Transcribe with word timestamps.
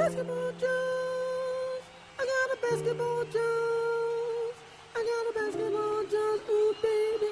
basketball 0.00 0.50
juice. 0.52 1.84
I 2.18 2.24
got 2.32 2.48
a 2.54 2.58
basketball 2.62 3.24
juice. 3.24 4.56
I 4.96 5.00
got 5.10 5.24
a 5.28 5.32
basketball 5.38 6.02
juice. 6.12 6.42
Ooh, 6.48 6.74
baby. 6.80 7.28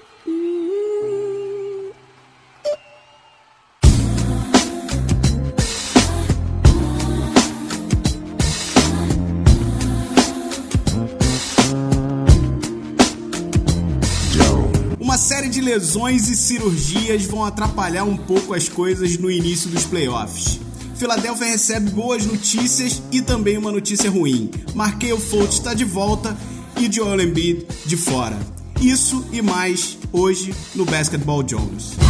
Uma 15.01 15.17
série 15.17 15.49
de 15.49 15.63
lesões 15.63 16.29
e 16.29 16.37
cirurgias 16.37 17.25
vão 17.25 17.45
atrapalhar 17.47 18.05
um 18.05 18.17
pouco 18.17 18.53
as 18.53 18.69
coisas 18.69 19.17
no 19.17 19.31
início 19.31 19.71
dos 19.71 19.87
playoffs. 19.87 20.68
Philadelphia 20.99 21.47
recebe 21.47 21.91
boas 21.91 22.27
notícias 22.27 23.01
e 23.13 23.23
também 23.23 23.57
uma 23.57 23.71
notícia 23.71 24.11
ruim. 24.11 24.51
Markel 24.75 25.19
Fultz 25.19 25.55
está 25.55 25.73
de 25.73 25.85
volta 25.85 26.37
e 26.77 26.91
Joel 26.93 27.21
Embiid 27.21 27.67
de 27.87 27.97
fora. 27.97 28.37
Isso 28.81 29.25
e 29.33 29.41
mais 29.41 29.97
hoje 30.13 30.53
no 30.75 30.85
Basketball 30.85 31.45
Jones. 31.45 32.08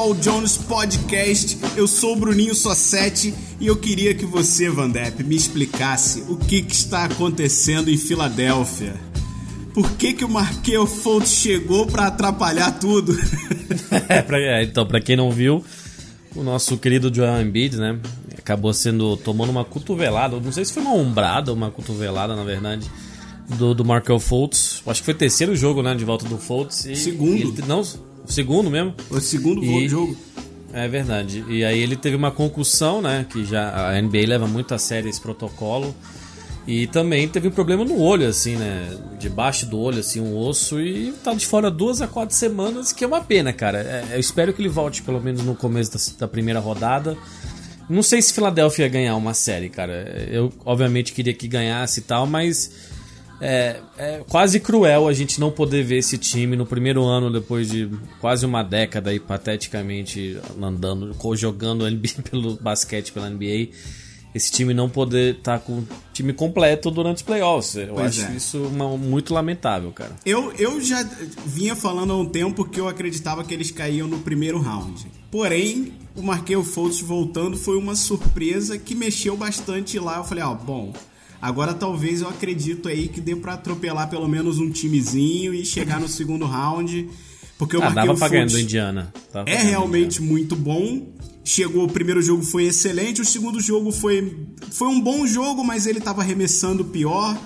Basketball 0.00 0.14
Jones 0.14 0.56
Podcast. 0.56 1.58
Eu 1.76 1.86
sou 1.86 2.14
o 2.14 2.16
Bruninho 2.16 2.54
Sossetti 2.54 3.34
e 3.60 3.66
eu 3.66 3.76
queria 3.76 4.14
que 4.14 4.24
você, 4.24 4.70
Vandep, 4.70 5.22
me 5.22 5.36
explicasse 5.36 6.22
o 6.22 6.38
que, 6.38 6.62
que 6.62 6.74
está 6.74 7.04
acontecendo 7.04 7.90
em 7.90 7.98
Filadélfia. 7.98 8.94
Por 9.74 9.90
que, 9.92 10.14
que 10.14 10.24
o 10.24 10.28
Markel 10.28 10.86
Fultz 10.86 11.32
chegou 11.32 11.86
para 11.86 12.06
atrapalhar 12.06 12.72
tudo? 12.78 13.12
É, 14.08 14.60
é, 14.60 14.62
então, 14.62 14.86
pra 14.86 15.00
quem 15.00 15.16
não 15.16 15.30
viu, 15.30 15.64
o 16.34 16.42
nosso 16.42 16.76
querido 16.76 17.12
Joel 17.12 17.42
Embiid, 17.42 17.76
né? 17.76 17.98
Acabou 18.38 18.72
sendo. 18.72 19.16
tomando 19.16 19.50
uma 19.50 19.64
cotovelada. 19.64 20.38
Não 20.38 20.52
sei 20.52 20.64
se 20.64 20.72
foi 20.72 20.82
uma 20.82 20.94
ombrada 20.94 21.50
ou 21.50 21.56
uma 21.56 21.70
cotovelada, 21.70 22.36
na 22.36 22.44
verdade. 22.44 22.90
Do, 23.48 23.74
do 23.74 23.84
Markel 23.84 24.18
Fultz. 24.20 24.82
Acho 24.86 25.00
que 25.00 25.04
foi 25.04 25.14
o 25.14 25.16
terceiro 25.16 25.56
jogo, 25.56 25.82
né? 25.82 25.94
De 25.94 26.04
volta 26.04 26.24
do 26.28 26.38
Fultz. 26.38 26.84
E, 26.84 26.96
Segundo. 26.96 27.36
e 27.36 27.62
não, 27.66 27.82
o 28.26 28.30
segundo 28.32 28.70
mesmo. 28.70 28.94
o 29.10 29.20
segundo 29.20 29.62
E- 29.64 29.88
jogo. 29.88 30.16
É 30.72 30.86
verdade. 30.86 31.44
E 31.48 31.64
aí 31.64 31.80
ele 31.80 31.96
teve 31.96 32.14
uma 32.14 32.30
concussão, 32.30 33.02
né? 33.02 33.26
Que 33.28 33.44
já 33.44 33.88
a 33.90 34.00
NBA 34.00 34.24
leva 34.28 34.46
muito 34.46 34.72
a 34.72 34.78
sério 34.78 35.10
esse 35.10 35.20
protocolo. 35.20 35.94
E 36.66 36.86
também 36.86 37.26
teve 37.26 37.48
um 37.48 37.50
problema 37.50 37.84
no 37.84 37.98
olho, 38.00 38.28
assim, 38.28 38.54
né? 38.54 38.96
Debaixo 39.18 39.66
do 39.66 39.76
olho, 39.78 39.98
assim, 39.98 40.20
um 40.20 40.36
osso. 40.36 40.80
E 40.80 41.10
tá 41.24 41.34
de 41.34 41.44
fora 41.44 41.68
duas 41.72 42.00
a 42.00 42.06
quatro 42.06 42.36
semanas, 42.36 42.92
que 42.92 43.02
é 43.02 43.06
uma 43.06 43.20
pena, 43.20 43.52
cara. 43.52 43.78
É, 43.80 44.14
eu 44.14 44.20
espero 44.20 44.52
que 44.52 44.62
ele 44.62 44.68
volte 44.68 45.02
pelo 45.02 45.20
menos 45.20 45.42
no 45.42 45.56
começo 45.56 45.90
da, 45.92 45.98
da 46.20 46.28
primeira 46.28 46.60
rodada. 46.60 47.16
Não 47.88 48.04
sei 48.04 48.22
se 48.22 48.32
Filadélfia 48.32 48.84
ia 48.84 48.88
ganhar 48.88 49.16
uma 49.16 49.34
série, 49.34 49.68
cara. 49.68 50.28
Eu, 50.30 50.52
obviamente, 50.64 51.12
queria 51.12 51.34
que 51.34 51.48
ganhasse 51.48 51.98
e 51.98 52.02
tal, 52.04 52.24
mas 52.28 52.70
é, 53.40 53.80
é 53.96 54.24
quase 54.28 54.60
cruel 54.60 55.08
a 55.08 55.12
gente 55.12 55.40
não 55.40 55.50
poder 55.50 55.82
ver 55.82 55.98
esse 55.98 56.18
time 56.18 56.56
no 56.56 56.66
primeiro 56.66 57.04
ano, 57.04 57.30
depois 57.32 57.68
de 57.70 57.88
quase 58.20 58.44
uma 58.44 58.62
década 58.62 59.10
aí, 59.10 59.18
pateticamente 59.18 60.38
andando, 60.60 61.14
jogando 61.36 61.88
NBA 61.90 62.22
pelo 62.30 62.56
basquete 62.56 63.12
pela 63.12 63.28
NBA. 63.30 63.68
Esse 64.32 64.52
time 64.52 64.72
não 64.72 64.88
poder 64.88 65.38
estar 65.38 65.58
com 65.58 65.78
o 65.80 65.88
time 66.12 66.32
completo 66.32 66.88
durante 66.88 67.16
os 67.16 67.22
playoffs. 67.22 67.74
Eu 67.74 67.94
Pois 67.94 68.20
acho 68.20 68.30
é. 68.30 68.36
isso 68.36 68.58
uma- 68.62 68.96
muito 68.96 69.34
lamentável, 69.34 69.90
cara. 69.90 70.12
Eu, 70.24 70.52
eu 70.56 70.80
já 70.80 71.02
vinha 71.44 71.74
falando 71.74 72.12
há 72.12 72.16
um 72.16 72.26
tempo 72.26 72.64
que 72.64 72.78
eu 72.78 72.86
acreditava 72.86 73.42
que 73.42 73.52
eles 73.52 73.72
caíam 73.72 74.06
no 74.06 74.18
primeiro 74.20 74.60
round. 74.60 75.04
Porém, 75.32 75.94
o 76.14 76.22
Markel 76.22 76.62
Fultz 76.62 77.00
voltando 77.00 77.56
foi 77.56 77.76
uma 77.76 77.96
surpresa 77.96 78.78
que 78.78 78.94
mexeu 78.94 79.36
bastante 79.36 79.98
lá. 79.98 80.18
Eu 80.18 80.24
falei, 80.24 80.44
ó, 80.44 80.54
bom, 80.54 80.92
agora 81.40 81.74
talvez 81.74 82.20
eu 82.20 82.28
acredito 82.28 82.88
aí 82.88 83.08
que 83.08 83.20
dê 83.20 83.34
pra 83.36 83.54
atropelar 83.54 84.08
pelo 84.08 84.28
menos 84.28 84.58
um 84.58 84.70
timezinho 84.70 85.54
e 85.54 85.64
chegar 85.64 86.00
no 86.00 86.08
segundo 86.08 86.44
round. 86.46 87.08
Porque 87.58 87.76
o 87.76 87.80
Ah, 87.82 87.90
Markel 87.90 88.06
dava 88.06 88.18
pra 88.18 88.28
ganhar 88.28 88.46
do 88.46 88.58
Indiana. 88.58 89.12
Dava 89.32 89.48
é 89.48 89.56
realmente 89.62 90.22
muito 90.22 90.56
bom. 90.56 91.08
Chegou, 91.44 91.84
o 91.84 91.88
primeiro 91.90 92.22
jogo 92.22 92.42
foi 92.42 92.64
excelente, 92.64 93.20
o 93.20 93.24
segundo 93.24 93.60
jogo 93.60 93.90
foi, 93.90 94.46
foi 94.70 94.88
um 94.88 95.00
bom 95.00 95.26
jogo, 95.26 95.64
mas 95.64 95.86
ele 95.86 96.00
tava 96.00 96.22
arremessando 96.22 96.84
pior. 96.84 97.36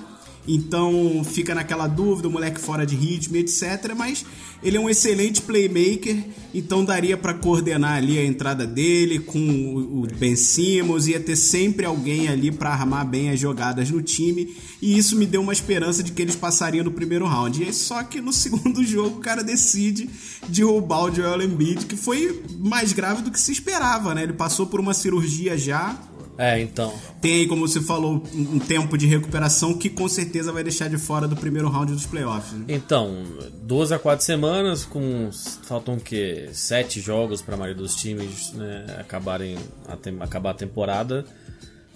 Então 0.46 1.22
fica 1.24 1.54
naquela 1.54 1.86
dúvida, 1.86 2.28
o 2.28 2.30
moleque 2.30 2.60
fora 2.60 2.84
de 2.84 2.94
ritmo, 2.94 3.36
etc. 3.36 3.94
Mas 3.96 4.24
ele 4.62 4.76
é 4.76 4.80
um 4.80 4.88
excelente 4.88 5.42
playmaker, 5.42 6.24
então 6.54 6.84
daria 6.84 7.18
pra 7.18 7.34
coordenar 7.34 7.96
ali 7.98 8.18
a 8.18 8.24
entrada 8.24 8.66
dele 8.66 9.18
com 9.18 9.38
o 9.38 10.06
Ben 10.16 10.34
Simmons, 10.34 11.06
ia 11.06 11.20
ter 11.20 11.36
sempre 11.36 11.84
alguém 11.84 12.28
ali 12.28 12.50
pra 12.50 12.70
armar 12.70 13.06
bem 13.06 13.28
as 13.28 13.38
jogadas 13.38 13.90
no 13.90 14.00
time. 14.00 14.54
E 14.80 14.96
isso 14.96 15.16
me 15.16 15.26
deu 15.26 15.42
uma 15.42 15.52
esperança 15.52 16.02
de 16.02 16.12
que 16.12 16.22
eles 16.22 16.36
passariam 16.36 16.84
no 16.84 16.92
primeiro 16.92 17.26
round. 17.26 17.62
E 17.62 17.72
só 17.72 18.02
que 18.02 18.20
no 18.20 18.32
segundo 18.34 18.84
jogo 18.84 19.18
o 19.18 19.20
cara 19.20 19.42
decide 19.42 20.08
derrubar 20.48 21.04
o 21.04 21.14
Joel 21.14 21.42
Embiid, 21.42 21.86
que 21.86 21.96
foi 21.96 22.42
mais 22.58 22.92
grave 22.92 23.22
do 23.22 23.30
que 23.30 23.40
se 23.40 23.52
esperava, 23.52 24.14
né? 24.14 24.22
Ele 24.22 24.32
passou 24.32 24.66
por 24.66 24.80
uma 24.80 24.94
cirurgia 24.94 25.58
já. 25.58 25.98
É, 26.36 26.60
então. 26.60 26.92
Tem 27.20 27.34
aí, 27.36 27.46
como 27.46 27.66
você 27.66 27.80
falou, 27.80 28.22
um 28.34 28.58
tempo 28.58 28.98
de 28.98 29.06
recuperação 29.06 29.74
que 29.74 29.88
com 29.88 30.08
certeza 30.08 30.52
vai 30.52 30.62
deixar 30.62 30.88
de 30.88 30.98
fora 30.98 31.28
do 31.28 31.36
primeiro 31.36 31.68
round 31.68 31.92
dos 31.92 32.06
playoffs. 32.06 32.52
Né? 32.52 32.64
Então, 32.68 33.22
duas 33.62 33.92
a 33.92 33.98
quatro 33.98 34.24
semanas, 34.24 34.84
com 34.84 35.30
faltam 35.62 35.94
o 35.94 36.00
quê? 36.00 36.48
Sete 36.52 37.00
jogos 37.00 37.40
para 37.40 37.54
a 37.54 37.58
maioria 37.58 37.80
dos 37.80 37.94
times 37.94 38.52
né, 38.52 38.84
acabarem 38.98 39.56
a 39.88 39.96
tem- 39.96 40.16
acabar 40.20 40.50
a 40.50 40.54
temporada. 40.54 41.24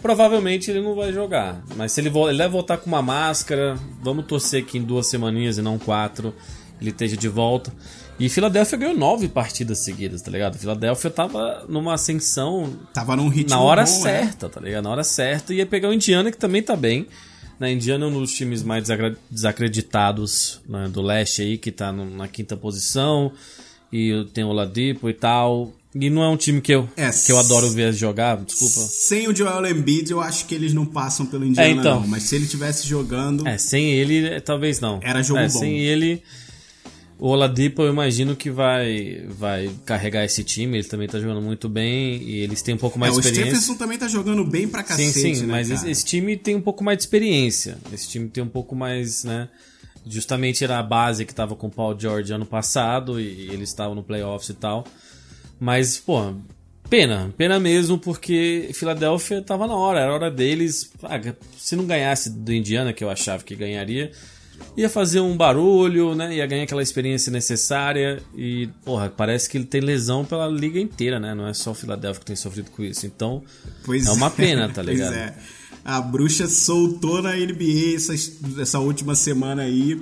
Provavelmente 0.00 0.70
ele 0.70 0.80
não 0.80 0.94
vai 0.94 1.12
jogar, 1.12 1.62
mas 1.76 1.92
se 1.92 2.00
ele, 2.00 2.08
ele 2.08 2.38
vai 2.38 2.48
voltar 2.48 2.78
com 2.78 2.86
uma 2.86 3.02
máscara, 3.02 3.76
vamos 4.00 4.26
torcer 4.26 4.64
que 4.64 4.78
em 4.78 4.82
duas 4.82 5.08
semaninhas 5.08 5.58
e 5.58 5.62
não 5.62 5.78
quatro 5.78 6.32
ele 6.80 6.90
esteja 6.90 7.16
de 7.16 7.28
volta. 7.28 7.72
E 8.18 8.28
Filadélfia 8.28 8.78
ganhou 8.78 8.96
nove 8.96 9.28
partidas 9.28 9.78
seguidas, 9.78 10.22
tá 10.22 10.30
ligado? 10.30 10.58
Filadélfia 10.58 11.10
tava 11.10 11.64
numa 11.68 11.94
ascensão 11.94 12.76
Tava 12.92 13.14
num 13.14 13.28
ritmo 13.28 13.50
na 13.50 13.60
hora 13.60 13.84
bom, 13.84 13.90
né? 13.90 13.96
certa, 13.96 14.48
tá 14.48 14.60
ligado? 14.60 14.84
Na 14.84 14.90
hora 14.90 15.04
certa. 15.04 15.54
Ia 15.54 15.64
pegar 15.64 15.88
o 15.88 15.92
Indiana, 15.92 16.30
que 16.30 16.36
também 16.36 16.62
tá 16.62 16.74
bem. 16.74 17.06
Na 17.60 17.70
Indiana 17.70 18.04
é 18.04 18.08
um 18.08 18.12
dos 18.12 18.32
times 18.32 18.62
mais 18.62 18.88
desacreditados 19.30 20.60
né, 20.68 20.88
do 20.88 21.00
leste 21.00 21.42
aí, 21.42 21.58
que 21.58 21.70
tá 21.70 21.92
na 21.92 22.26
quinta 22.26 22.56
posição. 22.56 23.32
E 23.92 24.26
tem 24.34 24.42
o 24.42 24.52
Ladipo 24.52 25.08
e 25.08 25.14
tal. 25.14 25.72
E 25.94 26.10
não 26.10 26.22
é 26.22 26.28
um 26.28 26.36
time 26.36 26.60
que 26.60 26.72
eu, 26.72 26.88
É, 26.96 27.10
que 27.10 27.32
eu 27.32 27.38
adoro 27.38 27.70
ver 27.70 27.92
jogar, 27.94 28.36
desculpa. 28.36 28.80
Sem 28.88 29.26
o 29.26 29.34
Joel 29.34 29.66
Embiid, 29.66 30.10
eu 30.10 30.20
acho 30.20 30.44
que 30.46 30.54
eles 30.54 30.74
não 30.74 30.84
passam 30.84 31.24
pelo 31.24 31.44
Indiana, 31.46 31.68
É, 31.68 31.72
então. 31.72 32.00
não. 32.00 32.06
Mas 32.06 32.24
se 32.24 32.36
ele 32.36 32.46
tivesse 32.46 32.86
jogando, 32.86 33.46
É, 33.48 33.56
sem 33.56 33.90
ele, 33.92 34.26
é, 34.26 34.40
talvez 34.40 34.80
não. 34.80 35.00
Era 35.02 35.22
jogo 35.22 35.40
é, 35.40 35.48
bom. 35.48 35.58
Sem 35.58 35.78
ele, 35.78 36.22
o 37.18 37.28
Oladipo 37.28 37.82
eu 37.82 37.88
imagino 37.90 38.36
que 38.36 38.50
vai, 38.50 39.24
vai 39.28 39.70
carregar 39.86 40.24
esse 40.24 40.44
time. 40.44 40.76
Ele 40.78 40.86
também 40.86 41.08
tá 41.08 41.18
jogando 41.18 41.40
muito 41.40 41.70
bem 41.70 42.22
e 42.22 42.36
eles 42.40 42.60
têm 42.60 42.74
um 42.74 42.78
pouco 42.78 42.98
mais 42.98 43.14
é, 43.14 43.18
o 43.18 43.20
de 43.20 43.26
experiência. 43.26 43.56
Stephenson 43.56 43.78
também 43.78 43.98
tá 43.98 44.08
jogando 44.08 44.44
bem 44.44 44.68
pra 44.68 44.82
cacete, 44.82 45.12
Sim, 45.12 45.34
sim, 45.34 45.40
né, 45.46 45.52
mas 45.52 45.70
esse, 45.70 45.90
esse 45.90 46.04
time 46.04 46.36
tem 46.36 46.54
um 46.54 46.60
pouco 46.60 46.84
mais 46.84 46.98
de 46.98 47.04
experiência. 47.04 47.78
Esse 47.92 48.08
time 48.08 48.28
tem 48.28 48.44
um 48.44 48.48
pouco 48.48 48.76
mais, 48.76 49.24
né? 49.24 49.48
Justamente 50.06 50.62
era 50.62 50.78
a 50.78 50.82
base 50.82 51.24
que 51.24 51.34
tava 51.34 51.56
com 51.56 51.66
o 51.66 51.70
Paul 51.70 51.98
George 51.98 52.32
ano 52.32 52.46
passado 52.46 53.18
e 53.18 53.48
eles 53.50 53.70
estavam 53.70 53.94
no 53.94 54.02
playoffs 54.02 54.50
e 54.50 54.54
tal. 54.54 54.84
Mas, 55.60 55.98
pô, 55.98 56.32
pena, 56.88 57.32
pena 57.36 57.58
mesmo 57.58 57.98
porque 57.98 58.70
Filadélfia 58.74 59.42
tava 59.42 59.66
na 59.66 59.74
hora, 59.74 60.00
era 60.00 60.12
hora 60.14 60.30
deles. 60.30 60.90
Ah, 61.02 61.20
se 61.56 61.76
não 61.76 61.84
ganhasse 61.86 62.30
do 62.30 62.52
Indiana, 62.52 62.92
que 62.92 63.02
eu 63.02 63.10
achava 63.10 63.42
que 63.42 63.54
ganharia, 63.56 64.12
ia 64.76 64.88
fazer 64.88 65.20
um 65.20 65.36
barulho, 65.36 66.14
né? 66.14 66.34
Ia 66.36 66.46
ganhar 66.46 66.62
aquela 66.64 66.82
experiência 66.82 67.30
necessária 67.32 68.22
e, 68.36 68.68
porra, 68.84 69.08
parece 69.10 69.48
que 69.48 69.58
ele 69.58 69.64
tem 69.66 69.80
lesão 69.80 70.24
pela 70.24 70.46
liga 70.46 70.78
inteira, 70.80 71.18
né? 71.18 71.34
Não 71.34 71.46
é 71.48 71.54
só 71.54 71.72
o 71.72 71.74
Filadélfia 71.74 72.20
que 72.20 72.26
tem 72.26 72.36
sofrido 72.36 72.70
com 72.70 72.82
isso. 72.84 73.06
Então, 73.06 73.42
Pois 73.84 74.06
é 74.06 74.10
uma 74.10 74.30
pena, 74.30 74.68
tá 74.68 74.82
Pois 74.82 74.86
ligado? 74.96 75.14
é. 75.14 75.34
A 75.84 76.00
bruxa 76.02 76.46
soltou 76.48 77.22
na 77.22 77.34
NBA 77.34 77.94
essa, 77.96 78.12
essa 78.60 78.78
última 78.78 79.14
semana 79.14 79.62
aí 79.62 79.98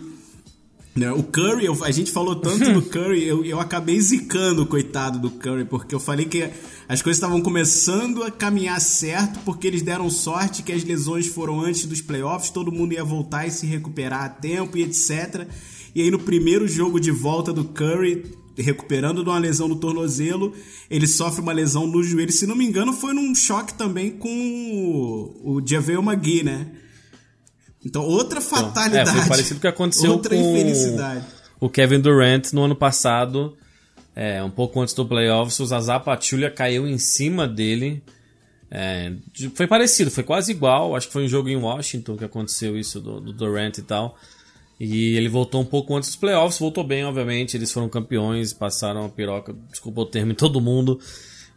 O 1.16 1.22
Curry, 1.22 1.66
eu- 1.66 1.84
a 1.84 1.90
gente 1.90 2.10
falou 2.10 2.36
tanto 2.36 2.72
do 2.72 2.82
Curry, 2.88 3.24
eu, 3.24 3.44
eu 3.44 3.60
acabei 3.60 4.00
zicando 4.00 4.62
o 4.62 4.66
coitado 4.66 5.18
do 5.18 5.30
Curry, 5.30 5.64
porque 5.66 5.94
eu 5.94 6.00
falei 6.00 6.24
que 6.24 6.48
as 6.88 7.02
coisas 7.02 7.18
estavam 7.18 7.40
começando 7.42 8.22
a 8.22 8.30
caminhar 8.30 8.80
certo, 8.80 9.38
porque 9.44 9.66
eles 9.66 9.82
deram 9.82 10.08
sorte 10.08 10.62
que 10.62 10.72
as 10.72 10.82
lesões 10.84 11.26
foram 11.26 11.60
antes 11.60 11.84
dos 11.84 12.00
playoffs, 12.00 12.50
todo 12.50 12.72
mundo 12.72 12.92
ia 12.94 13.04
voltar 13.04 13.46
e 13.46 13.50
se 13.50 13.66
recuperar 13.66 14.22
a 14.24 14.28
tempo 14.28 14.78
e 14.78 14.82
etc. 14.84 15.46
E 15.94 16.00
aí 16.02 16.10
no 16.10 16.18
primeiro 16.18 16.66
jogo 16.66 16.98
de 16.98 17.10
volta 17.10 17.52
do 17.52 17.64
Curry, 17.64 18.24
recuperando 18.56 19.22
de 19.22 19.28
uma 19.28 19.38
lesão 19.38 19.68
no 19.68 19.76
tornozelo, 19.76 20.54
ele 20.88 21.06
sofre 21.06 21.42
uma 21.42 21.52
lesão 21.52 21.86
no 21.86 22.02
joelho. 22.02 22.32
Se 22.32 22.46
não 22.46 22.56
me 22.56 22.64
engano, 22.66 22.92
foi 22.94 23.12
num 23.12 23.34
choque 23.34 23.74
também 23.74 24.12
com 24.12 24.28
o, 25.44 25.56
o 25.56 25.60
JaVale 25.66 25.98
McGee, 25.98 26.42
né? 26.42 26.66
Então, 27.86 28.02
outra 28.02 28.40
fatalidade. 28.40 29.08
é, 29.08 29.12
foi 29.12 29.28
parecido 29.28 29.54
com 29.54 29.58
o 29.58 29.60
que 29.60 29.68
aconteceu 29.68 30.10
outra 30.10 30.34
com 30.34 30.42
infelicidade. 30.42 31.24
o 31.60 31.70
Kevin 31.70 32.00
Durant 32.00 32.52
no 32.52 32.64
ano 32.64 32.74
passado, 32.74 33.56
é, 34.14 34.42
um 34.42 34.50
pouco 34.50 34.80
antes 34.80 34.92
do 34.92 35.06
playoffs, 35.06 35.60
o 35.60 35.66
Zaza 35.66 36.00
Pachulia 36.00 36.50
caiu 36.50 36.88
em 36.88 36.98
cima 36.98 37.46
dele. 37.46 38.02
É, 38.68 39.12
foi 39.54 39.68
parecido, 39.68 40.10
foi 40.10 40.24
quase 40.24 40.50
igual. 40.50 40.96
Acho 40.96 41.06
que 41.06 41.12
foi 41.12 41.24
um 41.24 41.28
jogo 41.28 41.48
em 41.48 41.56
Washington 41.56 42.16
que 42.16 42.24
aconteceu 42.24 42.76
isso 42.76 43.00
do, 43.00 43.20
do 43.20 43.32
Durant 43.32 43.78
e 43.78 43.82
tal. 43.82 44.18
E 44.80 45.16
ele 45.16 45.28
voltou 45.28 45.62
um 45.62 45.64
pouco 45.64 45.94
antes 45.94 46.10
dos 46.10 46.16
playoffs, 46.16 46.58
voltou 46.58 46.82
bem, 46.82 47.04
obviamente. 47.04 47.56
Eles 47.56 47.72
foram 47.72 47.88
campeões, 47.88 48.52
passaram 48.52 49.04
a 49.04 49.08
piroca, 49.08 49.54
desculpa 49.70 50.00
o 50.00 50.06
termo, 50.06 50.32
em 50.32 50.34
todo 50.34 50.60
mundo. 50.60 50.98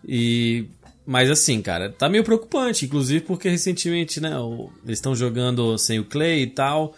E 0.08 0.68
mas 1.12 1.30
assim, 1.32 1.60
cara, 1.62 1.90
tá 1.90 2.08
meio 2.08 2.24
preocupante, 2.24 2.86
inclusive 2.86 3.22
porque 3.22 3.50
recentemente, 3.50 4.22
né, 4.22 4.38
o- 4.38 4.70
eles 4.86 5.00
estão 5.00 5.16
jogando 5.16 5.76
sem 5.78 5.98
o 6.00 6.06
Clay 6.06 6.44
e 6.44 6.48
tal. 6.48 6.96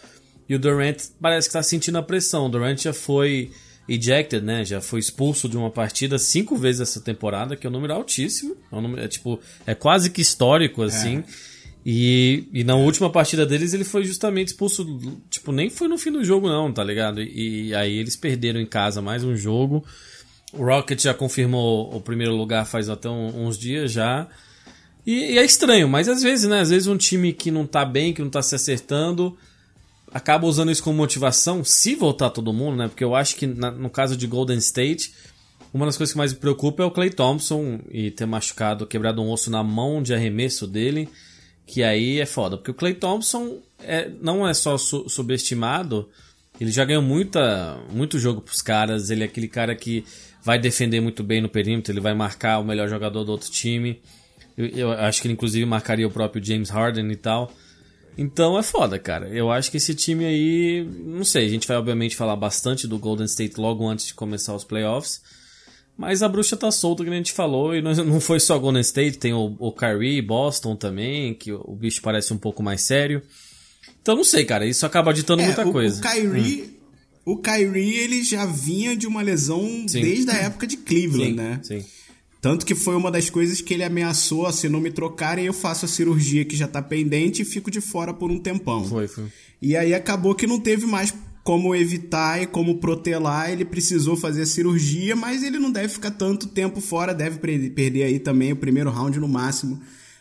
E 0.50 0.54
o 0.56 0.60
Durant 0.60 0.98
parece 1.22 1.48
que 1.48 1.54
tá 1.54 1.64
sentindo 1.64 1.98
a 1.98 2.04
pressão. 2.04 2.48
O 2.48 2.50
Durant 2.50 2.78
já 2.82 2.92
foi 2.92 3.52
ejected, 3.88 4.44
né? 4.46 4.66
Já 4.66 4.82
foi 4.82 5.00
expulso 5.00 5.48
de 5.48 5.56
uma 5.56 5.70
partida 5.72 6.20
cinco 6.20 6.58
vezes 6.58 6.82
essa 6.82 7.00
temporada, 7.00 7.56
que 7.56 7.66
é 7.66 7.70
um 7.70 7.74
número 7.74 7.94
altíssimo. 7.94 8.58
É, 8.70 8.76
um 8.76 8.82
número, 8.82 9.02
é 9.02 9.08
tipo, 9.08 9.40
é 9.66 9.74
quase 9.74 10.10
que 10.10 10.22
histórico, 10.22 10.84
assim. 10.84 11.24
E, 11.86 12.44
e 12.54 12.64
na 12.64 12.76
última 12.76 13.10
partida 13.10 13.46
deles 13.46 13.74
ele 13.74 13.84
foi 13.86 14.04
justamente 14.04 14.50
expulso. 14.50 14.86
Tipo, 15.30 15.52
nem 15.54 15.70
foi 15.70 15.88
no 15.88 15.98
fim 15.98 16.12
do 16.12 16.24
jogo, 16.24 16.48
não, 16.50 16.72
tá 16.72 16.84
ligado? 16.84 17.22
E, 17.22 17.68
e 17.70 17.76
aí 17.76 17.98
eles 17.98 18.16
perderam 18.18 18.60
em 18.60 18.66
casa 18.66 19.02
mais 19.02 19.24
um 19.24 19.36
jogo. 19.38 19.84
O 20.54 20.66
Rocket 20.66 21.02
já 21.02 21.14
confirmou 21.14 21.96
o 21.96 22.02
primeiro 22.02 22.36
lugar 22.36 22.66
faz 22.66 22.90
até 22.90 23.10
um- 23.10 23.46
uns 23.48 23.58
dias 23.58 23.92
já. 23.92 24.28
E, 25.06 25.34
e 25.34 25.38
é 25.38 25.44
estranho, 25.46 25.88
mas 25.88 26.08
às 26.10 26.22
vezes, 26.22 26.50
né? 26.50 26.60
Às 26.60 26.70
vezes 26.70 26.88
um 26.88 26.98
time 26.98 27.32
que 27.34 27.50
não 27.50 27.66
tá 27.66 27.86
bem, 27.86 28.14
que 28.14 28.22
não 28.22 28.30
tá 28.30 28.42
se 28.42 28.54
acertando, 28.54 29.36
acaba 30.14 30.46
usando 30.46 30.72
isso 30.72 30.84
como 30.84 30.98
motivação, 30.98 31.64
se 31.64 31.96
voltar 31.96 32.30
todo 32.32 32.52
mundo, 32.54 32.78
né? 32.78 32.88
Porque 32.88 33.04
eu 33.04 33.16
acho 33.16 33.36
que 33.36 33.48
na- 33.48 33.72
no 33.72 33.90
caso 33.90 34.16
de 34.18 34.28
Golden 34.28 34.58
State, 34.58 35.14
uma 35.74 35.86
das 35.86 35.96
coisas 35.98 36.12
que 36.12 36.18
mais 36.18 36.34
me 36.34 36.40
preocupa 36.40 36.84
é 36.84 36.86
o 36.86 36.92
Clay 36.92 37.10
Thompson 37.10 37.80
e 37.90 38.12
ter 38.12 38.26
machucado, 38.26 38.86
quebrado 38.86 39.22
um 39.22 39.32
osso 39.32 39.50
na 39.50 39.64
mão 39.64 40.04
de 40.04 40.14
arremesso 40.14 40.68
dele, 40.68 41.08
que 41.66 41.82
aí 41.82 42.20
é 42.20 42.26
foda. 42.26 42.58
Porque 42.58 42.72
o 42.72 42.74
Clay 42.74 42.94
Thompson 42.94 43.60
é, 43.80 44.12
não 44.22 44.46
é 44.48 44.54
só 44.54 44.78
su- 44.78 45.08
subestimado, 45.08 46.10
ele 46.60 46.72
já 46.72 46.84
ganhou 46.86 47.02
muita, 47.02 47.80
muito 47.92 48.20
jogo 48.20 48.42
pros 48.42 48.62
caras, 48.62 49.10
ele 49.10 49.24
é 49.24 49.26
aquele 49.26 49.48
cara 49.48 49.74
que 49.76 50.04
vai 50.44 50.60
defender 50.60 51.00
muito 51.02 51.24
bem 51.24 51.42
no 51.42 51.50
perímetro, 51.50 51.92
ele 51.92 52.00
vai 52.00 52.14
marcar 52.14 52.60
o 52.60 52.64
melhor 52.64 52.88
jogador 52.90 53.24
do 53.24 53.32
outro 53.32 53.50
time. 53.50 54.02
Eu, 54.58 54.68
eu 54.68 54.92
acho 54.92 55.22
que 55.22 55.28
ele 55.28 55.34
inclusive 55.34 55.66
marcaria 55.66 56.08
o 56.08 56.12
próprio 56.12 56.44
James 56.44 56.70
Harden 56.70 57.12
e 57.12 57.16
tal. 57.16 57.52
Então 58.18 58.58
é 58.58 58.64
foda, 58.64 59.00
cara. 59.00 59.30
Eu 59.30 59.52
acho 59.52 59.72
que 59.72 59.78
esse 59.78 59.96
time 59.96 60.26
aí. 60.26 60.88
Não 61.04 61.24
sei, 61.24 61.46
a 61.46 61.50
gente 61.50 61.68
vai 61.68 61.78
obviamente 61.78 62.16
falar 62.16 62.36
bastante 62.36 62.88
do 62.88 63.00
Golden 63.00 63.26
State 63.26 63.60
logo 63.60 63.88
antes 63.88 64.08
de 64.08 64.14
começar 64.14 64.54
os 64.54 64.64
playoffs. 64.64 65.22
Mas 65.98 66.24
a 66.24 66.28
bruxa 66.28 66.58
tá 66.58 66.72
solta, 66.72 67.04
que 67.04 67.10
a 67.10 67.14
gente 67.14 67.32
falou, 67.32 67.76
e 67.76 67.82
não, 67.84 68.20
foi 68.20 68.40
só 68.40 68.58
Golden 68.58 68.82
State, 68.82 69.18
tem 69.18 69.34
o, 69.34 69.56
o 69.60 69.72
Kyrie, 69.72 70.22
Boston 70.22 70.76
também, 70.76 71.34
que 71.34 71.52
o, 71.52 71.76
bicho 71.76 72.02
parece 72.02 72.34
um 72.34 72.38
pouco 72.38 72.64
mais 72.64 72.82
sério. 72.82 73.22
Então 74.02 74.16
não 74.16 74.24
sei, 74.24 74.44
cara, 74.46 74.66
isso 74.66 74.86
acaba 74.86 75.14
ditando 75.14 75.44
É, 75.44 75.46
muita 75.46 75.68
o, 75.68 75.72
coisa. 75.72 76.00
O 76.00 76.12
Kyrie, 76.12 76.81
o 77.26 77.38
Kyrie, 77.38 77.98
ele 77.98 78.24
já 78.24 78.46
vinha 78.46 78.96
de 78.96 79.08
uma 79.08 79.22
lesão 79.22 79.86
Sim. 79.88 80.02
desde 80.02 80.32
a 80.32 80.36
época 80.36 80.66
de 80.66 80.78
Cleveland, 80.78 81.32
sim, 81.32 81.36
né? 81.36 81.60
sim. 81.64 81.86
Tanto 82.42 82.66
que 82.66 82.74
foi 82.74 82.96
uma 82.96 83.12
das 83.12 83.30
coisas 83.30 83.62
que 83.62 83.72
ele 83.72 83.84
ameaçou, 83.84 84.52
se 84.52 84.68
não 84.68 84.82
me 84.82 84.90
trocarem, 84.90 85.46
eu 85.46 85.54
faço 85.54 85.86
a 85.86 85.88
cirurgia 85.88 86.44
que 86.44 86.56
já 86.56 86.68
tá 86.68 86.82
pendente 86.82 87.44
e 87.44 87.46
fico 87.46 87.70
de 87.70 87.80
fora 87.80 88.12
por 88.12 88.32
um 88.32 88.40
tempão. 88.40 88.84
Foi, 88.84 89.08
foi. 89.08 89.26
E 89.62 89.78
aí 89.78 89.94
acabou 89.94 90.34
que 90.34 90.48
não 90.48 90.60
teve 90.60 90.88
mais 90.88 91.14
como 91.44 91.76
evitar 91.76 92.42
e 92.42 92.48
como 92.48 92.80
protelar, 92.80 93.52
ele 93.52 93.64
precisou 93.64 94.16
fazer 94.18 94.42
a 94.42 94.46
cirurgia, 94.46 95.16
mas 95.16 95.44
ele 95.44 95.60
não 95.60 95.72
deve 95.72 95.90
ficar 95.90 96.12
tanto 96.12 96.48
tempo 96.48 96.82
fora, 96.82 97.14
deve 97.14 97.38
perder 97.38 98.04
aí 98.04 98.20
também 98.20 98.52
o 98.52 98.56
primeiro 98.56 98.90
round 98.90 99.20
no 99.20 99.28
máximo 99.28 99.80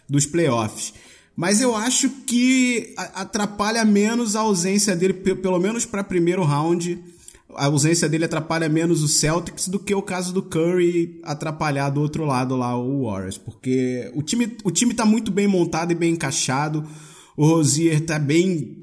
dos 0.08 0.26
playoffs. 0.26 0.92
Mas 1.36 1.60
eu 1.60 1.74
acho 1.74 2.08
que 2.26 2.92
atrapalha 3.14 3.84
menos 3.84 4.36
a 4.36 4.40
ausência 4.40 4.94
dele, 4.94 5.14
pe- 5.14 5.34
pelo 5.36 5.58
menos 5.58 5.86
para 5.86 6.04
primeiro 6.04 6.44
round. 6.44 6.98
A 7.56 7.66
ausência 7.66 8.08
dele 8.08 8.24
atrapalha 8.26 8.68
menos 8.68 9.02
o 9.02 9.08
Celtics 9.08 9.66
do 9.68 9.78
que 9.78 9.92
o 9.94 10.02
caso 10.02 10.32
do 10.32 10.42
Curry 10.42 11.18
atrapalhar 11.24 11.90
do 11.90 12.00
outro 12.00 12.24
lado 12.24 12.54
lá 12.56 12.78
o 12.78 13.04
Warriors, 13.06 13.36
porque 13.38 14.10
o 14.14 14.22
time, 14.22 14.56
o 14.62 14.70
time 14.70 14.94
tá 14.94 15.04
muito 15.04 15.30
bem 15.32 15.48
montado 15.48 15.90
e 15.90 15.94
bem 15.96 16.12
encaixado. 16.12 16.84
O 17.36 17.44
Rozier 17.46 18.00
tá 18.02 18.18
bem 18.18 18.76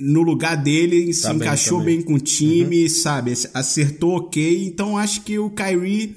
no 0.00 0.22
lugar 0.22 0.56
dele, 0.56 1.12
se 1.12 1.22
Tá 1.22 1.30
bem 1.30 1.38
encaixou 1.38 1.78
também. 1.80 1.96
bem, 1.96 2.04
com 2.06 2.14
o 2.14 2.20
time, 2.20 2.88
sabe? 2.88 3.32
Acertou 3.52 4.16
ok. 4.16 4.64
Então 4.66 4.96
acho 4.96 5.22
que 5.22 5.36
o 5.38 5.50
Kyrie, 5.50 6.14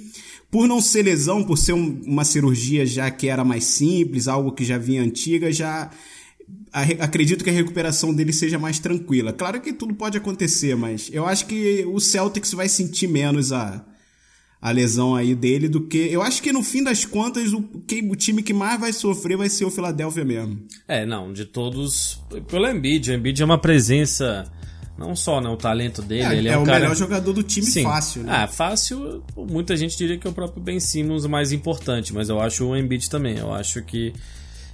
por 0.52 0.68
não 0.68 0.82
ser 0.82 1.04
lesão, 1.04 1.44
por 1.44 1.58
ser 1.58 1.74
um- 1.74 2.02
uma 2.06 2.26
cirurgia 2.26 2.86
já 2.86 3.10
que 3.10 3.28
era 3.30 3.44
mais 3.44 3.64
simples, 3.64 4.28
algo 4.28 4.52
que 4.52 4.64
já 4.66 4.78
vinha 4.78 5.02
antiga, 5.02 5.52
já 5.52 5.90
acredito 7.00 7.44
que 7.44 7.50
a 7.50 7.54
recuperação 7.54 8.14
dele 8.14 8.34
seja 8.34 8.60
mais 8.60 8.80
tranquila. 8.80 9.34
Claro 9.34 9.62
que 9.62 9.74
tudo 9.74 9.94
pode 9.94 10.18
acontecer, 10.18 10.76
mas 10.76 11.10
eu 11.12 11.26
acho 11.26 11.46
que 11.46 11.86
o 11.86 12.00
Celtics 12.00 12.54
vai 12.54 12.68
sentir 12.70 13.08
menos 13.08 13.52
a, 13.52 13.86
a 14.62 14.72
lesão 14.72 15.16
aí 15.16 15.34
dele 15.36 15.68
do 15.70 15.82
que. 15.88 15.98
Eu 15.98 16.22
acho 16.22 16.42
que 16.42 16.52
no 16.52 16.62
fim 16.64 16.84
das 16.84 17.06
contas, 17.06 17.54
o, 17.54 17.62
que- 17.88 18.02
o 18.02 18.16
time 18.16 18.44
que 18.44 18.54
mais 18.54 18.80
vai 18.80 18.94
sofrer 18.94 19.38
vai 19.38 19.50
ser 19.50 19.66
o 19.66 19.72
Philadelphia 19.72 20.24
mesmo. 20.26 20.60
É, 20.88 21.06
não, 21.06 21.32
de 21.34 21.46
todos. 21.46 22.20
Pelo 22.50 22.68
Embiid. 22.68 23.12
O 23.12 23.14
Embiid 23.14 23.42
é 23.42 23.46
uma 23.46 23.58
presença. 23.58 24.52
Não 25.02 25.16
só 25.16 25.42
né, 25.42 25.50
o 25.50 25.58
talento 25.58 26.02
dele, 26.02 26.24
É, 26.24 26.38
ele 26.38 26.48
é, 26.48 26.54
é 26.54 26.58
um 26.58 26.64
o 26.64 26.66
cara... 26.66 26.80
melhor 26.80 26.96
jogador 26.96 27.34
do 27.34 27.44
time 27.44 27.66
Sim. 27.66 27.84
fácil, 27.84 28.24
né? 28.24 28.32
Ah, 28.34 28.48
fácil, 28.48 29.24
muita 29.36 29.76
gente 29.76 29.98
diria 29.98 30.18
que 30.18 30.28
é 30.28 30.30
o 30.30 30.34
próprio 30.34 30.62
Ben 30.62 30.80
Simmons 30.80 31.26
mais 31.26 31.52
importante, 31.52 32.14
mas 32.14 32.30
eu 32.30 32.40
acho 32.40 32.66
o 32.68 32.78
Embiid 32.78 33.10
também. 33.10 33.38
Eu 33.38 33.52
acho 33.52 33.82
que 33.82 34.14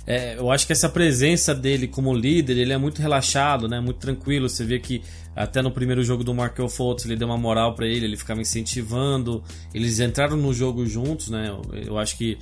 é, 0.06 0.38
eu 0.38 0.50
acho 0.50 0.66
que 0.66 0.72
essa 0.72 0.88
presença 0.88 1.54
dele 1.54 1.86
como 1.88 2.14
líder, 2.14 2.58
ele 2.58 2.72
é 2.72 2.78
muito 2.78 3.02
relaxado, 3.02 3.68
né? 3.68 3.80
Muito 3.82 3.98
tranquilo. 3.98 4.48
Você 4.48 4.64
vê 4.64 4.80
que 4.80 5.02
até 5.36 5.62
no 5.62 5.70
primeiro 5.70 6.02
jogo 6.02 6.24
do 6.24 6.34
Markel 6.34 6.70
Fultz 6.70 7.06
ele 7.06 7.18
deu 7.18 7.28
uma 7.28 7.38
moral 7.38 7.76
pra 7.76 7.86
ele, 7.86 8.06
ele 8.06 8.16
ficava 8.16 8.40
incentivando. 8.40 9.44
Eles 9.74 10.00
entraram 10.00 10.38
no 10.38 10.54
jogo 10.54 10.86
juntos, 10.86 11.30
né? 11.30 11.50
Eu, 11.50 11.80
eu 11.88 11.98
acho 11.98 12.18
que 12.18 12.38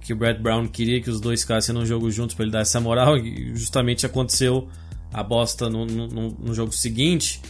que 0.00 0.12
o 0.12 0.16
Brad 0.16 0.38
Brown 0.38 0.66
queria 0.66 1.00
que 1.00 1.08
os 1.08 1.20
dois 1.20 1.42
ficassem 1.42 1.72
no 1.74 1.86
jogo 1.86 2.10
juntos 2.10 2.34
pra 2.34 2.44
ele 2.44 2.52
dar 2.52 2.60
essa 2.60 2.80
moral 2.80 3.16
e 3.16 3.54
justamente 3.54 4.04
aconteceu 4.04 4.68
a 5.14 5.22
bosta 5.22 5.70
no, 5.70 5.86
no, 5.86 6.08
no- 6.30 6.54
jogo 6.54 6.72
seguinte. 6.72 7.40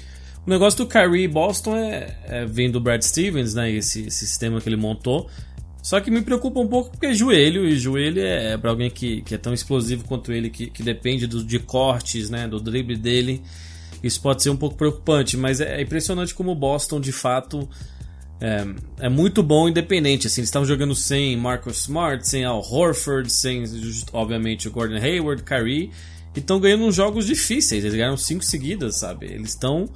O 0.47 0.51
negócio 0.51 0.85
do 0.85 0.87
Kyrie 0.87 1.27
Boston 1.27 1.75
é, 1.77 2.19
é 2.27 2.45
vem 2.45 2.71
do 2.71 2.79
Brad 2.79 3.01
Stevens, 3.03 3.55
né? 3.55 3.73
Esse, 3.73 4.07
esse 4.07 4.27
sistema 4.27 4.61
que 4.61 4.69
ele 4.69 4.77
montou. 4.77 5.31
Só 5.83 5.99
que 6.01 6.11
me 6.11 6.21
preocupa 6.21 6.61
um 6.61 6.67
pouco 6.69 6.91
porque 6.91 7.07
é 7.07 7.15
joelho, 7.15 7.67
e 7.67 7.79
joelho 7.79 8.21
é 8.21 8.57
para 8.59 8.71
alguém 8.71 8.91
que, 8.91 9.23
que 9.23 9.35
é 9.35 9.39
tão 9.39 9.55
explosivo 9.55 10.05
quanto 10.05 10.33
ele, 10.33 10.51
que, 10.51 10.69
que 10.69 10.83
depende 10.83 11.27
do, 11.27 11.43
de 11.43 11.59
cortes, 11.59 12.29
né? 12.29 12.47
Do 12.47 12.61
drible 12.61 12.97
dele. 12.97 13.43
Isso 14.03 14.21
pode 14.21 14.43
ser 14.43 14.51
um 14.51 14.57
pouco 14.57 14.77
preocupante, 14.77 15.35
mas 15.35 15.63
é, 15.63 15.79
é 15.79 15.83
impressionante 15.83 16.35
como 16.35 16.53
o 16.53 16.55
Boston, 16.55 17.01
de 17.01 17.13
fato, 17.13 17.67
é, 18.39 18.67
é 19.07 19.09
muito 19.09 19.43
bom 19.43 19.67
independente. 19.67 20.27
Assim, 20.27 20.43
eles 20.43 20.49
estavam 20.49 20.69
jogando 20.69 20.95
sem 20.95 21.35
Marcus 21.39 21.79
Smart, 21.85 22.29
sem 22.29 22.45
Al 22.45 22.61
Horford, 22.61 23.33
sem, 23.33 23.65
obviamente, 24.13 24.69
o 24.69 24.71
Gordon 24.71 24.97
Hayward, 24.97 25.43
Kyrie. 25.43 25.91
E 26.35 26.41
estão 26.41 26.59
ganhando 26.59 26.85
uns 26.85 26.95
jogos 26.95 27.27
difíceis. 27.27 27.85
Eles 27.85 27.97
ganharam 27.97 28.17
cinco 28.17 28.45
seguidas, 28.45 28.99
sabe? 28.99 29.27
Eles 29.27 29.51
estão. 29.51 29.89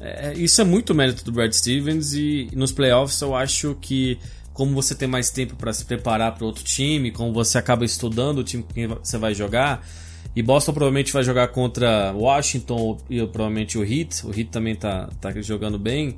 é, 0.00 0.34
isso 0.34 0.60
é 0.60 0.64
muito 0.64 0.94
mérito 0.94 1.24
do 1.24 1.32
Brad 1.32 1.52
Stevens. 1.52 2.12
E 2.12 2.48
nos 2.54 2.72
playoffs 2.72 3.20
eu 3.20 3.34
acho 3.34 3.76
que, 3.80 4.18
como 4.52 4.74
você 4.74 4.94
tem 4.94 5.08
mais 5.08 5.30
tempo 5.30 5.56
para 5.56 5.72
se 5.72 5.84
preparar 5.84 6.34
para 6.34 6.44
outro 6.44 6.64
time, 6.64 7.10
como 7.10 7.32
você 7.32 7.58
acaba 7.58 7.84
estudando 7.84 8.38
o 8.38 8.44
time 8.44 8.62
com 8.62 8.72
quem 8.72 8.86
você 8.86 9.18
vai 9.18 9.34
jogar. 9.34 9.86
E 10.34 10.42
Boston 10.42 10.72
provavelmente 10.72 11.12
vai 11.12 11.24
jogar 11.24 11.48
contra 11.48 12.12
Washington 12.12 12.98
e 13.10 13.18
provavelmente 13.26 13.76
o 13.76 13.82
Heat. 13.82 14.26
O 14.26 14.30
Heat 14.30 14.50
também 14.50 14.74
tá, 14.74 15.08
tá 15.20 15.32
jogando 15.40 15.78
bem. 15.78 16.16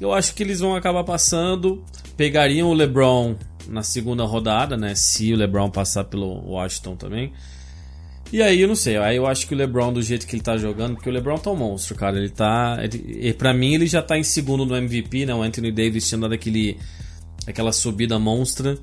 Eu 0.00 0.12
acho 0.12 0.34
que 0.34 0.42
eles 0.42 0.60
vão 0.60 0.74
acabar 0.74 1.04
passando. 1.04 1.84
Pegariam 2.16 2.68
o 2.68 2.74
LeBron 2.74 3.36
na 3.68 3.82
segunda 3.82 4.24
rodada, 4.24 4.76
né? 4.76 4.94
Se 4.94 5.32
o 5.32 5.36
LeBron 5.36 5.70
passar 5.70 6.04
pelo 6.04 6.26
Washington 6.50 6.96
também. 6.96 7.32
E 8.34 8.42
aí, 8.42 8.62
eu 8.62 8.66
não 8.66 8.74
sei, 8.74 8.96
aí 8.96 9.14
eu 9.14 9.28
acho 9.28 9.46
que 9.46 9.54
o 9.54 9.56
LeBron, 9.56 9.92
do 9.92 10.02
jeito 10.02 10.26
que 10.26 10.34
ele 10.34 10.42
tá 10.42 10.56
jogando, 10.56 10.96
porque 10.96 11.08
o 11.08 11.12
LeBron 11.12 11.38
tá 11.38 11.52
um 11.52 11.56
monstro, 11.56 11.94
cara. 11.94 12.18
Ele 12.18 12.30
tá. 12.30 12.80
Ele, 12.82 13.32
pra 13.32 13.54
mim, 13.54 13.74
ele 13.74 13.86
já 13.86 14.02
tá 14.02 14.18
em 14.18 14.24
segundo 14.24 14.66
no 14.66 14.74
MVP, 14.74 15.24
né? 15.24 15.32
O 15.32 15.40
Anthony 15.40 15.70
Davis 15.70 16.08
tinha 16.08 16.20
dado 16.20 16.34
aquele, 16.34 16.76
aquela 17.46 17.70
subida 17.70 18.18
monstra. 18.18 18.76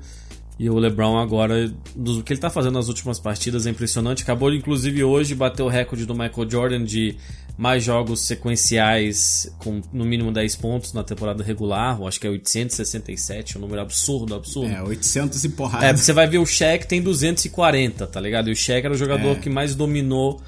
E 0.58 0.70
o 0.70 0.78
LeBron 0.78 1.18
agora, 1.18 1.70
do 1.94 2.22
que 2.22 2.32
ele 2.32 2.40
tá 2.40 2.48
fazendo 2.48 2.76
nas 2.76 2.88
últimas 2.88 3.20
partidas 3.20 3.66
é 3.66 3.70
impressionante. 3.70 4.22
Acabou, 4.22 4.50
inclusive, 4.54 5.04
hoje 5.04 5.34
bater 5.34 5.62
o 5.62 5.68
recorde 5.68 6.06
do 6.06 6.14
Michael 6.14 6.50
Jordan 6.50 6.84
de 6.84 7.18
mais 7.56 7.84
jogos 7.84 8.20
sequenciais 8.22 9.54
com 9.58 9.80
no 9.92 10.04
mínimo 10.04 10.32
10 10.32 10.56
pontos 10.56 10.92
na 10.92 11.04
temporada 11.04 11.42
regular. 11.44 11.98
Eu 12.00 12.06
acho 12.08 12.18
que 12.18 12.26
é 12.26 12.30
867, 12.30 13.58
um 13.58 13.60
número 13.60 13.80
absurdo, 13.82 14.34
absurdo. 14.34 14.72
É, 14.72 14.82
800 14.82 15.44
e 15.44 15.48
porrada. 15.50 15.86
É, 15.86 15.92
você 15.92 16.12
vai 16.12 16.26
ver 16.26 16.38
o 16.38 16.46
Shaq 16.46 16.86
tem 16.86 17.02
240, 17.02 18.06
tá 18.06 18.20
ligado? 18.20 18.48
E 18.48 18.52
o 18.52 18.56
Shaq 18.56 18.84
era 18.84 18.94
o 18.94 18.96
jogador 18.96 19.32
É. 19.32 19.34
que 19.36 19.50
mais 19.50 19.74
dominou 19.74 20.40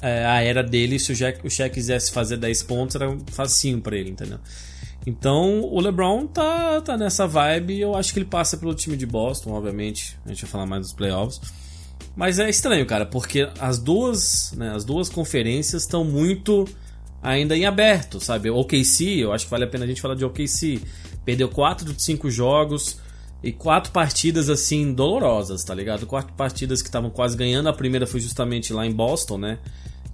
é, 0.00 0.24
a 0.24 0.42
era 0.42 0.62
dele. 0.62 0.98
Se 0.98 1.12
o 1.12 1.16
Shaq, 1.16 1.46
o 1.46 1.50
Shaq 1.50 1.74
quisesse 1.74 2.10
fazer 2.12 2.36
10 2.36 2.62
pontos, 2.62 2.96
era 2.96 3.16
facinho 3.32 3.80
pra 3.80 3.96
ele, 3.96 4.10
entendeu? 4.10 4.38
Então, 5.06 5.62
o 5.62 5.80
LeBron 5.80 6.26
tá, 6.28 6.80
tá 6.80 6.96
nessa 6.96 7.26
vibe 7.26 7.80
eu 7.80 7.96
acho 7.96 8.12
que 8.12 8.20
ele 8.20 8.26
passa 8.26 8.56
pelo 8.56 8.72
time 8.72 8.96
de 8.96 9.04
Boston, 9.04 9.50
obviamente. 9.50 10.16
A 10.24 10.28
gente 10.28 10.42
vai 10.42 10.50
falar 10.50 10.66
mais 10.66 10.82
dos 10.82 10.92
playoffs. 10.92 11.40
Mas 12.14 12.38
é 12.38 12.48
estranho, 12.48 12.84
cara, 12.84 13.06
porque 13.06 13.48
as 13.58 13.78
duas, 13.78 14.52
né, 14.56 14.72
as 14.74 14.84
duas 14.84 15.08
conferências 15.08 15.82
estão 15.82 16.04
muito 16.04 16.66
ainda 17.22 17.56
em 17.56 17.64
aberto, 17.64 18.20
sabe? 18.20 18.50
O 18.50 18.56
OKC, 18.56 19.18
eu 19.20 19.32
acho 19.32 19.46
que 19.46 19.50
vale 19.50 19.64
a 19.64 19.66
pena 19.66 19.84
a 19.84 19.88
gente 19.88 20.00
falar 20.00 20.14
de 20.14 20.24
OKC. 20.24 20.80
Perdeu 21.24 21.48
4 21.48 21.92
de 21.92 22.02
5 22.02 22.28
jogos 22.30 22.98
e 23.42 23.52
quatro 23.52 23.92
partidas 23.92 24.50
assim 24.50 24.92
dolorosas, 24.92 25.64
tá 25.64 25.74
ligado? 25.74 26.06
Quatro 26.06 26.32
partidas 26.34 26.82
que 26.82 26.88
estavam 26.88 27.10
quase 27.10 27.36
ganhando. 27.36 27.68
A 27.68 27.72
primeira 27.72 28.06
foi 28.06 28.20
justamente 28.20 28.72
lá 28.72 28.84
em 28.84 28.92
Boston, 28.92 29.38
né? 29.38 29.58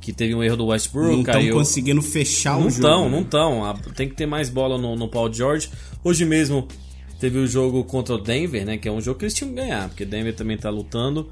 Que 0.01 0.13
teve 0.13 0.35
um 0.35 0.43
erro 0.43 0.57
do 0.57 0.67
Westbrook, 0.67 1.11
não 1.11 1.21
estão 1.21 1.51
conseguindo 1.51 2.01
fechar 2.01 2.53
Não 2.53 2.67
o 2.67 2.71
jogo. 2.71 2.75
estão, 2.75 3.05
né? 3.07 3.11
não 3.11 3.23
estão. 3.23 3.93
Tem 3.95 4.09
que 4.09 4.15
ter 4.15 4.27
mais 4.27 4.49
bola 4.49 4.79
no, 4.79 4.95
no 4.95 5.09
Paul 5.09 5.33
George. 5.33 5.71
Hoje 6.05 6.25
mesmo 6.25 6.69
teve 7.19 7.39
o 7.39 7.47
jogo 7.47 7.83
contra 7.85 8.15
o 8.15 8.19
Denver, 8.19 8.65
né? 8.65 8.79
Que 8.79 8.89
é 8.89 8.93
um 8.93 9.01
jogo 9.01 9.19
que 9.19 9.25
eles 9.25 9.35
tinham 9.35 9.51
que 9.51 9.57
ganhar, 9.57 9.89
porque 9.89 10.05
Denver 10.05 10.35
também 10.35 10.57
tá 10.57 10.71
lutando. 10.71 11.29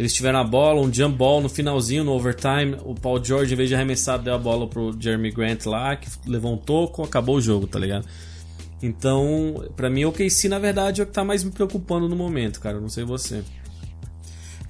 Eles 0.00 0.14
tiveram 0.14 0.38
a 0.38 0.44
bola, 0.44 0.80
um 0.80 0.90
jump 0.90 1.14
ball 1.14 1.42
no 1.42 1.48
finalzinho, 1.50 2.02
no 2.02 2.12
overtime. 2.12 2.74
O 2.86 2.94
Paul 2.94 3.22
George, 3.22 3.52
em 3.52 3.56
vez 3.58 3.68
de 3.68 3.74
arremessar, 3.74 4.18
deu 4.18 4.32
a 4.32 4.38
bola 4.38 4.66
pro 4.66 4.96
Jeremy 4.98 5.30
Grant 5.30 5.66
lá, 5.66 5.94
que 5.94 6.08
levou 6.26 6.54
um 6.54 6.56
toco, 6.56 7.02
acabou 7.02 7.36
o 7.36 7.40
jogo, 7.40 7.66
tá 7.66 7.78
ligado? 7.78 8.06
Então, 8.82 9.62
pra 9.76 9.90
mim, 9.90 10.06
o 10.06 10.10
KC, 10.10 10.48
na 10.48 10.58
verdade, 10.58 11.02
é 11.02 11.04
o 11.04 11.06
que 11.06 11.12
tá 11.12 11.22
mais 11.22 11.44
me 11.44 11.50
preocupando 11.50 12.08
no 12.08 12.16
momento, 12.16 12.60
cara. 12.60 12.78
Eu 12.78 12.80
Não 12.80 12.88
sei 12.88 13.04
você. 13.04 13.44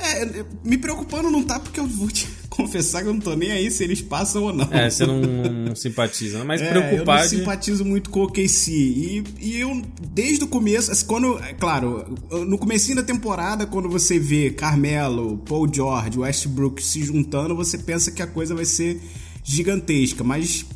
É, 0.00 0.44
me 0.64 0.76
preocupando 0.76 1.30
não 1.30 1.44
tá 1.44 1.60
porque 1.60 1.78
eu 1.78 1.86
vou 1.86 2.08
te 2.08 2.26
confessar 2.50 3.02
que 3.02 3.08
eu 3.08 3.12
não 3.14 3.20
tô 3.20 3.34
nem 3.34 3.52
aí 3.52 3.70
se 3.70 3.84
eles 3.84 4.02
passam 4.02 4.42
ou 4.42 4.52
não. 4.52 4.68
É, 4.70 4.90
você 4.90 5.06
não, 5.06 5.20
não 5.20 5.74
simpatiza, 5.74 6.38
né? 6.40 6.44
mas 6.44 6.60
É, 6.60 6.68
preocupar 6.68 7.18
eu 7.18 7.22
não 7.22 7.28
simpatizo 7.28 7.84
muito 7.84 8.10
com 8.10 8.20
o 8.20 8.24
OKC. 8.24 8.72
E, 8.72 9.24
e 9.40 9.56
eu, 9.58 9.80
desde 10.12 10.44
o 10.44 10.48
começo, 10.48 10.90
assim, 10.90 11.06
quando. 11.06 11.38
é 11.38 11.54
Claro, 11.54 12.04
no 12.30 12.58
comecinho 12.58 12.96
da 12.96 13.02
temporada, 13.02 13.66
quando 13.66 13.88
você 13.88 14.18
vê 14.18 14.50
Carmelo, 14.50 15.38
Paul 15.38 15.72
George, 15.72 16.18
Westbrook 16.18 16.82
se 16.82 17.02
juntando, 17.02 17.54
você 17.54 17.78
pensa 17.78 18.10
que 18.10 18.22
a 18.22 18.26
coisa 18.26 18.54
vai 18.54 18.64
ser 18.64 19.00
gigantesca. 19.44 20.24
Mas 20.24 20.66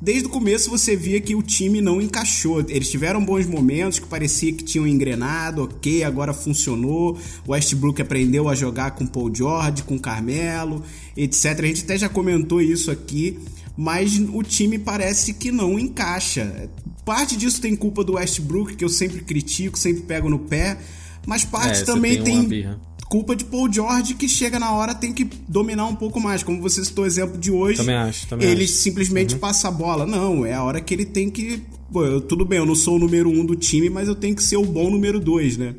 desde 0.00 0.26
o 0.26 0.30
começo 0.30 0.70
você 0.70 0.94
via 0.94 1.20
que 1.20 1.34
o 1.34 1.42
time 1.42 1.80
não 1.80 2.00
encaixou. 2.00 2.60
Eles 2.68 2.90
tiveram 2.90 3.24
bons 3.24 3.46
momentos 3.46 3.98
que 3.98 4.06
parecia 4.06 4.52
que 4.52 4.64
tinham 4.64 4.86
engrenado, 4.86 5.64
ok, 5.64 6.04
agora 6.04 6.32
funcionou. 6.32 7.18
O 7.46 7.52
Westbrook 7.52 8.00
aprendeu 8.00 8.48
a 8.48 8.54
jogar 8.54 8.92
com 8.92 9.06
Paul 9.06 9.34
George, 9.34 9.82
com 9.82 9.98
Carmelo, 9.98 10.82
etc. 11.22 11.58
A 11.58 11.66
gente 11.66 11.82
até 11.82 11.98
já 11.98 12.08
comentou 12.08 12.60
isso 12.60 12.90
aqui, 12.90 13.38
mas 13.76 14.18
o 14.32 14.42
time 14.42 14.78
parece 14.78 15.34
que 15.34 15.50
não 15.50 15.78
encaixa. 15.78 16.70
Parte 17.04 17.36
disso 17.36 17.60
tem 17.60 17.74
culpa 17.74 18.04
do 18.04 18.14
Westbrook, 18.14 18.76
que 18.76 18.84
eu 18.84 18.88
sempre 18.88 19.20
critico, 19.20 19.78
sempre 19.78 20.02
pego 20.02 20.28
no 20.28 20.38
pé, 20.38 20.78
mas 21.26 21.44
parte 21.44 21.80
É, 21.80 21.84
também 21.84 22.22
tem 22.22 22.48
tem 22.48 22.76
culpa 23.08 23.34
de 23.34 23.44
Paul 23.44 23.72
George 23.72 24.14
que 24.14 24.28
chega 24.28 24.58
na 24.58 24.70
hora 24.72 24.94
tem 24.94 25.12
que 25.12 25.24
dominar 25.48 25.86
um 25.86 25.96
pouco 25.96 26.20
mais. 26.20 26.42
Como 26.42 26.60
você 26.60 26.84
citou 26.84 27.04
o 27.04 27.06
exemplo 27.06 27.38
de 27.38 27.50
hoje, 27.50 27.78
Também 27.78 27.96
acho, 27.96 28.26
também 28.28 28.48
ele 28.48 28.64
acho. 28.64 28.72
Uhum. 28.72 28.78
simplesmente 28.78 29.36
passa 29.36 29.68
a 29.68 29.70
bola. 29.70 30.06
Não, 30.06 30.44
é 30.44 30.52
a 30.52 30.62
hora 30.62 30.80
que 30.80 30.94
ele 30.94 31.04
tem 31.04 31.30
que. 31.30 31.62
Pô, 31.90 32.20
tudo 32.20 32.44
bem, 32.44 32.58
eu 32.58 32.66
não 32.66 32.74
sou 32.74 32.96
o 32.96 32.98
número 32.98 33.30
um 33.30 33.44
do 33.44 33.56
time, 33.56 33.88
mas 33.88 34.08
eu 34.08 34.14
tenho 34.14 34.36
que 34.36 34.42
ser 34.42 34.56
o 34.56 34.64
bom 34.64 34.90
número 34.90 35.18
dois, 35.18 35.56
né? 35.56 35.74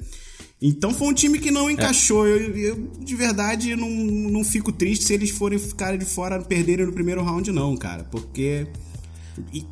Então 0.62 0.94
foi 0.94 1.08
um 1.08 1.14
time 1.14 1.40
que 1.40 1.50
É. 1.50 1.52
não 1.52 1.70
encaixou. 1.70 2.28
Eu, 2.28 2.56
eu, 2.58 2.92
de 3.00 3.16
verdade, 3.16 3.76
não, 3.76 3.90
não 3.90 4.44
fico 4.44 4.72
triste 4.72 5.06
se 5.06 5.14
eles 5.14 5.30
forem 5.30 5.58
ficarem 5.58 5.98
de 5.98 6.06
fora, 6.06 6.42
perderem 6.42 6.86
no 6.86 6.92
primeiro 6.94 7.24
round, 7.24 7.52
não, 7.52 7.78
cara. 7.78 8.04
Porque 8.04 8.68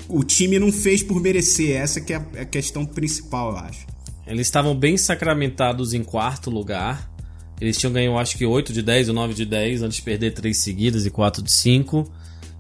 o 0.08 0.24
time 0.24 0.58
não 0.60 0.72
fez 0.72 1.04
por 1.04 1.22
merecer. 1.22 1.76
Essa 1.76 2.00
que 2.00 2.14
é 2.14 2.16
a, 2.16 2.42
a 2.42 2.46
questão 2.46 2.86
principal, 2.86 3.52
eu 3.52 3.58
acho. 3.58 3.86
Eles 4.26 4.48
estavam 4.48 4.76
bem 4.76 4.98
sacramentados 4.98 5.94
em 5.94 6.04
quarto 6.04 6.50
lugar. 6.50 7.10
Eles 7.60 7.78
tinham 7.78 7.92
ganho, 7.92 8.18
acho 8.18 8.38
que 8.38 8.46
8 8.46 8.72
de 8.72 8.82
10 8.82 9.10
ou 9.10 9.16
9 9.16 9.34
de 9.34 9.46
10 9.46 9.82
antes 9.82 9.98
de 9.98 10.04
perder 10.04 10.34
3 10.34 10.56
seguidas 10.56 11.06
e 11.06 11.10
4 11.10 11.42
de 11.42 11.52
5. 11.52 12.10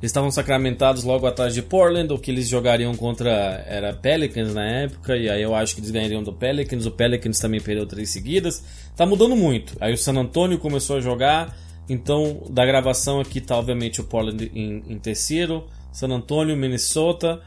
Estavam 0.01 0.29
sacramentados 0.29 1.03
logo 1.03 1.25
atrás 1.25 1.55
de 1.55 1.63
Portland, 1.63 2.13
o 2.13 2.19
que 2.19 2.29
eles 2.29 2.47
jogariam 2.47 2.95
contra 2.95 3.65
era 3.67 3.93
Pelicans 3.93 4.53
na 4.53 4.63
época, 4.63 5.17
e 5.17 5.27
aí 5.27 5.41
eu 5.41 5.55
acho 5.55 5.73
que 5.73 5.81
eles 5.81 5.89
ganhariam 5.89 6.21
do 6.21 6.31
Pelicans. 6.31 6.85
O 6.85 6.91
Pelicans 6.91 7.39
também 7.39 7.59
perdeu 7.59 7.85
3 7.87 8.07
seguidas. 8.07 8.63
Tá 8.95 9.07
mudando 9.07 9.35
muito. 9.35 9.75
Aí 9.79 9.93
o 9.93 9.97
San 9.97 10.13
Antonio 10.13 10.59
começou 10.59 10.97
a 10.97 11.01
jogar, 11.01 11.57
então 11.89 12.43
da 12.47 12.63
gravação 12.63 13.19
aqui 13.19 13.41
tá 13.41 13.57
obviamente 13.57 13.99
o 13.99 14.03
Portland 14.03 14.51
em, 14.53 14.83
em 14.87 14.99
terceiro, 14.99 15.65
San 15.91 16.09
Antonio, 16.09 16.55
Minnesota, 16.55 17.41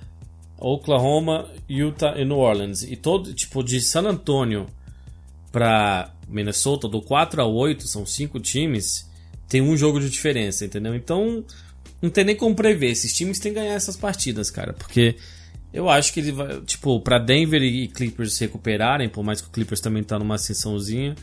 Oklahoma, 0.59 1.47
Utah 1.69 2.14
e 2.16 2.25
New 2.25 2.38
Orleans. 2.38 2.83
E 2.83 2.97
todo, 2.97 3.33
tipo, 3.33 3.62
de 3.62 3.80
San 3.80 4.02
Antonio 4.02 4.66
pra 5.52 6.12
Minnesota, 6.28 6.88
do 6.88 7.00
4 7.00 7.42
a 7.42 7.47
8, 7.47 7.87
são 7.87 8.04
cinco 8.04 8.38
times, 8.38 9.09
tem 9.49 9.61
um 9.61 9.76
jogo 9.76 10.00
de 10.00 10.11
diferença, 10.11 10.64
entendeu? 10.64 10.95
Então, 10.95 11.45
não 12.00 12.11
tem 12.11 12.25
nem 12.25 12.37
como 12.37 12.54
prever. 12.54 12.90
Esses 12.90 13.12
times 13.12 13.38
têm 13.38 13.52
que 13.52 13.61
ganhar 13.61 13.75
essas 13.75 13.97
partidas, 13.97 14.50
cara, 14.50 14.73
porque 14.73 15.16
eu 15.73 15.88
acho 15.88 16.12
que 16.12 16.21
ele 16.21 16.33
vai, 16.33 16.61
tipo, 16.62 17.00
pra 17.00 17.19
Denver 17.19 17.62
e 17.62 17.88
Clippers 17.88 18.35
se 18.35 18.45
recuperarem, 18.45 19.09
por 19.09 19.23
mais 19.25 19.40
que 19.40 19.49
o 19.49 19.50
Clippers 19.50 19.80
também 19.80 20.02
tá 20.02 20.19
numa 20.19 20.35
ascensãozinha, 20.35 21.14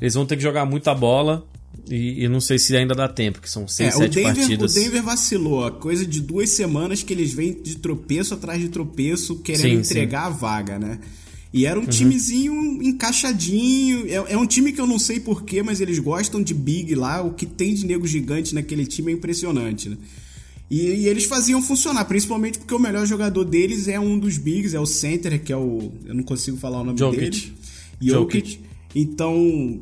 eles 0.00 0.14
vão 0.14 0.26
ter 0.26 0.36
que 0.36 0.42
jogar 0.42 0.64
muita 0.64 0.94
bola. 0.94 1.46
E, 1.90 2.22
e 2.24 2.28
não 2.28 2.40
sei 2.40 2.56
se 2.56 2.76
ainda 2.76 2.94
dá 2.94 3.08
tempo, 3.08 3.40
que 3.40 3.50
são 3.50 3.66
6, 3.66 3.94
É, 3.94 3.96
o 3.96 3.98
7 4.02 4.14
Denver, 4.14 4.32
o 4.32 4.36
partidas. 4.36 4.74
Denver 4.74 5.02
vacilou. 5.02 5.64
A 5.64 5.72
coisa 5.72 6.06
de 6.06 6.20
duas 6.20 6.50
semanas 6.50 7.02
que 7.02 7.12
eles 7.12 7.34
vêm 7.34 7.60
de 7.60 7.78
tropeço 7.78 8.32
atrás 8.32 8.60
de 8.60 8.68
tropeço, 8.68 9.40
querendo 9.40 9.84
Sim, 9.84 9.90
entregar 9.90 10.26
a 10.26 10.30
vaga, 10.30 10.78
né? 10.78 11.00
E 11.56 11.66
era 11.66 11.78
um 11.78 11.84
Uhum. 11.84 11.88
timezinho 11.88 12.82
encaixadinho. 12.82 14.08
É, 14.08 14.32
é 14.32 14.36
um 14.36 14.44
time 14.44 14.72
que 14.72 14.80
eu 14.80 14.88
não 14.88 14.98
sei 14.98 15.20
porquê, 15.20 15.62
mas 15.62 15.80
eles 15.80 16.00
gostam 16.00 16.42
de 16.42 16.52
big 16.52 16.96
lá. 16.96 17.22
O 17.22 17.32
que 17.32 17.46
tem 17.46 17.72
de 17.74 17.86
nego 17.86 18.04
gigante 18.08 18.52
naquele 18.54 18.84
time 18.84 19.12
é 19.12 19.14
impressionante, 19.14 19.88
né? 19.88 19.96
E, 20.68 20.80
e 20.80 21.08
eles 21.08 21.26
faziam 21.26 21.62
funcionar, 21.62 22.06
principalmente 22.06 22.58
porque 22.58 22.74
o 22.74 22.78
melhor 22.78 23.06
jogador 23.06 23.44
deles 23.44 23.86
é 23.86 24.00
um 24.00 24.18
dos 24.18 24.36
bigs, 24.36 24.74
é 24.74 24.80
o 24.80 24.86
center, 24.86 25.40
que 25.44 25.52
é 25.52 25.56
o. 25.56 25.92
Eu 26.04 26.14
não 26.14 26.24
consigo 26.24 26.56
falar 26.56 26.80
o 26.80 26.84
nome 26.84 26.98
Jokic. 26.98 27.20
dele. 27.20 27.52
Jokic. 28.02 28.58
Então, 28.92 29.80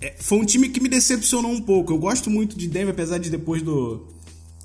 é, 0.00 0.14
foi 0.20 0.38
um 0.38 0.44
time 0.44 0.68
que 0.68 0.80
me 0.80 0.88
decepcionou 0.88 1.50
um 1.50 1.60
pouco. 1.60 1.92
Eu 1.92 1.98
gosto 1.98 2.30
muito 2.30 2.56
de 2.56 2.68
Denver, 2.68 2.90
apesar 2.90 3.18
de 3.18 3.28
depois 3.28 3.60
do, 3.62 4.06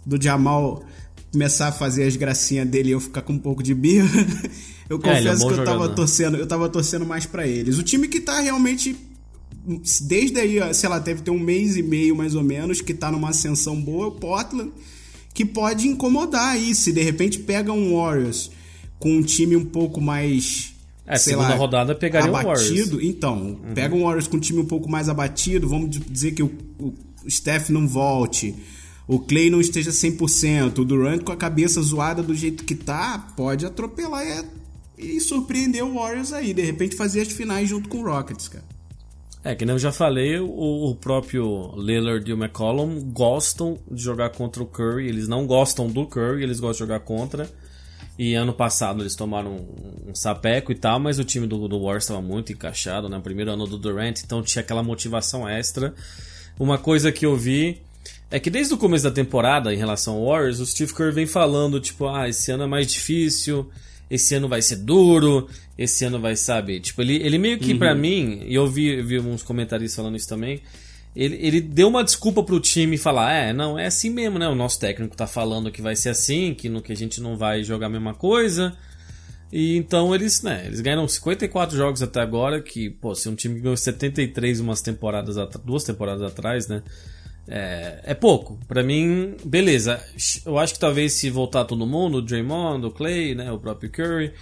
do 0.05 0.21
Jamal 0.21 0.83
começar 1.31 1.69
a 1.69 1.71
fazer 1.71 2.03
as 2.03 2.15
gracinhas 2.15 2.67
dele 2.67 2.89
e 2.89 2.91
eu 2.91 2.99
ficar 2.99 3.23
com 3.23 3.33
um 3.33 3.39
pouco 3.39 3.63
de 3.63 3.73
birra. 3.73 4.07
Eu 4.89 4.99
É, 5.03 5.17
ele 5.17 5.27
é 5.27 5.31
um 5.31 5.33
confesso 5.33 5.47
que 5.47 5.53
eu 5.53 5.65
tava 5.65 5.77
jogador. 5.77 5.95
torcendo, 5.95 6.37
eu 6.37 6.47
tava 6.47 6.69
torcendo 6.69 7.05
mais 7.05 7.25
pra 7.25 7.47
eles. 7.47 7.77
O 7.77 7.83
time 7.83 8.07
que 8.07 8.19
tá 8.19 8.39
realmente 8.39 8.95
desde 10.01 10.39
aí, 10.39 10.73
sei 10.73 10.89
lá, 10.89 10.99
deve 10.99 11.21
ter 11.21 11.31
um 11.31 11.39
mês 11.39 11.75
e 11.75 11.81
meio 11.81 12.15
mais 12.15 12.35
ou 12.35 12.43
menos 12.43 12.81
que 12.81 12.93
tá 12.93 13.11
numa 13.11 13.29
ascensão 13.29 13.81
boa, 13.81 14.05
é 14.05 14.07
o 14.09 14.11
Portland, 14.11 14.71
que 15.33 15.43
pode 15.43 15.87
incomodar 15.87 16.49
aí 16.49 16.75
se 16.75 16.91
de 16.91 17.01
repente 17.01 17.39
pega 17.39 17.71
um 17.71 17.95
Warriors 17.95 18.51
com 18.99 19.17
um 19.17 19.23
time 19.23 19.55
um 19.55 19.65
pouco 19.65 19.99
mais 19.99 20.73
É, 21.05 21.17
sei 21.17 21.33
segunda 21.33 21.49
lá, 21.49 21.55
rodada 21.55 21.95
pegaria 21.95 22.31
o 22.31 22.35
abatido. 22.35 22.97
Uhum. 22.97 23.03
Então, 23.03 23.59
pega 23.73 23.95
um 23.95 24.03
Warriors 24.03 24.27
com 24.27 24.37
um 24.37 24.39
time 24.39 24.59
um 24.59 24.65
pouco 24.65 24.89
mais 24.89 25.09
abatido, 25.09 25.67
vamos 25.67 25.89
dizer 25.89 26.31
que 26.33 26.43
o, 26.43 26.51
o 26.79 26.93
Steph 27.27 27.69
não 27.69 27.87
volte, 27.87 28.55
o 29.07 29.19
Clay 29.19 29.49
não 29.49 29.59
esteja 29.59 29.89
100%, 29.89 30.77
o 30.77 30.85
Durant 30.85 31.23
com 31.23 31.31
a 31.31 31.35
cabeça 31.37 31.81
zoada 31.81 32.21
do 32.21 32.35
jeito 32.35 32.63
que 32.63 32.75
tá, 32.75 33.33
pode 33.35 33.65
atropelar 33.65 34.25
e, 34.25 34.45
e 34.97 35.19
surpreender 35.19 35.83
o 35.83 35.93
Warriors 35.95 36.31
aí, 36.33 36.53
de 36.53 36.61
repente 36.61 36.95
fazer 36.95 37.21
as 37.21 37.31
finais 37.31 37.69
junto 37.69 37.89
com 37.89 37.99
o 37.99 38.03
Rockets, 38.03 38.47
cara. 38.47 38.63
É, 39.43 39.53
que 39.53 39.63
nem 39.63 39.75
eu 39.75 39.79
já 39.79 39.91
falei, 39.91 40.39
o, 40.39 40.89
o 40.89 40.95
próprio 40.95 41.71
Lillard 41.77 42.27
e 42.27 42.33
o 42.33 42.37
McCollum 42.37 42.99
gostam 43.11 43.77
de 43.91 44.01
jogar 44.01 44.31
contra 44.31 44.63
o 44.63 44.65
Curry. 44.65 45.07
Eles 45.07 45.27
não 45.27 45.45
gostam 45.45 45.87
do 45.87 46.07
Curry, 46.07 46.41
eles 46.41 46.59
gostam 46.59 46.87
de 46.87 46.91
jogar 46.91 46.99
contra. 47.01 47.47
E 48.17 48.33
ano 48.33 48.53
passado 48.53 49.03
eles 49.03 49.15
tomaram 49.15 49.51
um, 49.51 50.09
um 50.09 50.15
sapeco 50.15 50.71
e 50.71 50.75
tal, 50.75 50.99
mas 50.99 51.19
o 51.19 51.23
time 51.23 51.45
do, 51.45 51.67
do 51.67 51.79
Warriors 51.79 52.05
estava 52.05 52.23
muito 52.23 52.51
encaixado, 52.51 53.07
né? 53.07 53.19
Primeiro 53.19 53.51
ano 53.51 53.67
do 53.67 53.77
Durant, 53.77 54.23
então 54.23 54.41
tinha 54.41 54.63
aquela 54.63 54.81
motivação 54.81 55.47
extra. 55.47 55.93
uma 56.59 56.79
coisa 56.79 57.11
que 57.11 57.25
eu 57.25 57.37
vi 57.37 57.83
é 58.31 58.39
que 58.39 58.49
desde 58.49 58.73
o 58.73 58.77
começo 58.77 59.03
da 59.03 59.11
temporada, 59.11 59.71
em 59.71 59.77
relação 59.77 60.15
ao 60.15 60.25
Warriors, 60.25 60.59
o 60.59 60.65
Steve 60.65 60.93
Kerr 60.93 61.13
vem 61.13 61.27
falando, 61.27 61.79
tipo, 61.79 62.07
ah, 62.07 62.27
esse 62.27 62.51
ano 62.51 62.63
é 62.63 62.67
mais 62.67 62.87
difícil, 62.87 63.69
esse 64.09 64.35
ano 64.35 64.47
vai 64.47 64.61
ser 64.61 64.77
duro, 64.77 65.47
esse 65.77 66.05
ano 66.05 66.19
vai, 66.19 66.35
sabe? 66.35 66.79
Tipo, 66.79 67.01
ele, 67.01 67.15
ele 67.17 67.37
meio 67.37 67.57
que, 67.59 67.73
uhum. 67.73 67.79
pra 67.79 67.95
mim, 67.95 68.43
e 68.45 68.55
eu 68.55 68.67
vi, 68.67 69.01
vi 69.01 69.19
uns 69.19 69.43
comentários 69.43 69.95
falando 69.95 70.15
isso 70.15 70.27
também, 70.27 70.61
ele, 71.15 71.37
ele 71.41 71.61
deu 71.61 71.87
uma 71.87 72.03
desculpa 72.03 72.43
pro 72.43 72.59
time 72.59 72.97
falar, 72.97 73.33
é, 73.33 73.53
não, 73.53 73.79
é 73.79 73.85
assim 73.85 74.09
mesmo, 74.09 74.37
né? 74.37 74.47
O 74.47 74.55
nosso 74.55 74.79
técnico 74.79 75.15
tá 75.15 75.25
falando 75.25 75.71
que 75.71 75.81
vai 75.81 75.95
ser 75.95 76.09
assim, 76.09 76.53
que, 76.53 76.67
no, 76.67 76.81
que 76.81 76.91
a 76.91 76.95
gente 76.95 77.21
não 77.21 77.37
vai 77.37 77.63
jogar 77.63 77.87
a 77.87 77.89
mesma 77.89 78.13
coisa. 78.13 78.75
E 79.51 79.77
então 79.77 80.13
eles, 80.13 80.41
né, 80.41 80.63
eles 80.65 80.81
ganharam 80.81 81.07
54 81.07 81.77
jogos 81.77 82.01
até 82.01 82.19
agora, 82.19 82.61
que, 82.61 82.89
pô, 82.89 83.15
se 83.15 83.29
um 83.29 83.35
time 83.35 83.59
ganhou 83.61 83.77
73 83.77 84.59
umas 84.59 84.81
temporadas, 84.81 85.37
duas 85.63 85.85
temporadas 85.85 86.23
atrás, 86.23 86.67
né? 86.67 86.83
É, 87.47 87.99
é 88.03 88.13
pouco. 88.13 88.57
para 88.67 88.81
mim, 88.81 89.35
beleza. 89.43 90.01
Eu 90.45 90.57
acho 90.57 90.73
que 90.73 90.79
talvez 90.79 91.13
se 91.13 91.29
voltar 91.29 91.65
todo 91.65 91.85
mundo, 91.85 92.17
o 92.17 92.21
Draymond, 92.21 92.85
o 92.85 92.91
Clay, 92.91 93.35
né, 93.35 93.51
o 93.51 93.59
próprio 93.59 93.89
Curry, 93.91 94.33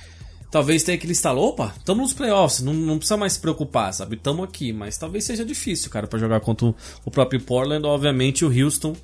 talvez 0.49 0.83
tenha 0.83 0.95
aquele 0.95 1.13
estalo, 1.13 1.41
opa, 1.41 1.73
estamos 1.77 2.03
nos 2.03 2.13
playoffs, 2.13 2.61
não, 2.61 2.73
não 2.73 2.97
precisa 2.97 3.17
mais 3.17 3.33
se 3.33 3.39
preocupar, 3.39 3.93
sabe? 3.93 4.15
Estamos 4.15 4.43
aqui, 4.43 4.71
mas 4.71 4.97
talvez 4.97 5.23
seja 5.23 5.43
difícil, 5.43 5.89
cara, 5.89 6.07
para 6.07 6.19
jogar 6.19 6.39
contra 6.39 6.73
o 7.03 7.11
próprio 7.11 7.41
Portland, 7.41 7.85
obviamente 7.85 8.45
o 8.45 8.63
Houston. 8.63 8.95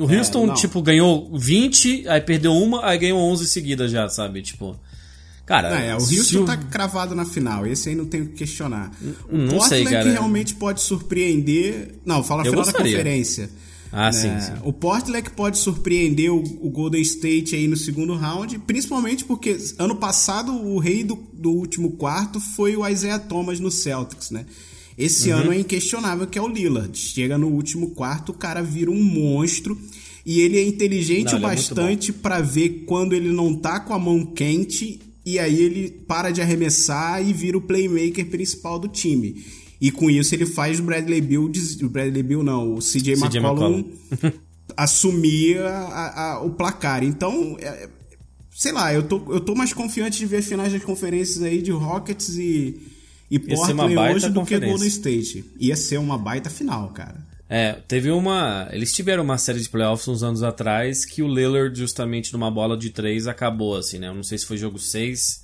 O 0.00 0.10
é, 0.10 0.16
Houston, 0.16 0.50
é, 0.50 0.54
tipo, 0.54 0.80
ganhou 0.80 1.30
20, 1.36 2.08
aí 2.08 2.20
perdeu 2.20 2.54
uma, 2.54 2.86
aí 2.86 2.96
ganhou 2.98 3.20
11 3.20 3.46
seguidas 3.48 3.90
já, 3.90 4.08
sabe? 4.08 4.40
Tipo, 4.42 4.78
Cara, 5.48 5.80
é, 5.80 5.94
o 5.94 5.98
Houston 5.98 6.42
o... 6.42 6.44
tá 6.44 6.58
cravado 6.58 7.14
na 7.14 7.24
final, 7.24 7.66
esse 7.66 7.88
aí 7.88 7.94
não 7.94 8.04
tem 8.04 8.20
o 8.20 8.26
que 8.26 8.34
questionar. 8.34 8.92
O 9.30 9.38
não 9.38 9.48
Portland 9.48 9.68
sei, 9.68 9.84
cara. 9.84 10.04
que 10.04 10.10
realmente 10.10 10.54
pode 10.54 10.82
surpreender. 10.82 11.94
Não, 12.04 12.22
fala 12.22 12.42
a 12.42 12.44
final 12.44 12.62
gostaria. 12.62 12.92
da 12.92 12.98
conferência. 12.98 13.50
Ah, 13.90 14.10
né? 14.10 14.12
sim, 14.12 14.40
sim. 14.40 14.52
O 14.62 14.74
Portland 14.74 15.22
que 15.22 15.30
pode 15.30 15.56
surpreender 15.56 16.30
o, 16.30 16.40
o, 16.60 16.68
Golden 16.68 17.00
State 17.00 17.56
aí 17.56 17.66
no 17.66 17.78
segundo 17.78 18.14
round, 18.14 18.58
principalmente 18.58 19.24
porque 19.24 19.56
ano 19.78 19.96
passado 19.96 20.52
o 20.52 20.78
rei 20.78 21.02
do, 21.02 21.18
do 21.32 21.50
último 21.50 21.92
quarto 21.92 22.38
foi 22.38 22.76
o 22.76 22.86
Isaiah 22.86 23.18
Thomas 23.18 23.58
no 23.58 23.70
Celtics, 23.70 24.30
né? 24.30 24.44
Esse 24.98 25.30
uhum. 25.30 25.38
ano 25.38 25.52
é 25.54 25.60
inquestionável 25.60 26.26
que 26.26 26.38
é 26.38 26.42
o 26.42 26.48
Lillard. 26.48 26.94
Chega 26.94 27.38
no 27.38 27.48
último 27.48 27.92
quarto, 27.92 28.32
o 28.32 28.34
cara 28.34 28.62
vira 28.62 28.90
um 28.90 29.02
monstro. 29.02 29.78
E 30.26 30.40
ele 30.40 30.58
é 30.58 30.66
inteligente 30.66 31.32
não, 31.32 31.34
o 31.34 31.36
é 31.38 31.40
bastante 31.40 32.10
é 32.10 32.14
para 32.14 32.42
ver 32.42 32.84
quando 32.84 33.14
ele 33.14 33.32
não 33.32 33.54
tá 33.54 33.80
com 33.80 33.94
a 33.94 33.98
mão 33.98 34.26
quente 34.26 35.00
e 35.28 35.38
aí 35.38 35.62
ele 35.62 35.90
para 36.08 36.30
de 36.30 36.40
arremessar 36.40 37.22
e 37.22 37.34
vira 37.34 37.58
o 37.58 37.60
playmaker 37.60 38.24
principal 38.30 38.78
do 38.78 38.88
time. 38.88 39.44
E 39.78 39.90
com 39.90 40.08
isso 40.08 40.34
ele 40.34 40.46
faz 40.46 40.80
o 40.80 40.82
Bradley 40.82 41.20
Bill, 41.20 41.52
o 41.82 41.88
Bradley 41.90 42.22
Bill 42.22 42.42
não, 42.42 42.76
o 42.76 42.78
CJ, 42.78 43.14
CJ 43.16 43.36
McCollum, 43.36 43.84
assumir 44.74 45.58
a, 45.58 46.22
a, 46.32 46.42
o 46.42 46.50
placar. 46.50 47.04
Então, 47.04 47.58
é, 47.60 47.90
sei 48.50 48.72
lá, 48.72 48.94
eu 48.94 49.02
tô, 49.02 49.22
eu 49.30 49.38
tô 49.38 49.54
mais 49.54 49.74
confiante 49.74 50.18
de 50.18 50.24
ver 50.24 50.38
as 50.38 50.46
finais 50.46 50.72
das 50.72 50.82
conferências 50.82 51.42
aí 51.42 51.60
de 51.60 51.72
Rockets 51.72 52.38
e, 52.38 52.80
e 53.30 53.38
Portland 53.38 53.98
hoje 53.98 54.30
do 54.30 54.46
que 54.46 54.58
Golden 54.58 54.88
State. 54.88 55.44
Ia 55.60 55.76
ser 55.76 55.98
uma 55.98 56.16
baita 56.16 56.48
final, 56.48 56.88
cara. 56.88 57.27
É, 57.48 57.72
teve 57.72 58.10
uma. 58.10 58.68
Eles 58.72 58.92
tiveram 58.92 59.22
uma 59.22 59.38
série 59.38 59.60
de 59.60 59.68
playoffs 59.68 60.06
uns 60.06 60.22
anos 60.22 60.42
atrás 60.42 61.04
que 61.04 61.22
o 61.22 61.28
Lillard, 61.28 61.78
justamente 61.78 62.32
numa 62.32 62.50
bola 62.50 62.76
de 62.76 62.90
três, 62.90 63.26
acabou, 63.26 63.76
assim, 63.76 63.98
né? 63.98 64.08
Eu 64.08 64.14
não 64.14 64.22
sei 64.22 64.36
se 64.36 64.44
foi 64.44 64.58
jogo 64.58 64.78
6, 64.78 65.42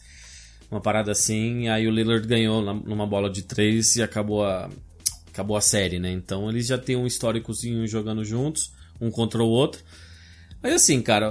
uma 0.70 0.80
parada 0.80 1.12
assim, 1.12 1.68
aí 1.68 1.86
o 1.86 1.90
Lillard 1.90 2.26
ganhou 2.26 2.62
numa 2.62 3.06
bola 3.06 3.30
de 3.30 3.42
três 3.42 3.96
e 3.96 4.02
acabou 4.02 4.44
a, 4.44 4.68
acabou 5.32 5.56
a 5.56 5.60
série, 5.62 5.98
né? 5.98 6.12
Então 6.12 6.50
eles 6.50 6.66
já 6.66 6.76
têm 6.76 6.96
um 6.96 7.06
históricozinho 7.06 7.86
jogando 7.86 8.24
juntos, 8.24 8.72
um 9.00 9.10
contra 9.10 9.42
o 9.42 9.48
outro. 9.48 9.82
Mas 10.62 10.74
assim, 10.74 11.00
cara, 11.00 11.30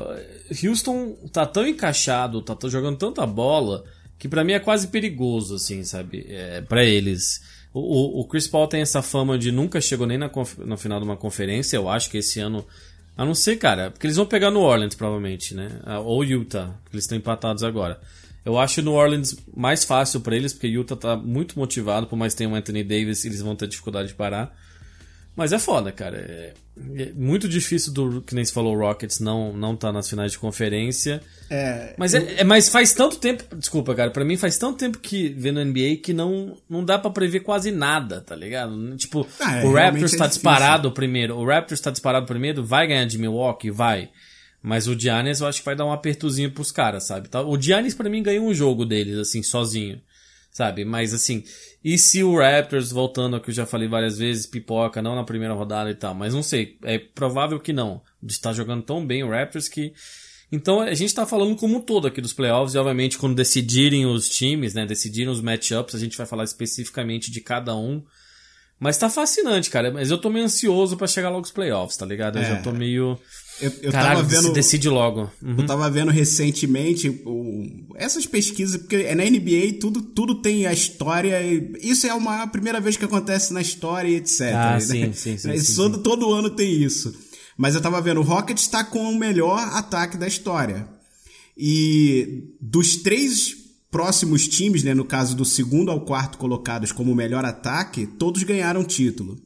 Houston 0.63 1.13
tá 1.31 1.45
tão 1.45 1.67
encaixado, 1.67 2.41
tá 2.41 2.55
jogando 2.67 2.97
tanta 2.97 3.25
bola, 3.25 3.83
que 4.17 4.27
para 4.27 4.43
mim 4.43 4.53
é 4.53 4.59
quase 4.59 4.87
perigoso, 4.87 5.55
assim, 5.55 5.83
sabe? 5.83 6.25
É, 6.29 6.61
para 6.61 6.83
eles. 6.83 7.41
O, 7.73 8.21
o, 8.21 8.25
Chris 8.25 8.47
Paul 8.47 8.67
tem 8.67 8.81
essa 8.81 9.01
fama 9.01 9.37
de 9.37 9.51
nunca 9.51 9.81
chegou 9.81 10.05
nem 10.05 10.17
na, 10.17 10.29
no 10.59 10.77
final 10.77 10.99
de 10.99 11.05
uma 11.05 11.17
conferência. 11.17 11.75
Eu 11.75 11.89
acho 11.89 12.09
que 12.09 12.17
esse 12.17 12.39
ano. 12.39 12.65
A 13.15 13.23
não 13.25 13.35
ser, 13.35 13.57
cara, 13.57 13.91
porque 13.91 14.07
eles 14.07 14.17
vão 14.17 14.25
pegar 14.25 14.49
no 14.49 14.61
Orleans, 14.61 14.95
provavelmente, 14.95 15.53
né? 15.53 15.79
Ah, 15.83 15.99
ou 15.99 16.23
Utah, 16.23 16.73
porque 16.83 16.95
eles 16.95 17.03
estão 17.03 17.17
empatados 17.17 17.63
agora. 17.63 17.99
Eu 18.45 18.57
acho 18.57 18.81
no 18.81 18.93
Orleans 18.93 19.35
mais 19.55 19.83
fácil 19.83 20.19
para 20.21 20.36
eles, 20.36 20.51
porque 20.51 20.67
Utah 20.67 20.95
tá 20.95 21.15
muito 21.15 21.57
motivado, 21.57 22.07
por 22.07 22.15
mais 22.15 22.33
que 22.33 22.39
tenha 22.39 22.49
o 22.49 22.55
Anthony 22.55 22.83
Davis, 22.83 23.23
eles 23.23 23.41
vão 23.41 23.55
ter 23.55 23.67
dificuldade 23.67 24.09
de 24.09 24.15
parar. 24.15 24.55
Mas 25.36 25.52
é 25.52 25.58
foda, 25.58 25.91
cara. 25.91 26.17
É, 26.17 26.54
é, 26.96 27.12
muito 27.13 27.50
difícil 27.50 27.91
do, 27.91 28.22
que 28.22 28.36
nem 28.36 28.46
se 28.46 28.54
falou, 28.54 28.78
Rockets 28.78 29.19
não, 29.19 29.52
não 29.52 29.76
tá 29.76 29.91
nas 29.91 30.08
finais 30.08 30.32
de 30.34 30.38
conferência. 30.38 31.22
É. 31.50 31.96
Mas, 31.98 32.13
eu... 32.13 32.22
é, 32.22 32.41
é, 32.41 32.43
mas 32.43 32.69
faz 32.69 32.93
tanto 32.93 33.17
tempo. 33.17 33.43
Desculpa, 33.56 33.96
cara. 33.96 34.12
para 34.12 34.24
mim 34.24 34.38
faz 34.38 34.58
tanto 34.58 34.78
tempo 34.78 35.00
que 35.00 35.30
vendo 35.30 35.63
NBA 35.63 35.98
que 36.04 36.13
não, 36.13 36.56
não 36.69 36.86
dá 36.86 37.00
para 37.00 37.10
prever 37.10 37.39
quase 37.39 37.72
nada, 37.72 38.22
tá 38.22 38.36
ligado? 38.36 38.96
Tipo, 38.96 39.28
ah, 39.39 39.58
é, 39.58 39.65
o 39.65 39.74
Raptors 39.74 40.12
tá 40.12 40.28
disparado 40.28 40.91
primeiro. 40.91 41.36
O 41.36 41.46
Raptors 41.46 41.82
tá 41.82 41.89
disparado 41.89 42.28
primeiro, 42.28 42.63
vai 42.63 42.86
ganhar 42.86 43.06
de 43.06 43.17
Milwaukee? 43.17 43.72
Vai. 43.72 44.10
Mas 44.62 44.88
o 44.88 44.98
Giannis 44.98 45.41
eu 45.41 45.48
acho 45.48 45.60
que 45.60 45.65
vai 45.65 45.76
dar 45.76 45.86
um 45.86 45.91
apertozinho 45.91 46.52
pros 46.52 46.72
caras, 46.72 47.08
sabe? 47.08 47.28
O 47.48 47.60
Giannis 47.60 47.96
para 47.96 48.10
mim 48.10 48.24
ganhou 48.24 48.46
um 48.46 48.54
jogo 48.54 48.86
deles, 48.86 49.17
assim, 49.17 49.41
sozinho 49.43 50.00
sabe? 50.53 50.85
Mas 50.85 51.13
assim, 51.13 51.43
e 51.83 51.97
se 51.97 52.23
o 52.23 52.37
Raptors, 52.37 52.91
voltando 52.91 53.35
ao 53.35 53.41
que 53.41 53.49
eu 53.49 53.53
já 53.53 53.65
falei 53.65 53.87
várias 53.87 54.19
vezes, 54.19 54.45
pipoca, 54.45 55.01
não 55.01 55.15
na 55.15 55.23
primeira 55.23 55.55
rodada 55.55 55.89
e 55.89 55.95
tal, 55.95 56.13
mas 56.13 56.33
não 56.33 56.43
sei, 56.43 56.77
é 56.83 56.99
provável 56.99 57.59
que 57.59 57.73
não. 57.73 58.01
Está 58.25 58.53
jogando 58.53 58.83
tão 58.83 59.05
bem 59.05 59.23
o 59.23 59.29
Raptors 59.29 59.67
que. 59.67 59.93
Então 60.51 60.79
a 60.79 60.93
gente 60.93 61.07
está 61.07 61.25
falando 61.25 61.55
como 61.55 61.77
um 61.77 61.81
todo 61.81 62.07
aqui 62.07 62.21
dos 62.21 62.31
playoffs, 62.31 62.75
e 62.75 62.77
obviamente 62.77 63.17
quando 63.17 63.35
decidirem 63.35 64.05
os 64.05 64.29
times, 64.29 64.75
né, 64.75 64.85
decidirem 64.85 65.29
os 65.29 65.41
matchups, 65.41 65.95
a 65.95 65.99
gente 65.99 66.15
vai 66.15 66.27
falar 66.27 66.43
especificamente 66.43 67.31
de 67.31 67.41
cada 67.41 67.75
um. 67.75 68.03
Mas 68.79 68.97
tá 68.97 69.09
fascinante, 69.09 69.69
cara. 69.69 69.91
Mas 69.91 70.11
eu 70.11 70.17
tô 70.17 70.29
meio 70.29 70.45
ansioso 70.45 70.97
para 70.97 71.07
chegar 71.07 71.29
logo 71.29 71.45
os 71.45 71.51
playoffs, 71.51 71.97
tá 71.97 72.05
ligado? 72.05 72.37
Eu 72.37 72.43
é. 72.43 72.49
já 72.49 72.61
tô 72.61 72.71
meio. 72.71 73.17
Eu, 73.61 73.71
eu 73.81 73.91
Caralho, 73.91 74.17
tava 74.17 74.27
vendo. 74.27 74.53
Decide 74.53 74.89
logo. 74.89 75.31
Uhum. 75.41 75.55
Eu 75.57 75.65
tava 75.65 75.89
vendo 75.89 76.11
recentemente 76.11 77.09
o, 77.25 77.85
essas 77.95 78.25
pesquisas, 78.25 78.77
porque 78.77 78.95
é 78.95 79.15
na 79.15 79.23
NBA 79.23 79.79
tudo, 79.79 80.01
tudo 80.01 80.35
tem 80.35 80.65
a 80.65 80.73
história. 80.73 81.39
isso 81.81 82.07
é 82.07 82.13
uma 82.13 82.43
a 82.43 82.47
primeira 82.47 82.79
vez 82.79 82.97
que 82.97 83.05
acontece 83.05 83.53
na 83.53 83.61
história 83.61 84.09
e 84.09 84.15
etc. 84.15 84.41
Ah, 84.53 84.73
né? 84.73 84.79
sim, 84.79 85.13
sim, 85.13 85.37
sim, 85.37 85.57
sim, 85.59 85.75
todo, 85.75 85.99
todo 85.99 86.33
ano 86.33 86.49
tem 86.49 86.71
isso. 86.81 87.13
Mas 87.55 87.75
eu 87.75 87.81
tava 87.81 88.01
vendo, 88.01 88.19
o 88.19 88.23
Rockets 88.23 88.63
está 88.63 88.83
com 88.83 89.09
o 89.09 89.17
melhor 89.17 89.59
ataque 89.59 90.17
da 90.17 90.27
história. 90.27 90.87
E 91.55 92.55
dos 92.59 92.97
três 92.97 93.55
próximos 93.91 94.47
times, 94.47 94.83
né, 94.83 94.95
no 94.95 95.05
caso 95.05 95.35
do 95.35 95.45
segundo 95.45 95.91
ao 95.91 96.01
quarto 96.01 96.39
colocados 96.39 96.91
como 96.91 97.13
melhor 97.13 97.45
ataque, 97.45 98.07
todos 98.07 98.41
ganharam 98.41 98.83
título. 98.83 99.37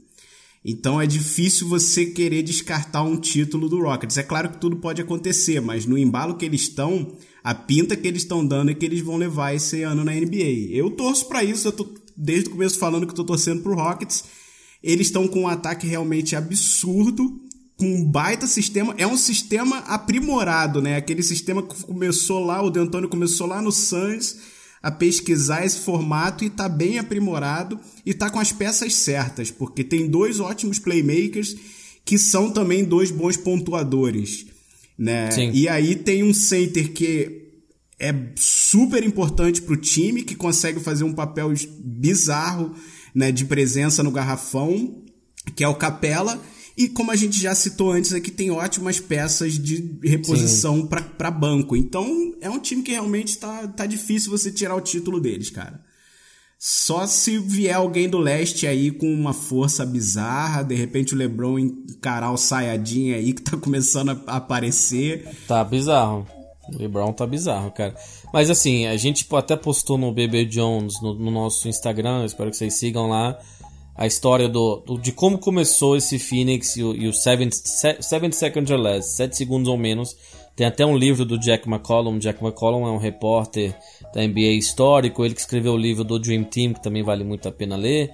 Então 0.70 1.00
é 1.00 1.08
difícil 1.08 1.66
você 1.66 2.08
querer 2.08 2.44
descartar 2.44 3.02
um 3.02 3.16
título 3.16 3.70
do 3.70 3.80
Rockets. 3.80 4.18
É 4.18 4.24
claro 4.24 4.50
que 4.50 4.60
tudo 4.60 4.76
pode 4.76 5.02
acontecer, 5.02 5.62
mas 5.62 5.86
no 5.86 5.98
embalo 5.98 6.36
que 6.36 6.44
eles 6.44 6.64
estão, 6.64 7.16
a 7.42 7.56
pinta 7.56 7.96
que 7.96 8.06
eles 8.06 8.24
estão 8.24 8.46
dando 8.46 8.72
é 8.72 8.74
que 8.74 8.86
eles 8.86 9.00
vão 9.00 9.16
levar 9.16 9.56
esse 9.56 9.84
ano 9.84 10.04
na 10.04 10.12
NBA. 10.12 10.68
Eu 10.70 10.92
torço 10.92 11.26
para 11.30 11.42
isso, 11.42 11.70
eu 11.70 11.72
tô 11.72 11.88
desde 12.18 12.50
o 12.50 12.52
começo 12.52 12.78
falando 12.78 13.06
que 13.06 13.14
estou 13.14 13.24
torcendo 13.24 13.64
pro 13.64 13.76
Rockets. 13.76 14.26
Eles 14.84 15.08
estão 15.08 15.26
com 15.26 15.44
um 15.44 15.48
ataque 15.48 15.88
realmente 15.88 16.36
absurdo, 16.36 17.40
com 17.78 17.86
um 17.86 18.04
baita 18.04 18.46
sistema. 18.46 18.94
É 18.98 19.08
um 19.08 19.16
sistema 19.16 19.78
aprimorado, 19.80 20.82
né? 20.82 20.98
Aquele 20.98 21.24
sistema 21.24 21.64
que 21.64 21.82
começou 21.84 22.44
lá, 22.44 22.62
o 22.62 22.70
D'Antoni 22.70 23.08
começou 23.08 23.48
lá 23.48 23.62
no 23.62 23.72
Suns 23.72 24.36
a 24.88 24.92
pesquisar 24.92 25.66
esse 25.66 25.80
formato 25.80 26.46
e 26.46 26.50
tá 26.50 26.70
bem 26.70 26.98
aprimorado 26.98 27.78
e 28.06 28.14
tá 28.14 28.30
com 28.30 28.40
as 28.40 28.54
peças 28.54 28.96
certas, 28.96 29.52
porque 29.52 29.84
tem 29.84 30.08
dois 30.08 30.40
ótimos 30.40 30.80
playmakers 30.80 31.58
que 32.06 32.18
são 32.18 32.50
também 32.50 32.86
dois 32.86 33.12
bons 33.12 33.36
pontuadores, 33.36 34.46
né? 34.98 35.30
Sim. 35.30 35.52
E 35.54 35.68
aí 35.68 35.94
tem 35.94 36.24
um 36.24 36.34
center 36.34 36.94
que 36.94 37.50
é 38.00 38.16
super 38.38 39.04
importante 39.04 39.62
para 39.62 39.74
o 39.74 39.78
time, 39.78 40.24
que 40.24 40.36
consegue 40.36 40.80
fazer 40.80 41.04
um 41.04 41.12
papel 41.12 41.52
bizarro, 41.84 42.74
né, 43.14 43.30
de 43.30 43.44
presença 43.44 44.02
no 44.02 44.12
garrafão, 44.12 45.04
que 45.54 45.66
é 45.66 45.68
o 45.68 45.76
Capela, 45.76 46.42
e 46.78 46.88
como 46.88 47.10
a 47.10 47.16
gente 47.16 47.42
já 47.42 47.56
citou 47.56 47.92
antes 47.92 48.14
aqui, 48.14 48.30
tem 48.30 48.52
ótimas 48.52 49.00
peças 49.00 49.54
de 49.54 49.98
reposição 50.04 50.86
para 50.86 51.32
banco. 51.32 51.76
Então 51.76 52.36
é 52.40 52.48
um 52.48 52.60
time 52.60 52.84
que 52.84 52.92
realmente 52.92 53.36
tá, 53.40 53.68
tá 53.68 53.88
difícil 53.88 54.30
você 54.30 54.52
tirar 54.52 54.76
o 54.76 54.82
título 54.82 55.20
deles, 55.20 55.50
cara. 55.50 55.82
Só 56.60 57.08
se 57.08 57.40
vier 57.40 57.76
alguém 57.76 58.08
do 58.08 58.20
leste 58.20 58.68
aí 58.68 58.92
com 58.92 59.12
uma 59.12 59.34
força 59.34 59.86
bizarra, 59.86 60.62
de 60.62 60.76
repente 60.76 61.16
o 61.16 61.18
LeBron 61.18 61.58
encarar 61.58 62.32
o 62.32 62.38
Sayadinha 62.38 63.16
aí 63.16 63.34
que 63.34 63.42
tá 63.42 63.58
começando 63.58 64.10
a 64.28 64.38
aparecer. 64.38 65.28
Tá 65.48 65.64
bizarro. 65.64 66.28
O 66.72 66.78
LeBron 66.78 67.12
tá 67.12 67.26
bizarro, 67.26 67.72
cara. 67.72 67.96
Mas 68.32 68.52
assim, 68.52 68.86
a 68.86 68.98
gente 68.98 69.26
até 69.34 69.56
postou 69.56 69.98
no 69.98 70.12
BB 70.12 70.46
Jones 70.46 71.02
no, 71.02 71.16
no 71.16 71.32
nosso 71.32 71.68
Instagram, 71.68 72.26
espero 72.26 72.52
que 72.52 72.58
vocês 72.58 72.78
sigam 72.78 73.08
lá 73.08 73.40
a 73.98 74.06
história 74.06 74.48
do, 74.48 74.78
do- 74.86 74.98
de 75.00 75.12
como 75.12 75.38
começou 75.40 75.98
esse 75.98 76.20
Phoenix 76.20 76.78
e 76.78 76.84
o, 76.84 76.96
e 76.96 77.08
o 77.08 77.14
Seven, 77.14 77.50
Se- 77.52 77.98
Seven 78.02 78.32
Seconds 78.32 78.70
or 78.72 78.80
Less, 78.80 79.16
7 79.16 79.36
segundos 79.36 79.68
ou 79.68 79.78
menos. 79.78 80.16
Tem 80.56 80.66
até 80.66 80.86
um 80.86 80.96
livro 80.98 81.24
do 81.26 81.38
Jack 81.38 81.68
McCollum. 81.68 82.18
Jack 82.18 82.44
McCollum 82.44 82.88
é 82.88 82.92
um 82.92 82.98
repórter 82.98 83.76
da 84.14 84.22
NBA 84.26 84.54
histórico, 84.58 85.24
ele 85.26 85.34
que 85.36 85.42
escreveu 85.42 85.74
o 85.74 85.78
livro 85.78 86.04
do 86.04 86.18
Dream 86.20 86.44
Team, 86.46 86.74
que 86.74 86.82
também 86.82 87.04
vale 87.04 87.24
muito 87.24 87.48
a 87.48 87.52
pena 87.52 87.76
ler. 87.76 88.12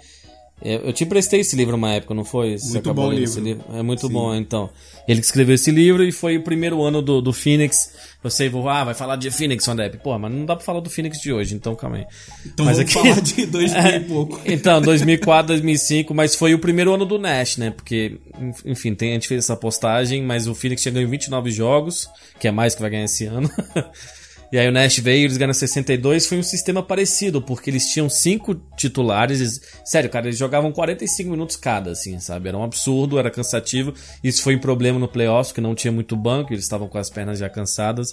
É, 0.65 0.75
Eu 0.87 0.93
te 0.93 1.03
emprestei 1.03 1.41
esse 1.41 1.55
livro 1.57 1.75
uma 1.75 1.91
época, 1.91 2.13
não 2.13 2.23
foi? 2.23 2.57
Você 2.57 2.73
Muito 2.73 2.93
bom 2.93 3.09
livro. 3.09 3.23
esse 3.25 3.39
livro? 3.41 3.63
É 3.73 3.81
muito 3.81 4.07
bom, 4.07 4.33
então. 4.33 4.69
Ele 5.07 5.19
que 5.19 5.25
escreveu 5.25 5.55
esse 5.55 5.69
livro 5.71 6.03
e 6.03 6.11
foi 6.13 6.37
o 6.37 6.43
primeiro 6.43 6.81
ano 6.81 7.01
do, 7.01 7.21
do 7.21 7.33
Phoenix. 7.33 7.93
Eu 8.23 8.29
sei, 8.29 8.47
vou, 8.47 8.69
ah, 8.69 8.85
vai 8.85 8.93
falar 8.93 9.17
de 9.17 9.29
Phoenix, 9.29 9.67
Andep. 9.67 9.97
Pô, 9.97 10.17
mas 10.17 10.31
não 10.31 10.45
dá 10.45 10.55
pra 10.55 10.63
falar 10.63 10.79
do 10.79 10.89
Phoenix 10.89 11.19
de 11.19 11.33
hoje, 11.33 11.53
então 11.55 11.75
calma 11.75 11.97
aí. 11.97 12.05
Então 12.45 12.65
Mas 12.65 12.77
vamos 12.77 12.95
aqui- 12.95 13.07
falar 13.09 13.19
de 13.21 13.45
2000 13.45 13.85
e 13.95 13.99
pouco. 14.07 14.39
Então, 14.45 14.79
2004, 14.81 15.47
2005, 15.47 16.13
mas 16.13 16.33
foi 16.35 16.53
o 16.53 16.59
primeiro 16.59 16.93
ano 16.93 17.05
do 17.05 17.19
Nash, 17.19 17.57
né? 17.57 17.71
Porque, 17.71 18.17
enfim, 18.65 18.95
tem, 18.95 19.09
a 19.11 19.13
gente 19.15 19.27
fez 19.27 19.43
essa 19.43 19.57
postagem, 19.57 20.23
mas 20.23 20.47
o 20.47 20.55
Phoenix 20.55 20.81
tinha 20.81 20.93
ganho 20.93 21.09
29 21.09 21.51
jogos, 21.51 22.07
que 22.39 22.47
é 22.47 22.51
mais 22.51 22.73
que 22.73 22.79
vai 22.81 22.89
ganhar 22.89 23.03
esse 23.03 23.25
ano. 23.25 23.49
e 24.53 24.59
aí 24.59 24.67
o 24.67 24.71
Nash 24.71 24.99
veio, 24.99 25.25
eles 25.25 25.35
ganharam 25.35 25.51
62, 25.51 26.27
foi 26.27 26.37
um 26.37 26.43
sistema 26.43 26.83
parecido, 26.83 27.41
porque 27.41 27.71
eles 27.71 27.87
tinham 27.87 28.07
cinco 28.07 28.53
titulares. 28.77 29.41
eles- 29.41 29.59
sério, 29.83 30.11
cara, 30.11 30.27
eles 30.27 30.37
jogavam 30.37 30.71
45 30.71 31.31
minutos 31.31 31.55
cada, 31.55 31.89
assim, 31.89 32.19
sabe? 32.19 32.49
Era 32.49 32.57
um 32.59 32.63
absurdo, 32.63 33.17
era 33.17 33.31
cansativo. 33.31 33.95
Isso 34.23 34.43
foi 34.43 34.55
um 34.55 34.59
problema 34.59 34.99
no 34.99 35.07
playoffs, 35.07 35.47
porque 35.47 35.59
não 35.59 35.73
tinha 35.73 35.91
muito 35.91 36.15
banco, 36.15 36.53
eles 36.53 36.65
estavam 36.65 36.87
com 36.87 36.99
as 36.99 37.09
pernas 37.09 37.39
já 37.39 37.49
cansadas. 37.49 38.11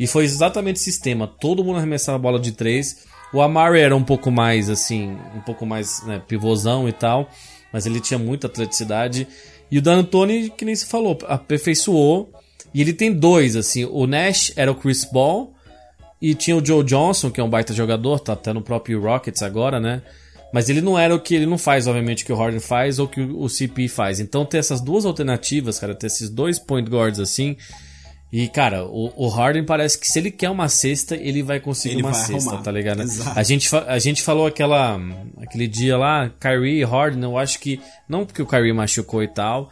E 0.00 0.06
foi 0.06 0.24
exatamente 0.24 0.76
o 0.76 0.82
sistema. 0.82 1.26
Todo 1.26 1.62
mundo 1.62 1.76
arremessava 1.76 2.16
a 2.16 2.18
bola 2.18 2.40
de 2.40 2.52
três. 2.52 3.04
O 3.30 3.42
Amari 3.42 3.80
era 3.80 3.94
um 3.94 4.02
pouco 4.02 4.30
mais, 4.30 4.70
assim, 4.70 5.14
um 5.34 5.40
pouco 5.40 5.66
mais 5.66 6.02
né, 6.06 6.22
pivôzão 6.26 6.88
e 6.88 6.92
tal. 6.92 7.28
Mas 7.70 7.84
ele 7.84 8.00
tinha 8.00 8.18
muita 8.18 8.46
atleticidade. 8.46 9.28
E 9.70 9.76
o 9.76 9.82
Dan 9.82 9.98
Antoni, 9.98 10.48
que 10.48 10.64
nem 10.64 10.74
se 10.74 10.86
falou, 10.86 11.18
aperfeiçoou. 11.28 12.30
E 12.72 12.80
ele 12.80 12.94
tem 12.94 13.12
dois, 13.12 13.56
assim. 13.56 13.84
O 13.84 14.06
Nash 14.06 14.52
era 14.56 14.72
o 14.72 14.74
Chris 14.74 15.04
Ball. 15.04 15.52
E 16.20 16.34
tinha 16.34 16.56
o 16.56 16.64
Joe 16.64 16.82
Johnson, 16.82 17.30
que 17.30 17.40
é 17.40 17.44
um 17.44 17.50
baita 17.50 17.74
jogador, 17.74 18.18
tá 18.20 18.32
até 18.32 18.52
no 18.52 18.62
próprio 18.62 19.00
Rockets 19.02 19.42
agora, 19.42 19.78
né? 19.78 20.02
Mas 20.52 20.68
ele 20.68 20.80
não 20.80 20.98
era 20.98 21.14
o 21.14 21.20
que 21.20 21.34
ele 21.34 21.44
não 21.44 21.58
faz, 21.58 21.86
obviamente, 21.86 22.22
o 22.22 22.26
que 22.26 22.32
o 22.32 22.36
Harden 22.36 22.60
faz 22.60 22.98
ou 22.98 23.06
que 23.08 23.20
o 23.20 23.48
CP 23.48 23.88
faz. 23.88 24.20
Então 24.20 24.44
ter 24.44 24.58
essas 24.58 24.80
duas 24.80 25.04
alternativas, 25.04 25.78
cara, 25.78 25.94
ter 25.94 26.06
esses 26.06 26.30
dois 26.30 26.58
point 26.58 26.88
guards 26.88 27.20
assim. 27.20 27.56
E, 28.32 28.48
cara, 28.48 28.84
o, 28.84 29.12
o 29.16 29.28
Harden 29.28 29.64
parece 29.64 29.98
que 29.98 30.06
se 30.08 30.18
ele 30.18 30.30
quer 30.30 30.50
uma 30.50 30.68
cesta, 30.68 31.14
ele 31.16 31.42
vai 31.42 31.60
conseguir 31.60 31.94
Ele 31.96 32.02
uma 32.02 32.12
vai 32.12 32.20
cesta, 32.20 32.48
arrumar. 32.50 32.62
tá 32.62 32.70
ligado? 32.72 33.02
Exato. 33.02 33.38
A 33.38 33.42
gente, 33.42 33.68
a 33.74 33.98
gente 33.98 34.22
falou 34.22 34.46
aquela, 34.46 35.00
aquele 35.40 35.68
dia 35.68 35.96
lá, 35.96 36.30
Kyrie 36.40 36.80
e 36.80 36.84
Harden, 36.84 37.22
eu 37.22 37.38
acho 37.38 37.58
que. 37.60 37.80
Não 38.08 38.24
porque 38.26 38.42
o 38.42 38.46
Kyrie 38.46 38.72
machucou 38.72 39.22
e 39.22 39.28
tal. 39.28 39.70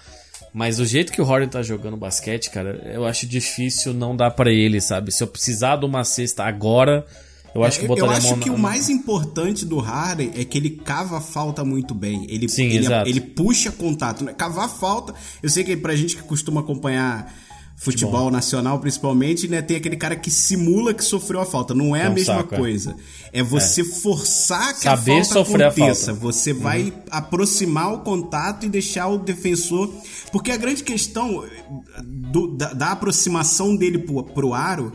Mas 0.57 0.79
o 0.79 0.87
jeito 0.87 1.13
que 1.13 1.21
o 1.21 1.25
Harden 1.25 1.49
tá 1.49 1.63
jogando 1.65 1.97
basquete, 1.97 2.49
cara, 2.49 2.81
eu 2.95 3.05
acho 3.05 3.27
difícil 3.27 3.93
não 3.93 4.17
dar 4.17 4.31
pra 4.31 4.53
ele, 4.53 4.81
sabe? 4.81 5.11
Se 5.11 5.21
eu 5.21 5.27
precisar 5.27 5.75
de 5.77 5.85
uma 5.85 6.05
cesta 6.05 6.45
agora, 6.45 7.05
eu 7.53 7.65
acho 7.65 7.81
que 7.81 7.85
Eu, 7.85 7.89
botaria 7.89 8.13
eu 8.13 8.17
a 8.17 8.21
mão 8.21 8.29
acho 8.31 8.37
na- 8.37 8.43
que 8.45 8.51
o 8.51 8.57
mais 8.59 8.89
importante 8.89 9.67
do 9.67 9.79
Harden 9.81 10.31
é 10.37 10.45
que 10.45 10.57
ele 10.57 10.71
cava 10.71 11.19
a 11.19 11.21
falta 11.21 11.65
muito 11.65 11.93
bem. 11.93 12.25
Ele, 12.29 12.49
Sim, 12.49 12.67
ele, 12.67 12.87
exato. 12.87 13.09
ele 13.09 13.21
puxa 13.21 13.73
contato. 13.73 14.23
né? 14.25 14.33
Cavar 14.33 14.69
falta, 14.69 15.13
eu 15.43 15.49
sei 15.51 15.65
que 15.65 15.77
pra 15.77 15.97
gente 15.97 16.15
que 16.17 16.23
costuma 16.23 16.61
acompanhar 16.61 17.35
futebol 17.77 18.31
nacional 18.31 18.79
principalmente, 18.79 19.47
né, 19.49 19.61
tem 19.61 19.77
aquele 19.77 19.97
cara 19.97 20.17
que 20.17 20.31
simula 20.31 20.95
que 20.95 21.05
sofreu 21.05 21.41
a 21.41 21.47
falta. 21.47 21.75
Não 21.75 21.95
é 21.95 22.03
É 22.03 22.07
a 22.07 22.11
um 22.11 22.15
mesma 22.15 22.35
saco, 22.37 22.55
é. 22.55 22.59
coisa. 22.59 22.97
É, 23.33 23.43
você 23.43 23.85
forçar 23.85 24.73
que 24.75 24.81
Saber 24.83 25.13
a 25.21 25.25
falta 25.25 25.33
sofrer 25.33 25.63
a 25.65 25.69
aconteça. 25.69 26.07
falta. 26.07 26.13
Uhum. 26.25 26.33
Você 26.33 26.53
vai 26.53 26.93
aproximar 27.11 27.93
o 27.93 27.99
contato 28.01 28.65
e 28.65 28.69
deixar 28.69 29.09
o 29.09 29.19
defensor. 29.19 29.93
Porque 30.33 30.51
a 30.51 30.57
grande 30.57 30.83
questão 30.83 31.45
do- 32.05 32.57
da, 32.57 32.73
da 32.73 32.93
aproximação 32.93 33.77
dele 33.77 33.99
pro, 33.99 34.23
pro 34.23 34.55
aro 34.55 34.93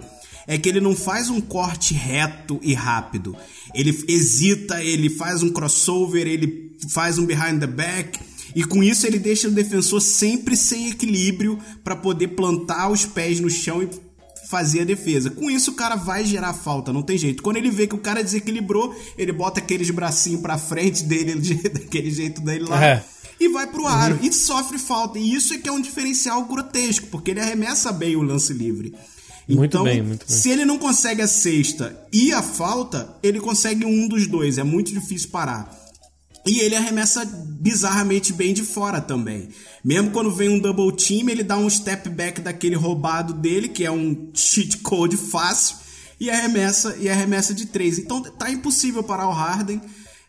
é 0.48 0.58
que 0.58 0.68
ele 0.68 0.80
não 0.82 0.96
faz 0.96 1.30
um 1.30 1.40
corte 1.40 1.94
reto 1.94 2.60
e 2.64 2.74
rápido. 2.74 3.36
Ele 3.76 3.92
hesita, 4.08 4.84
ele 4.84 5.10
faz 5.10 5.44
um 5.44 5.50
crossover, 5.52 6.26
ele 6.26 6.76
faz 6.90 7.18
um 7.20 7.26
behind 7.26 7.60
the 7.60 7.68
back. 7.68 8.20
E 8.56 8.64
com 8.64 8.84
isso 8.84 9.06
ele 9.06 9.20
deixa 9.20 9.48
o 9.48 9.52
defensor 9.52 10.02
sempre 10.02 10.56
sem 10.56 10.90
equilíbrio 10.90 11.60
para 11.84 11.96
poder 11.96 12.30
plantar 12.30 12.90
os 12.90 13.06
pés 13.06 13.40
no 13.40 13.50
chão 13.50 13.84
e 13.84 13.90
fazer 14.50 14.82
a 14.82 14.86
defesa. 14.86 15.30
Com 15.30 15.50
isso 15.50 15.72
o 15.72 15.76
cara 15.76 15.96
vai 15.96 16.26
gerar 16.26 16.54
falta, 16.54 16.92
não 16.92 17.04
tem 17.04 17.18
jeito. 17.18 17.44
Quando 17.44 17.58
ele 17.58 17.70
vê 17.70 17.86
que 17.86 17.96
o 17.96 18.00
cara 18.00 18.24
desequilibrou, 18.24 18.96
ele 19.18 19.32
bota 19.32 19.60
aqueles 19.60 19.92
bracinhos 19.92 20.42
pra 20.42 20.58
frente 20.58 21.04
dele, 21.04 21.36
daquele 21.70 22.10
jeito 22.10 22.42
dele 22.42 22.66
lá. 22.68 22.84
É. 22.84 23.04
E 23.40 23.48
vai 23.48 23.68
pro 23.68 23.88
aro 23.88 24.20
e 24.22 24.34
sofre 24.34 24.78
falta. 24.78 25.18
E 25.18 25.34
isso 25.34 25.54
é 25.54 25.58
que 25.58 25.70
é 25.70 25.72
um 25.72 25.80
diferencial 25.80 26.44
grotesco, 26.46 27.08
porque 27.08 27.32
ele 27.32 27.40
arremessa 27.40 27.92
bem 27.92 28.16
o 28.16 28.22
lance 28.22 28.52
livre. 28.52 28.94
Muito 29.48 29.78
então, 29.78 29.84
bem, 29.84 30.02
muito 30.02 30.28
bem. 30.28 30.38
se 30.38 30.50
ele 30.50 30.66
não 30.66 30.78
consegue 30.78 31.22
a 31.22 31.28
sexta 31.28 31.98
e 32.12 32.32
a 32.32 32.42
falta, 32.42 33.16
ele 33.24 33.40
consegue 33.40 33.86
um 33.86 34.08
dos 34.08 34.28
dois. 34.28 34.58
É 34.58 34.64
muito 34.64 34.92
difícil 34.92 35.30
parar. 35.30 35.76
E 36.46 36.60
ele 36.60 36.76
arremessa 36.76 37.26
bizarramente 37.60 38.34
bem 38.34 38.54
de 38.54 38.64
fora 38.64 39.02
também. 39.02 39.50
Mesmo 39.84 40.12
quando 40.12 40.32
vem 40.32 40.50
um 40.50 40.60
double 40.60 40.96
team, 40.96 41.30
ele 41.30 41.44
dá 41.44 41.58
um 41.58 41.70
step 41.70 42.10
back 42.10 42.42
daquele 42.42 42.76
roubado 42.76 43.34
dele, 43.34 43.68
que 43.68 43.86
é 43.86 43.92
um 43.92 44.32
cheat 44.34 44.78
code 44.80 45.18
fácil, 45.18 45.78
e 46.20 46.30
arremessa, 46.30 46.96
e 47.00 47.10
arremessa 47.10 47.54
de 47.54 47.66
três. 47.66 48.00
Então 48.00 48.22
tá 48.22 48.50
impossível 48.50 49.04
parar 49.04 49.28
o 49.28 49.32
Harden. 49.32 49.82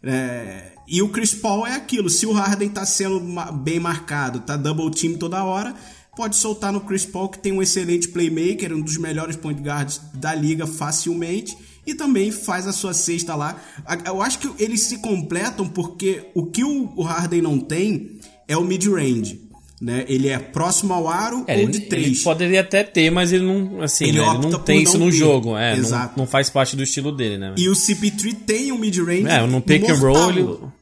É, 0.03 0.73
e 0.89 1.03
o 1.03 1.09
Chris 1.09 1.35
Paul 1.35 1.67
é 1.67 1.75
aquilo. 1.75 2.11
Se 2.11 2.27
o 2.27 2.33
Harden 2.33 2.69
tá 2.69 2.85
sendo 2.85 3.21
bem 3.63 3.79
marcado, 3.79 4.41
tá 4.41 4.57
double 4.57 4.91
team 4.91 5.17
toda 5.17 5.45
hora, 5.45 5.75
pode 6.17 6.37
soltar 6.37 6.73
no 6.73 6.81
Chris 6.81 7.07
Paul, 7.07 7.29
que 7.29 7.39
tem 7.39 7.53
um 7.53 7.63
excelente 7.63 8.09
playmaker, 8.09 8.75
um 8.75 8.81
dos 8.81 8.97
melhores 8.97 9.37
point 9.37 9.63
guards 9.63 10.01
da 10.15 10.35
liga 10.35 10.67
facilmente, 10.67 11.57
e 11.87 11.95
também 11.95 12.31
faz 12.31 12.67
a 12.67 12.73
sua 12.73 12.93
cesta 12.95 13.35
lá. 13.35 13.61
Eu 14.07 14.21
acho 14.23 14.39
que 14.39 14.63
eles 14.63 14.83
se 14.83 14.99
completam 14.99 15.69
porque 15.69 16.23
o 16.35 16.47
que 16.47 16.63
o 16.65 17.03
Harden 17.03 17.43
não 17.43 17.59
tem 17.59 18.19
é 18.47 18.57
o 18.57 18.65
mid-range. 18.65 19.49
Né? 19.81 20.05
Ele 20.09 20.29
é 20.29 20.39
próximo 20.39 20.93
ao 20.93 21.09
aro 21.09 21.43
É, 21.47 21.55
ou 21.57 21.63
ele, 21.63 21.73
de 21.73 21.79
ele 21.79 21.87
três. 21.87 22.23
poderia 22.23 22.61
até 22.61 22.85
ter, 22.85 23.11
mas 23.11 23.33
ele 23.33 23.45
não, 23.45 23.81
assim, 23.81 24.05
Ele 24.09 24.21
né, 24.21 24.29
ele 24.29 24.39
não 24.51 24.59
tem 24.61 24.83
isso 24.83 24.99
não 24.99 25.07
no 25.07 25.11
ter. 25.13 25.17
jogo, 25.17 25.57
é, 25.57 25.73
não, 25.73 25.79
Exato. 25.79 26.19
não 26.19 26.27
faz 26.27 26.51
parte 26.51 26.77
do 26.77 26.83
estilo 26.83 27.11
dele, 27.11 27.39
né? 27.39 27.55
E 27.57 27.67
o 27.67 27.73
CP3 27.73 28.37
tem 28.45 28.71
um 28.73 28.77
mid-range. 28.79 29.27
É, 29.27 29.41
no 29.47 29.63
pick 29.63 29.89
and 29.89 29.95
roll 29.95 30.33
mortal. 30.35 30.73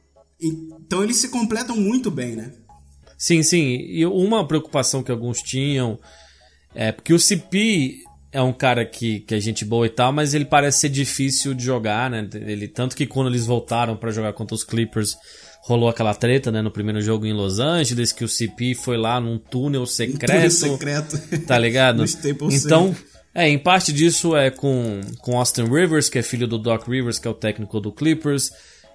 Então 0.41 1.01
eles 1.01 1.15
se 1.15 1.29
completam 1.29 1.77
muito 1.77 2.11
bem, 2.11 2.35
né? 2.35 2.51
Sim, 3.17 3.41
sim. 3.41 3.77
E 3.89 4.05
uma 4.05 4.45
preocupação 4.45 5.01
que 5.01 5.11
alguns 5.11 5.41
tinham 5.41 5.97
é 6.75 6.91
porque 6.91 7.13
o 7.13 7.19
CP 7.19 7.99
é 8.31 8.41
um 8.41 8.53
cara 8.53 8.85
que, 8.85 9.21
que 9.21 9.33
é 9.33 9.39
gente 9.39 9.65
boa 9.65 9.85
e 9.85 9.89
tal, 9.89 10.11
mas 10.11 10.33
ele 10.33 10.45
parece 10.45 10.81
ser 10.81 10.89
difícil 10.89 11.53
de 11.53 11.63
jogar, 11.63 12.09
né? 12.09 12.27
Ele, 12.33 12.67
tanto 12.67 12.95
que 12.95 13.07
quando 13.07 13.27
eles 13.27 13.45
voltaram 13.45 13.95
pra 13.95 14.11
jogar 14.11 14.33
contra 14.33 14.55
os 14.55 14.63
Clippers, 14.63 15.17
rolou 15.61 15.89
aquela 15.89 16.13
treta, 16.13 16.51
né? 16.51 16.61
No 16.61 16.71
primeiro 16.71 17.01
jogo 17.01 17.25
em 17.25 17.33
Los 17.33 17.59
Angeles, 17.59 18.11
que 18.11 18.23
o 18.23 18.27
CP 18.27 18.75
foi 18.75 18.97
lá 18.97 19.19
num 19.19 19.37
túnel 19.37 19.85
secreto. 19.85 20.33
Túnel 20.33 20.51
secreto. 20.51 21.45
Tá 21.45 21.57
ligado? 21.57 22.03
Então, 22.51 22.95
é, 23.33 23.47
em 23.47 23.57
parte 23.57 23.91
disso 23.91 24.35
é 24.35 24.49
com, 24.49 25.01
com 25.19 25.37
Austin 25.37 25.63
Rivers, 25.63 26.09
que 26.09 26.19
é 26.19 26.23
filho 26.23 26.47
do 26.47 26.57
Doc 26.57 26.87
Rivers, 26.87 27.19
que 27.19 27.27
é 27.27 27.31
o 27.31 27.33
técnico 27.33 27.79
do 27.79 27.91
Clippers. 27.91 28.51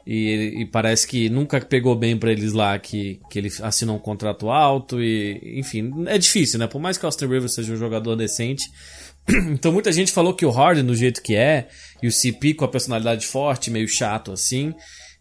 E, 0.06 0.60
e 0.60 0.66
parece 0.66 1.06
que 1.06 1.30
nunca 1.30 1.58
pegou 1.62 1.96
bem 1.96 2.16
pra 2.16 2.30
eles 2.30 2.52
lá 2.52 2.78
que, 2.78 3.20
que 3.30 3.38
ele 3.38 3.50
assinou 3.62 3.96
um 3.96 3.98
contrato 3.98 4.50
alto 4.50 5.00
e 5.00 5.58
enfim, 5.58 6.04
é 6.06 6.18
difícil, 6.18 6.58
né? 6.58 6.66
Por 6.66 6.78
mais 6.78 6.98
que 6.98 7.06
Austin 7.06 7.26
Rivers 7.26 7.54
seja 7.54 7.72
um 7.72 7.76
jogador 7.76 8.14
decente. 8.14 8.70
Então 9.52 9.72
muita 9.72 9.92
gente 9.92 10.12
falou 10.12 10.34
que 10.34 10.44
o 10.44 10.50
Harden 10.50 10.84
do 10.84 10.94
jeito 10.94 11.22
que 11.22 11.34
é 11.34 11.68
e 12.02 12.06
o 12.06 12.12
CP 12.12 12.54
com 12.54 12.64
a 12.64 12.68
personalidade 12.68 13.26
forte, 13.26 13.70
meio 13.70 13.88
chato 13.88 14.32
assim, 14.32 14.74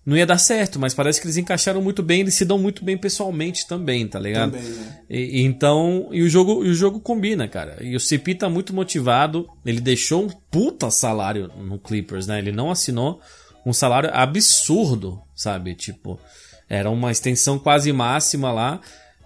não 0.06 0.18
ia 0.18 0.26
dar 0.26 0.38
certo, 0.38 0.78
mas 0.80 0.94
parece 0.94 1.22
que 1.22 1.28
eles 1.28 1.38
encaixaram 1.38 1.82
muito 1.82 2.04
bem, 2.04 2.22
eles 2.22 2.34
se 2.34 2.44
dão 2.44 2.60
muito 2.60 2.84
bem 2.84 2.98
pessoalmente 2.98 3.66
também, 3.66 4.06
tá 4.06 4.20
ligado? 4.20 4.52
Também, 4.52 4.70
né? 4.70 5.00
E, 5.10 5.39
e 5.39 5.42
então, 5.44 6.10
e 6.12 6.22
o 6.22 6.30
jogo, 6.30 6.66
e 6.66 6.70
o 6.70 6.74
jogo 6.74 7.00
combina, 7.00 7.48
cara. 7.48 7.78
E 7.82 7.96
o 7.96 8.00
CP 8.00 8.36
tá 8.36 8.50
muito 8.50 8.74
motivado. 8.74 9.48
Ele 9.66 9.80
deixou 9.80 10.26
um 10.26 10.30
puta 10.52 10.92
salário 10.92 11.50
no 11.58 11.80
Clippers, 11.80 12.28
né? 12.28 12.38
Ele 12.38 12.52
não 12.52 12.70
assinou 12.70 13.22
um 13.66 13.72
salário 13.72 14.10
absurdo, 14.13 15.22
sabe? 15.34 15.74
Tipo, 15.74 16.20
era 16.68 16.89
uma 16.89 17.12
extensão 17.12 17.58
quase 17.58 17.94
máxima 17.94 18.52
lá. 18.52 18.82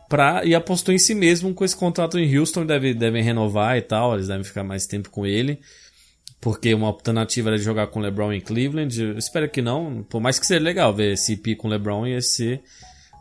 Pra, 0.10 0.46
e 0.46 0.56
apostou 0.56 0.94
em 0.94 0.98
si 0.98 1.14
mesmo 1.14 1.54
com 1.54 1.66
esse 1.66 1.76
contrato 1.76 2.18
em 2.18 2.38
Houston, 2.38 2.66
deve, 2.66 2.94
devem 2.94 3.22
renovar 3.22 3.78
e 3.78 3.82
tal, 3.82 4.14
eles 4.14 4.28
devem 4.28 4.44
ficar 4.44 4.64
mais 4.64 4.86
tempo 4.86 5.10
com 5.10 5.26
ele. 5.26 5.60
Porque 6.40 6.74
uma 6.74 6.88
alternativa 6.88 7.50
era 7.50 7.58
de 7.58 7.64
jogar 7.64 7.88
com 7.88 8.00
LeBron 8.00 8.32
em 8.32 8.40
Cleveland. 8.40 9.02
Eu 9.02 9.18
espero 9.18 9.50
que 9.50 9.62
não. 9.62 10.04
Por 10.04 10.22
mais 10.22 10.38
que 10.38 10.46
seja 10.46 10.64
legal 10.64 10.94
ver 10.94 11.18
CP 11.18 11.56
com 11.56 11.68
LeBron, 11.68 12.06
ia 12.06 12.22
ser 12.22 12.62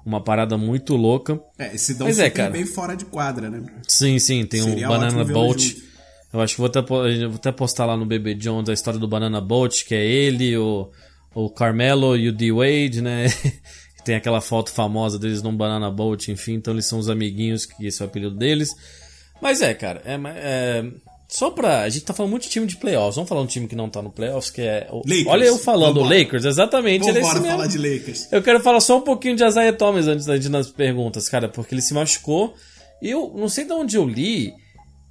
uma 0.05 0.22
parada 0.22 0.57
muito 0.57 0.94
louca. 0.94 1.40
É, 1.59 1.77
se 1.77 1.94
dão 1.94 2.07
Mas 2.07 2.18
é, 2.18 2.31
cara. 2.31 2.51
bem 2.51 2.64
fora 2.64 2.94
de 2.94 3.05
quadra, 3.07 3.51
né? 3.51 3.64
Sim, 3.88 4.18
sim, 4.18 4.46
tem 4.46 4.62
Seria 4.62 4.87
um 4.87 4.88
Banana 4.88 5.25
junto. 5.25 5.87
Eu 6.33 6.40
acho 6.40 6.55
que 6.55 6.61
vou 6.61 6.68
até, 6.68 6.83
vou 6.83 7.35
até 7.35 7.51
postar 7.51 7.87
lá 7.87 7.96
no 7.96 8.05
BB 8.05 8.35
Jones 8.35 8.68
a 8.68 8.72
história 8.72 9.01
do 9.01 9.09
Banana 9.09 9.40
Boat, 9.40 9.85
que 9.85 9.94
é 9.94 10.05
ele, 10.05 10.57
o, 10.57 10.90
o 11.35 11.51
Carmelo 11.51 12.16
e 12.16 12.29
o 12.29 12.33
D-Wade, 12.33 13.01
né? 13.01 13.27
tem 14.07 14.14
aquela 14.14 14.40
foto 14.40 14.71
famosa 14.71 15.19
deles 15.19 15.42
num 15.42 15.55
Banana 15.55 15.90
Boat, 15.90 16.31
enfim, 16.31 16.55
então 16.55 16.73
eles 16.73 16.87
são 16.87 17.01
os 17.01 17.11
amiguinhos, 17.11 17.66
que 17.66 17.85
esse 17.85 18.01
é 18.01 18.05
o 18.05 18.09
apelido 18.09 18.37
deles. 18.37 18.71
Mas 19.42 19.61
é, 19.61 19.75
cara, 19.75 20.01
é, 20.05 20.16
é 20.27 20.85
só 21.29 21.51
pra. 21.51 21.83
A 21.83 21.88
gente 21.88 22.05
tá 22.05 22.14
falando 22.14 22.31
muito 22.31 22.45
de 22.45 22.51
time 22.51 22.66
de 22.66 22.77
playoffs. 22.77 23.16
Vamos 23.16 23.29
falar 23.29 23.40
um 23.40 23.47
time 23.47 23.66
que 23.66 23.75
não 23.75 23.90
tá 23.90 24.01
no 24.01 24.12
playoffs, 24.12 24.49
que 24.49 24.62
é. 24.62 24.87
O, 24.92 24.99
Lakers. 24.99 25.27
Olha 25.27 25.45
eu 25.45 25.59
falando, 25.59 25.95
Vambora. 25.95 26.14
o 26.14 26.19
Lakers, 26.19 26.45
exatamente. 26.45 27.09
ele 27.09 27.19
é 27.19 27.21
Vamos 27.21 27.35
esse 27.35 27.42
mesmo. 27.42 27.57
falar 27.57 27.66
de 27.66 27.79
Lakers. 27.79 28.33
Eu 28.33 28.42
quero 28.42 28.61
falar 28.61 28.79
só 28.79 28.99
um 28.99 29.03
pouquinho 29.03 29.35
de 29.35 29.45
Isaiah 29.45 29.77
Thomas 29.77 30.07
antes 30.07 30.25
da 30.25 30.37
gente 30.37 30.49
nas 30.49 30.71
perguntas, 30.71 31.29
cara, 31.29 31.49
porque 31.49 31.75
ele 31.75 31.83
se 31.83 31.92
machucou. 31.92 32.55
E 33.03 33.11
eu 33.11 33.33
não 33.37 33.49
sei 33.49 33.64
de 33.64 33.73
onde 33.73 33.97
eu 33.97 34.07
li. 34.07 34.55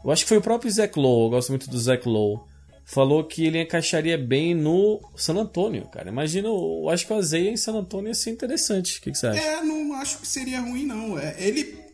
Eu 0.06 0.10
acho 0.10 0.24
que 0.24 0.30
foi 0.30 0.38
o 0.38 0.42
próprio 0.42 0.72
Zach 0.72 0.98
Lowe, 0.98 1.26
eu 1.26 1.30
gosto 1.32 1.50
muito 1.50 1.70
do 1.70 1.78
Zach 1.78 2.08
Lowe. 2.08 2.40
Falou 2.88 3.24
que 3.24 3.44
ele 3.44 3.60
encaixaria 3.60 4.16
bem 4.16 4.54
no 4.54 5.02
San 5.16 5.36
Antonio, 5.36 5.88
cara. 5.88 6.08
Imagina, 6.08 6.48
eu 6.50 6.88
acho 6.88 7.08
que 7.08 7.12
o 7.12 7.20
Isaiah 7.20 7.50
em 7.50 7.58
San 7.58 7.74
Antonio 7.74 8.10
ia 8.10 8.14
ser 8.14 8.30
interessante. 8.30 9.00
O 9.00 9.02
que, 9.02 9.12
que 9.12 9.18
você 9.18 9.26
acha? 9.26 9.40
É, 9.42 9.64
não 9.64 9.94
acho 9.96 10.20
que 10.20 10.28
seria 10.28 10.62
ruim, 10.62 10.86
não. 10.86 11.18
É, 11.18 11.36
ele 11.40 11.85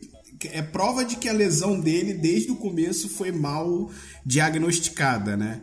é 0.52 0.62
prova 0.62 1.04
de 1.06 1.16
que 1.16 1.28
a 1.30 1.34
lesão 1.34 1.80
dele, 1.80 2.14
desde 2.14 2.52
o 2.52 2.56
começo, 2.56 3.10
foi 3.10 3.32
mal 3.32 3.90
diagnosticada, 4.26 5.36
né? 5.38 5.62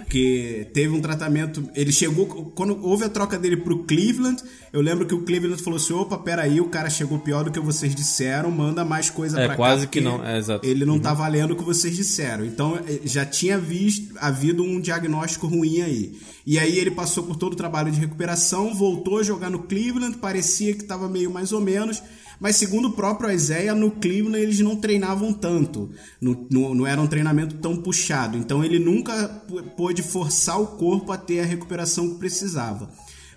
Porque 0.00 0.66
teve 0.72 0.88
um 0.94 1.00
tratamento. 1.00 1.68
Ele 1.74 1.92
chegou. 1.92 2.26
Quando 2.54 2.78
houve 2.84 3.04
a 3.04 3.08
troca 3.08 3.38
dele 3.38 3.56
pro 3.56 3.84
Cleveland, 3.84 4.42
eu 4.72 4.80
lembro 4.80 5.06
que 5.06 5.14
o 5.14 5.22
Cleveland 5.22 5.62
falou 5.62 5.76
assim: 5.78 5.92
opa, 5.92 6.18
peraí, 6.18 6.60
o 6.60 6.68
cara 6.68 6.90
chegou 6.90 7.18
pior 7.18 7.44
do 7.44 7.50
que 7.50 7.60
vocês 7.60 7.94
disseram, 7.94 8.50
manda 8.50 8.84
mais 8.84 9.10
coisa 9.10 9.38
É, 9.40 9.46
pra 9.46 9.48
cá. 9.50 9.56
quase 9.56 9.86
que 9.86 10.00
não, 10.00 10.24
é, 10.24 10.38
exato. 10.38 10.66
Ele 10.66 10.84
não 10.84 10.98
tá 10.98 11.12
valendo 11.14 11.52
o 11.52 11.56
que 11.56 11.64
vocês 11.64 11.94
disseram. 11.96 12.44
Então 12.44 12.78
eh, 12.86 13.00
já 13.04 13.24
tinha 13.24 13.58
visto, 13.58 14.14
havido 14.20 14.62
um 14.62 14.80
diagnóstico 14.80 15.46
ruim 15.46 15.80
aí. 15.82 16.18
E 16.46 16.58
aí 16.58 16.78
ele 16.78 16.90
passou 16.92 17.24
por 17.24 17.36
todo 17.36 17.54
o 17.54 17.56
trabalho 17.56 17.90
de 17.90 17.98
recuperação, 17.98 18.72
voltou 18.74 19.18
a 19.18 19.22
jogar 19.22 19.50
no 19.50 19.60
Cleveland, 19.64 20.18
parecia 20.18 20.74
que 20.74 20.84
tava 20.84 21.08
meio 21.08 21.30
mais 21.30 21.52
ou 21.52 21.60
menos. 21.60 22.02
Mas 22.40 22.56
segundo 22.56 22.88
o 22.88 22.92
próprio 22.92 23.30
Isaiah, 23.30 23.74
no 23.74 23.90
Cleveland 23.90 24.38
eles 24.42 24.60
não 24.60 24.76
treinavam 24.76 25.32
tanto. 25.32 25.90
No, 26.20 26.46
no- 26.50 26.74
não 26.74 26.86
era 26.86 27.00
um 27.00 27.06
treinamento 27.06 27.56
tão 27.56 27.76
puxado. 27.76 28.36
Então 28.36 28.64
ele 28.64 28.78
nunca 28.78 29.28
pôde 29.76 30.02
forçar 30.02 30.60
o 30.60 30.66
corpo 30.66 31.12
a 31.12 31.16
ter 31.16 31.40
a 31.40 31.44
recuperação 31.46 32.10
que 32.10 32.18
precisava. 32.18 32.90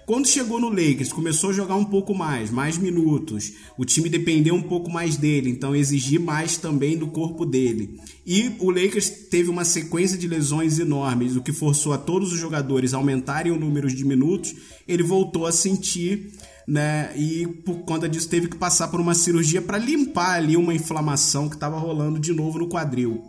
Quando 0.05 0.27
chegou 0.27 0.59
no 0.59 0.69
Lakers, 0.69 1.13
começou 1.13 1.51
a 1.51 1.53
jogar 1.53 1.75
um 1.75 1.85
pouco 1.85 2.15
mais, 2.15 2.49
mais 2.49 2.79
minutos. 2.79 3.53
O 3.77 3.85
time 3.85 4.09
dependeu 4.09 4.55
um 4.55 4.62
pouco 4.63 4.89
mais 4.89 5.15
dele, 5.17 5.51
então 5.51 5.75
exigir 5.75 6.19
mais 6.19 6.57
também 6.57 6.97
do 6.97 7.05
corpo 7.05 7.45
dele. 7.45 7.99
E 8.25 8.53
o 8.57 8.71
Lakers 8.71 9.07
teve 9.29 9.51
uma 9.51 9.63
sequência 9.63 10.17
de 10.17 10.27
lesões 10.27 10.79
enormes, 10.79 11.35
o 11.35 11.43
que 11.43 11.53
forçou 11.53 11.93
a 11.93 11.97
todos 11.99 12.33
os 12.33 12.39
jogadores 12.39 12.95
a 12.95 12.97
aumentarem 12.97 13.51
o 13.51 13.59
número 13.59 13.88
de 13.88 14.03
minutos. 14.03 14.55
Ele 14.88 15.03
voltou 15.03 15.45
a 15.45 15.51
sentir, 15.51 16.31
né? 16.69 17.12
E 17.15 17.47
por 17.47 17.79
conta 17.79 18.08
disso 18.08 18.29
teve 18.29 18.47
que 18.47 18.55
passar 18.55 18.89
por 18.89 19.01
uma 19.01 19.15
cirurgia 19.15 19.62
para 19.62 19.77
limpar 19.77 20.36
ali 20.36 20.55
uma 20.55 20.73
inflamação 20.73 21.49
que 21.49 21.55
estava 21.55 21.77
rolando 21.79 22.19
de 22.19 22.32
novo 22.32 22.60
no 22.60 22.69
quadril. 22.69 23.23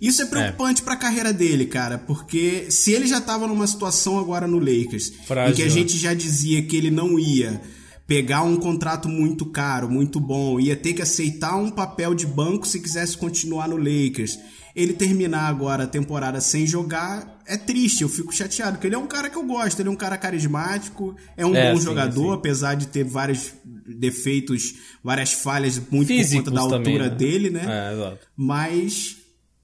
Isso 0.00 0.20
é 0.20 0.26
preocupante 0.26 0.82
pra 0.82 0.96
carreira 0.96 1.32
dele, 1.32 1.64
cara, 1.64 1.96
porque 1.96 2.66
se 2.68 2.92
ele 2.92 3.06
já 3.06 3.20
tava 3.20 3.46
numa 3.46 3.66
situação 3.66 4.18
agora 4.18 4.46
no 4.46 4.58
Lakers, 4.58 5.12
Frágil, 5.26 5.52
em 5.52 5.56
que 5.56 5.62
a 5.62 5.66
né? 5.66 5.70
gente 5.70 5.96
já 5.96 6.12
dizia 6.12 6.62
que 6.62 6.76
ele 6.76 6.90
não 6.90 7.18
ia 7.18 7.62
pegar 8.06 8.42
um 8.42 8.56
contrato 8.56 9.08
muito 9.08 9.46
caro, 9.46 9.88
muito 9.88 10.20
bom, 10.20 10.60
ia 10.60 10.76
ter 10.76 10.92
que 10.92 11.02
aceitar 11.02 11.56
um 11.56 11.70
papel 11.70 12.14
de 12.14 12.26
banco 12.26 12.66
se 12.66 12.80
quisesse 12.80 13.16
continuar 13.16 13.68
no 13.68 13.76
Lakers. 13.76 14.38
Ele 14.76 14.92
terminar 14.92 15.48
agora 15.48 15.84
a 15.84 15.86
temporada 15.86 16.40
sem 16.40 16.66
jogar 16.66 17.40
é 17.46 17.56
triste, 17.56 18.02
eu 18.02 18.08
fico 18.08 18.32
chateado, 18.34 18.72
porque 18.72 18.88
ele 18.88 18.96
é 18.96 18.98
um 18.98 19.06
cara 19.06 19.30
que 19.30 19.36
eu 19.36 19.44
gosto, 19.44 19.78
ele 19.80 19.88
é 19.88 19.92
um 19.92 19.96
cara 19.96 20.16
carismático, 20.18 21.14
é 21.36 21.46
um 21.46 21.54
É, 21.54 21.70
bom 21.70 21.78
sim, 21.78 21.84
jogador, 21.84 22.32
sim. 22.32 22.34
apesar 22.34 22.74
de 22.74 22.88
ter 22.88 23.04
vários 23.04 23.52
defeitos, 23.86 24.74
várias 25.02 25.32
falhas 25.32 25.80
muito 25.90 26.08
Físicos 26.08 26.44
por 26.44 26.50
conta 26.50 26.50
da 26.50 26.76
também, 26.76 26.92
altura 26.94 27.10
né? 27.10 27.14
dele, 27.14 27.50
né? 27.50 27.62
É, 27.66 27.94
exato. 27.94 28.18
Mas 28.36 29.16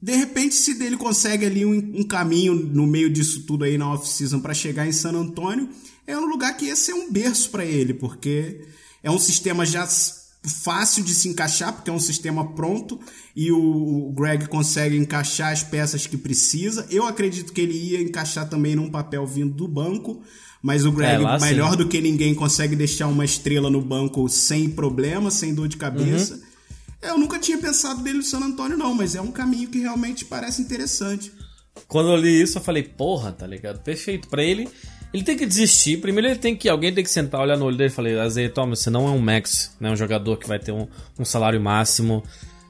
de 0.02 0.16
repente, 0.16 0.54
se 0.54 0.82
ele 0.82 0.96
consegue 0.96 1.44
ali 1.44 1.66
um, 1.66 1.76
um 2.00 2.02
caminho 2.02 2.54
no 2.54 2.86
meio 2.86 3.10
disso 3.10 3.42
tudo 3.42 3.64
aí 3.64 3.76
na 3.76 3.92
off-season 3.92 4.40
para 4.40 4.54
chegar 4.54 4.86
em 4.86 4.92
San 4.92 5.12
Antônio, 5.12 5.68
é 6.06 6.16
um 6.16 6.26
lugar 6.26 6.56
que 6.56 6.66
ia 6.66 6.76
ser 6.76 6.94
um 6.94 7.10
berço 7.10 7.50
para 7.50 7.64
ele, 7.64 7.92
porque 7.92 8.62
é 9.02 9.10
um 9.10 9.18
sistema 9.18 9.66
já 9.66 9.86
fácil 10.42 11.04
de 11.04 11.12
se 11.14 11.28
encaixar, 11.28 11.72
porque 11.72 11.90
é 11.90 11.92
um 11.92 12.00
sistema 12.00 12.54
pronto 12.54 12.98
e 13.36 13.52
o, 13.52 14.10
Greg 14.16 14.48
consegue 14.48 14.96
encaixar 14.96 15.52
as 15.52 15.62
peças 15.62 16.06
que 16.06 16.16
precisa. 16.16 16.86
Eu 16.90 17.06
acredito 17.06 17.52
que 17.52 17.60
ele 17.60 17.74
ia 17.74 18.00
encaixar 18.00 18.48
também 18.48 18.74
num 18.74 18.90
papel 18.90 19.26
vindo 19.26 19.54
do 19.54 19.68
banco. 19.68 20.22
Mas 20.62 20.84
o 20.84 20.92
Greg, 20.92 21.14
É, 21.14 21.18
lá 21.18 21.38
sim. 21.38 21.46
melhor 21.46 21.74
do 21.74 21.88
que 21.88 22.00
ninguém, 22.02 22.34
consegue 22.34 22.76
deixar 22.76 23.06
uma 23.06 23.24
estrela 23.24 23.70
no 23.70 23.80
banco 23.80 24.28
sem 24.28 24.68
problema, 24.68 25.30
sem 25.30 25.54
dor 25.54 25.68
de 25.68 25.78
cabeça. 25.78 26.34
Uhum. 26.34 26.40
Eu 27.02 27.16
nunca 27.18 27.38
tinha 27.38 27.56
pensado 27.58 28.02
dele 28.02 28.18
no 28.18 28.22
San 28.22 28.40
Antônio, 28.40 28.76
não, 28.76 28.94
mas 28.94 29.14
é 29.14 29.20
um 29.20 29.32
caminho 29.32 29.68
que 29.68 29.78
realmente 29.80 30.24
parece 30.24 30.60
interessante. 30.62 31.32
Quando 31.88 32.10
eu 32.10 32.16
li 32.16 32.42
isso, 32.42 32.58
eu 32.58 32.62
falei, 32.62 32.82
porra, 32.82 33.32
tá 33.32 33.46
ligado? 33.46 33.80
Perfeito. 33.82 34.28
Pra 34.28 34.42
ele, 34.42 34.68
ele 35.14 35.22
tem 35.22 35.36
que 35.36 35.46
desistir. 35.46 35.98
Primeiro 36.00 36.28
ele 36.28 36.38
tem 36.38 36.54
que. 36.54 36.68
Alguém 36.68 36.92
tem 36.92 37.02
que 37.02 37.10
sentar, 37.10 37.40
olhar 37.40 37.56
no 37.56 37.64
olho 37.64 37.76
dele 37.76 37.90
e 37.90 37.94
falar, 37.94 38.20
Azeia, 38.22 38.50
toma, 38.50 38.76
você 38.76 38.90
não 38.90 39.06
é 39.08 39.10
um 39.10 39.18
Max, 39.18 39.74
né? 39.80 39.90
Um 39.90 39.96
jogador 39.96 40.36
que 40.36 40.46
vai 40.46 40.58
ter 40.58 40.72
um, 40.72 40.86
um 41.18 41.24
salário 41.24 41.60
máximo. 41.60 42.22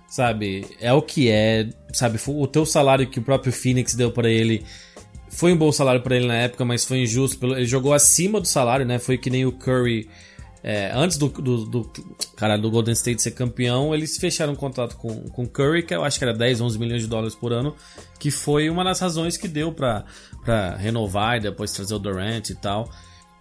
Sabe? 0.08 0.66
É 0.80 0.92
o 0.92 1.02
que 1.02 1.28
é. 1.28 1.68
Sabe? 1.92 2.18
O 2.26 2.46
teu 2.46 2.64
salário 2.66 3.08
que 3.08 3.18
o 3.18 3.22
próprio 3.22 3.52
Phoenix 3.52 3.94
deu 3.94 4.10
pra 4.12 4.28
ele. 4.28 4.64
Foi 5.28 5.52
um 5.52 5.56
bom 5.56 5.70
salário 5.70 6.02
pra 6.02 6.16
ele 6.16 6.26
na 6.26 6.34
época, 6.34 6.64
mas 6.64 6.84
foi 6.84 6.98
injusto. 7.02 7.38
pelo- 7.38 7.56
Ele 7.56 7.66
jogou 7.66 7.92
acima 7.94 8.40
do 8.40 8.48
salário, 8.48 8.84
né? 8.86 8.98
Foi 8.98 9.16
que 9.18 9.30
nem 9.30 9.44
o 9.46 9.52
Curry. 9.52 10.08
É, 10.62 10.90
antes 10.94 11.16
do, 11.16 11.28
do, 11.28 11.64
do, 11.64 11.90
cara, 12.36 12.56
do 12.56 12.70
Golden 12.70 12.92
State 12.92 13.22
ser 13.22 13.30
campeão, 13.30 13.94
eles 13.94 14.18
fecharam 14.18 14.52
um 14.52 14.56
contrato 14.56 14.96
com, 14.96 15.08
o 15.08 15.48
Curry, 15.48 15.82
que 15.82 15.94
eu 15.94 16.04
acho 16.04 16.18
que 16.18 16.24
era 16.24 16.34
10, 16.34 16.60
11 16.60 16.78
milhões 16.78 17.02
de 17.02 17.08
dólares 17.08 17.34
por 17.34 17.52
ano, 17.52 17.74
que 18.18 18.30
foi 18.30 18.68
uma 18.68 18.84
das 18.84 19.00
razões 19.00 19.36
que 19.36 19.48
deu 19.48 19.72
pra 19.72 20.04
renovar 20.78 21.38
e 21.38 21.40
depois 21.40 21.72
trazer 21.72 21.94
o 21.94 21.98
Durant 21.98 22.50
e 22.50 22.54
tal. 22.54 22.90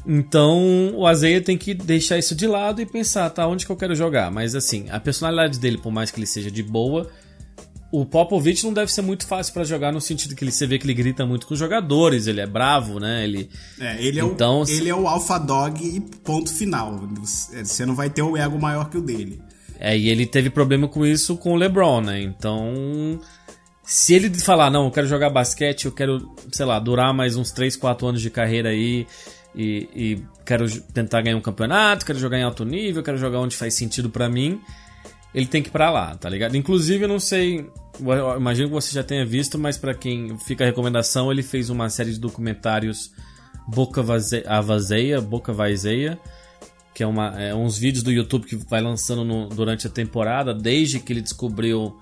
Então 0.08 0.94
o 0.96 1.06
Azeia 1.06 1.42
tem 1.42 1.58
que 1.58 1.74
deixar 1.74 2.18
isso 2.18 2.34
de 2.34 2.48
lado 2.48 2.82
e 2.82 2.86
pensar, 2.86 3.30
tá, 3.30 3.46
onde 3.46 3.66
que 3.66 3.72
eu 3.72 3.76
quero 3.76 3.94
jogar? 3.94 4.32
Mas 4.32 4.56
assim, 4.56 4.90
a 4.90 5.00
personalidade 5.00 5.60
dele, 5.60 5.78
por 5.78 5.92
mais 5.92 6.10
que 6.10 6.20
ele 6.20 6.26
seja 6.26 6.50
de 6.50 6.64
boa, 6.64 7.10
o 7.92 8.06
Popovich 8.06 8.64
não 8.64 8.72
deve 8.74 8.92
ser 8.92 9.02
muito 9.02 9.26
fácil 9.26 9.54
pra 9.54 9.64
jogar 9.64 9.92
no 9.92 10.00
sentido 10.00 10.36
que 10.36 10.44
ele 10.44 10.52
você 10.52 10.68
vê 10.68 10.78
que 10.78 10.86
ele 10.86 10.94
grita 10.94 11.26
muito 11.26 11.48
com 11.48 11.54
os 11.54 11.60
jogadores, 11.60 12.28
ele 12.28 12.40
é 12.42 12.46
bravo, 12.48 13.00
né? 13.00 13.24
Ele 13.24 13.50
É, 13.80 14.04
ele 14.04 14.20
é, 14.20 14.24
Então, 14.24 14.62
o, 14.62 14.66
se- 14.66 14.74
ele 14.74 14.90
é 14.90 14.96
o 14.96 15.08
alpha 15.08 15.38
dog 15.40 15.84
e 15.84 16.00
ponto 16.00 16.54
final. 16.54 17.00
Você 17.64 17.86
não 17.86 17.96
vai 17.96 18.10
ter 18.10 18.22
o 18.22 18.38
ego 18.38 18.60
maior 18.60 18.90
que 18.90 18.98
o 18.98 19.02
dele. 19.02 19.42
É, 19.80 19.98
e 19.98 20.10
ele 20.10 20.26
teve 20.26 20.50
problema 20.50 20.88
com 20.88 21.06
isso 21.06 21.36
com 21.38 21.54
o 21.54 21.56
LeBron, 21.56 22.02
né? 22.02 22.22
Então, 22.22 23.20
se 23.84 24.14
ele 24.14 24.30
falar, 24.40 24.70
não, 24.70 24.86
eu 24.86 24.92
quero 24.92 25.08
jogar 25.08 25.30
basquete, 25.30 25.86
eu 25.86 25.92
quero, 25.92 26.30
sei 26.52 26.66
lá, 26.66 26.78
durar 26.80 27.14
mais 27.14 27.36
uns 27.38 27.52
3, 27.52 27.76
4 27.76 28.06
anos 28.08 28.22
de 28.22 28.30
carreira 28.30 28.70
aí 28.70 29.08
e, 29.56 29.90
e 29.96 30.24
quero 30.46 30.70
tentar 30.94 31.22
ganhar 31.22 31.38
um 31.38 31.42
campeonato, 31.42 32.06
quero 32.06 32.20
jogar 32.20 32.38
em 32.38 32.44
alto 32.44 32.64
nível, 32.66 33.02
quero 33.02 33.18
jogar 33.18 33.40
onde 33.40 33.56
faz 33.56 33.74
sentido 33.74 34.10
pra 34.10 34.30
mim, 34.30 34.60
ele 35.34 35.46
tem 35.46 35.62
que 35.62 35.70
ir 35.70 35.72
pra 35.72 35.90
lá, 35.90 36.16
tá 36.16 36.30
ligado? 36.30 36.56
Inclusive, 36.58 37.04
eu 37.04 37.08
não 37.10 37.20
sei, 37.20 37.70
eu- 38.00 38.38
imagino 38.38 38.68
que 38.68 38.74
você 38.74 38.94
já 38.94 39.04
tenha 39.04 39.26
visto, 39.26 39.58
mas 39.58 39.78
pra 39.78 39.94
quem 39.94 40.38
fica 40.40 40.64
a 40.64 40.68
recomendação, 40.68 41.32
ele 41.32 41.44
fez 41.44 41.70
uma 41.70 41.90
série 41.90 42.12
de 42.12 42.20
documentários 42.20 43.12
Boca 43.68 44.02
a 44.48 44.62
Vazeia, 44.62 45.22
Boca 45.22 45.54
Vazeia, 45.54 46.20
que 46.96 47.04
é, 47.04 47.08
uma, 47.08 47.40
é 47.40 47.54
uns 47.54 47.78
vídeos 47.78 48.04
do 48.04 48.12
YouTube 48.12 48.46
que 48.48 48.56
vai 48.56 48.82
lançando 48.82 49.24
no- 49.24 49.48
durante 49.48 49.86
a 49.86 49.90
temporada, 49.90 50.54
desde 50.54 51.00
que 51.00 51.14
ele 51.14 51.22
descobriu 51.22 51.96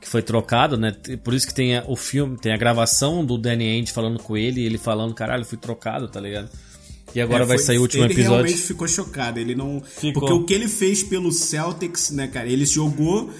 que 0.00 0.08
foi 0.08 0.20
trocado, 0.22 0.76
né? 0.76 0.90
Por 1.22 1.32
isso 1.32 1.46
que 1.46 1.54
tem 1.54 1.76
a- 1.78 1.84
o 1.86 1.94
filme, 1.96 2.36
tem 2.36 2.52
a 2.52 2.56
gravação 2.56 3.24
do 3.24 3.38
Danny 3.38 3.64
Ainge 3.70 3.92
falando 3.92 4.18
com 4.22 4.36
ele, 4.36 4.62
ele 4.64 4.76
falando, 4.76 5.14
caralho, 5.14 5.44
fui 5.44 5.56
trocado, 5.56 6.08
tá 6.08 6.20
ligado? 6.20 6.50
E 7.14 7.20
agora 7.20 7.44
É, 7.44 7.46
vai 7.46 7.56
foi- 7.58 7.66
sair 7.66 7.78
o 7.78 7.82
último 7.82 8.04
ele 8.04 8.12
episódio. 8.14 8.32
realmente 8.44 8.62
ficou 8.62 8.88
chocado. 8.88 9.38
Ele 9.38 9.54
não. 9.54 9.80
Ficou. 9.80 10.12
Porque 10.20 10.32
o 10.32 10.44
que 10.44 10.52
ele 10.54 10.68
fez 10.68 11.02
pelo 11.02 11.30
Celtics, 11.30 12.10
né, 12.10 12.26
cara? 12.26 12.48
Ele 12.48 12.66
jogou 12.66 13.30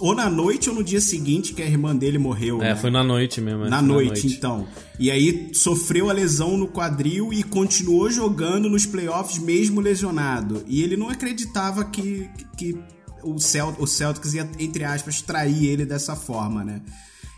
ou 0.00 0.14
na 0.14 0.30
noite 0.30 0.68
ou 0.70 0.74
no 0.76 0.82
dia 0.84 1.00
seguinte 1.00 1.52
que 1.52 1.60
a 1.62 1.66
irmã 1.66 1.94
dele 1.94 2.18
morreu. 2.18 2.62
É, 2.62 2.70
né? 2.70 2.76
foi 2.76 2.90
na 2.90 3.02
noite 3.04 3.40
mesmo. 3.40 3.64
é, 3.64 3.68
Na 3.68 3.78
foi 3.78 3.86
noite, 3.86 4.26
então. 4.28 4.66
E 4.98 5.10
aí 5.10 5.50
sofreu 5.52 6.08
a 6.08 6.12
lesão 6.12 6.56
no 6.56 6.68
quadril 6.68 7.32
e 7.32 7.42
continuou 7.42 8.10
jogando 8.10 8.70
nos 8.70 8.86
playoffs 8.86 9.38
mesmo 9.38 9.80
lesionado. 9.80 10.62
E 10.66 10.82
ele 10.82 10.96
não 10.96 11.10
acreditava 11.10 11.84
que, 11.84 12.28
que 12.56 12.76
o, 13.22 13.38
Celt, 13.40 13.74
o 13.78 13.86
Celtics 13.86 14.34
ia, 14.34 14.48
entre 14.58 14.84
aspas, 14.84 15.20
trair 15.20 15.66
ele 15.66 15.84
dessa 15.84 16.14
forma, 16.14 16.64
né? 16.64 16.80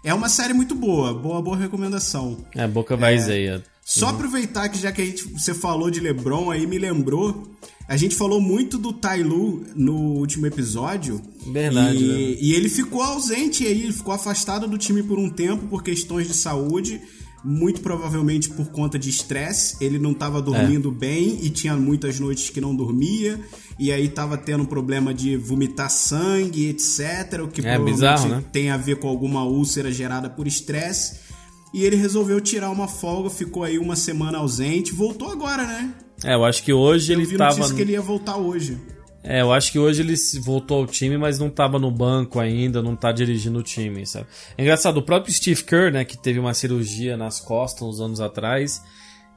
É 0.04 0.14
uma 0.14 0.28
série 0.28 0.52
muito 0.54 0.74
boa, 0.76 1.12
boa, 1.12 1.42
boa 1.42 1.56
recomendação. 1.56 2.36
É, 2.54 2.68
Boca 2.68 2.96
Vazeia. 2.96 3.62
Só 3.88 4.08
aproveitar 4.08 4.68
que 4.68 4.78
já 4.78 4.92
que 4.92 5.00
a 5.00 5.04
gente, 5.06 5.24
você 5.24 5.54
falou 5.54 5.90
de 5.90 5.98
LeBron 5.98 6.50
aí, 6.50 6.66
me 6.66 6.78
lembrou. 6.78 7.56
A 7.88 7.96
gente 7.96 8.14
falou 8.14 8.38
muito 8.38 8.76
do 8.76 8.90
Lue 9.24 9.64
no 9.74 9.94
último 9.94 10.46
episódio. 10.46 11.22
Verdade, 11.50 12.04
E, 12.04 12.06
né? 12.06 12.38
e 12.38 12.52
ele 12.52 12.68
ficou 12.68 13.00
ausente 13.00 13.66
aí, 13.66 13.82
ele 13.84 13.94
ficou 13.94 14.12
afastado 14.12 14.68
do 14.68 14.76
time 14.76 15.02
por 15.02 15.18
um 15.18 15.30
tempo 15.30 15.68
por 15.68 15.82
questões 15.82 16.28
de 16.28 16.34
saúde. 16.34 17.00
muito 17.42 17.80
provavelmente 17.80 18.50
por 18.50 18.66
conta 18.66 18.98
de 18.98 19.08
estresse. 19.08 19.76
Ele 19.80 19.98
não 19.98 20.10
estava 20.10 20.42
dormindo 20.42 20.90
é. 20.90 20.92
bem 20.92 21.38
e 21.40 21.48
tinha 21.48 21.74
muitas 21.76 22.20
noites 22.20 22.50
que 22.50 22.60
não 22.60 22.74
dormia. 22.76 23.40
E 23.78 23.90
aí 23.90 24.04
estava 24.04 24.36
tendo 24.36 24.64
um 24.64 24.66
problema 24.66 25.14
de 25.14 25.36
vomitar 25.36 25.88
sangue, 25.88 26.68
etc. 26.68 27.40
O 27.42 27.48
que 27.48 27.60
é, 27.60 27.74
provavelmente 27.76 27.94
bizarro, 27.94 28.28
né? 28.28 28.44
tem 28.52 28.68
a 28.68 28.76
ver 28.76 28.96
com 28.96 29.08
alguma 29.08 29.44
úlcera 29.44 29.90
gerada 29.90 30.28
por 30.28 30.46
estresse. 30.46 31.27
E 31.72 31.84
ele 31.84 31.96
resolveu 31.96 32.40
tirar 32.40 32.70
uma 32.70 32.88
folga, 32.88 33.28
ficou 33.28 33.62
aí 33.62 33.78
uma 33.78 33.96
semana 33.96 34.38
ausente. 34.38 34.92
Voltou 34.92 35.30
agora, 35.30 35.66
né? 35.66 35.94
É, 36.24 36.34
eu 36.34 36.44
acho 36.44 36.62
que 36.62 36.72
hoje 36.72 37.12
eu 37.12 37.18
ele 37.18 37.26
vi 37.26 37.36
tava. 37.36 37.74
que 37.74 37.80
ele 37.80 37.92
ia 37.92 38.00
voltar 38.00 38.36
hoje. 38.36 38.78
É, 39.22 39.42
eu 39.42 39.52
acho 39.52 39.70
que 39.72 39.78
hoje 39.78 40.00
ele 40.00 40.14
voltou 40.40 40.78
ao 40.78 40.86
time, 40.86 41.18
mas 41.18 41.38
não 41.38 41.48
estava 41.48 41.78
no 41.78 41.90
banco 41.90 42.40
ainda, 42.40 42.80
não 42.80 42.94
está 42.94 43.12
dirigindo 43.12 43.58
o 43.58 43.62
time, 43.62 44.06
sabe? 44.06 44.26
É 44.56 44.62
engraçado, 44.62 44.98
o 44.98 45.02
próprio 45.02 45.34
Steve 45.34 45.62
Kerr, 45.64 45.92
né, 45.92 46.04
que 46.04 46.16
teve 46.16 46.38
uma 46.38 46.54
cirurgia 46.54 47.16
nas 47.16 47.40
costas 47.40 47.82
uns 47.82 48.00
anos 48.00 48.20
atrás 48.20 48.80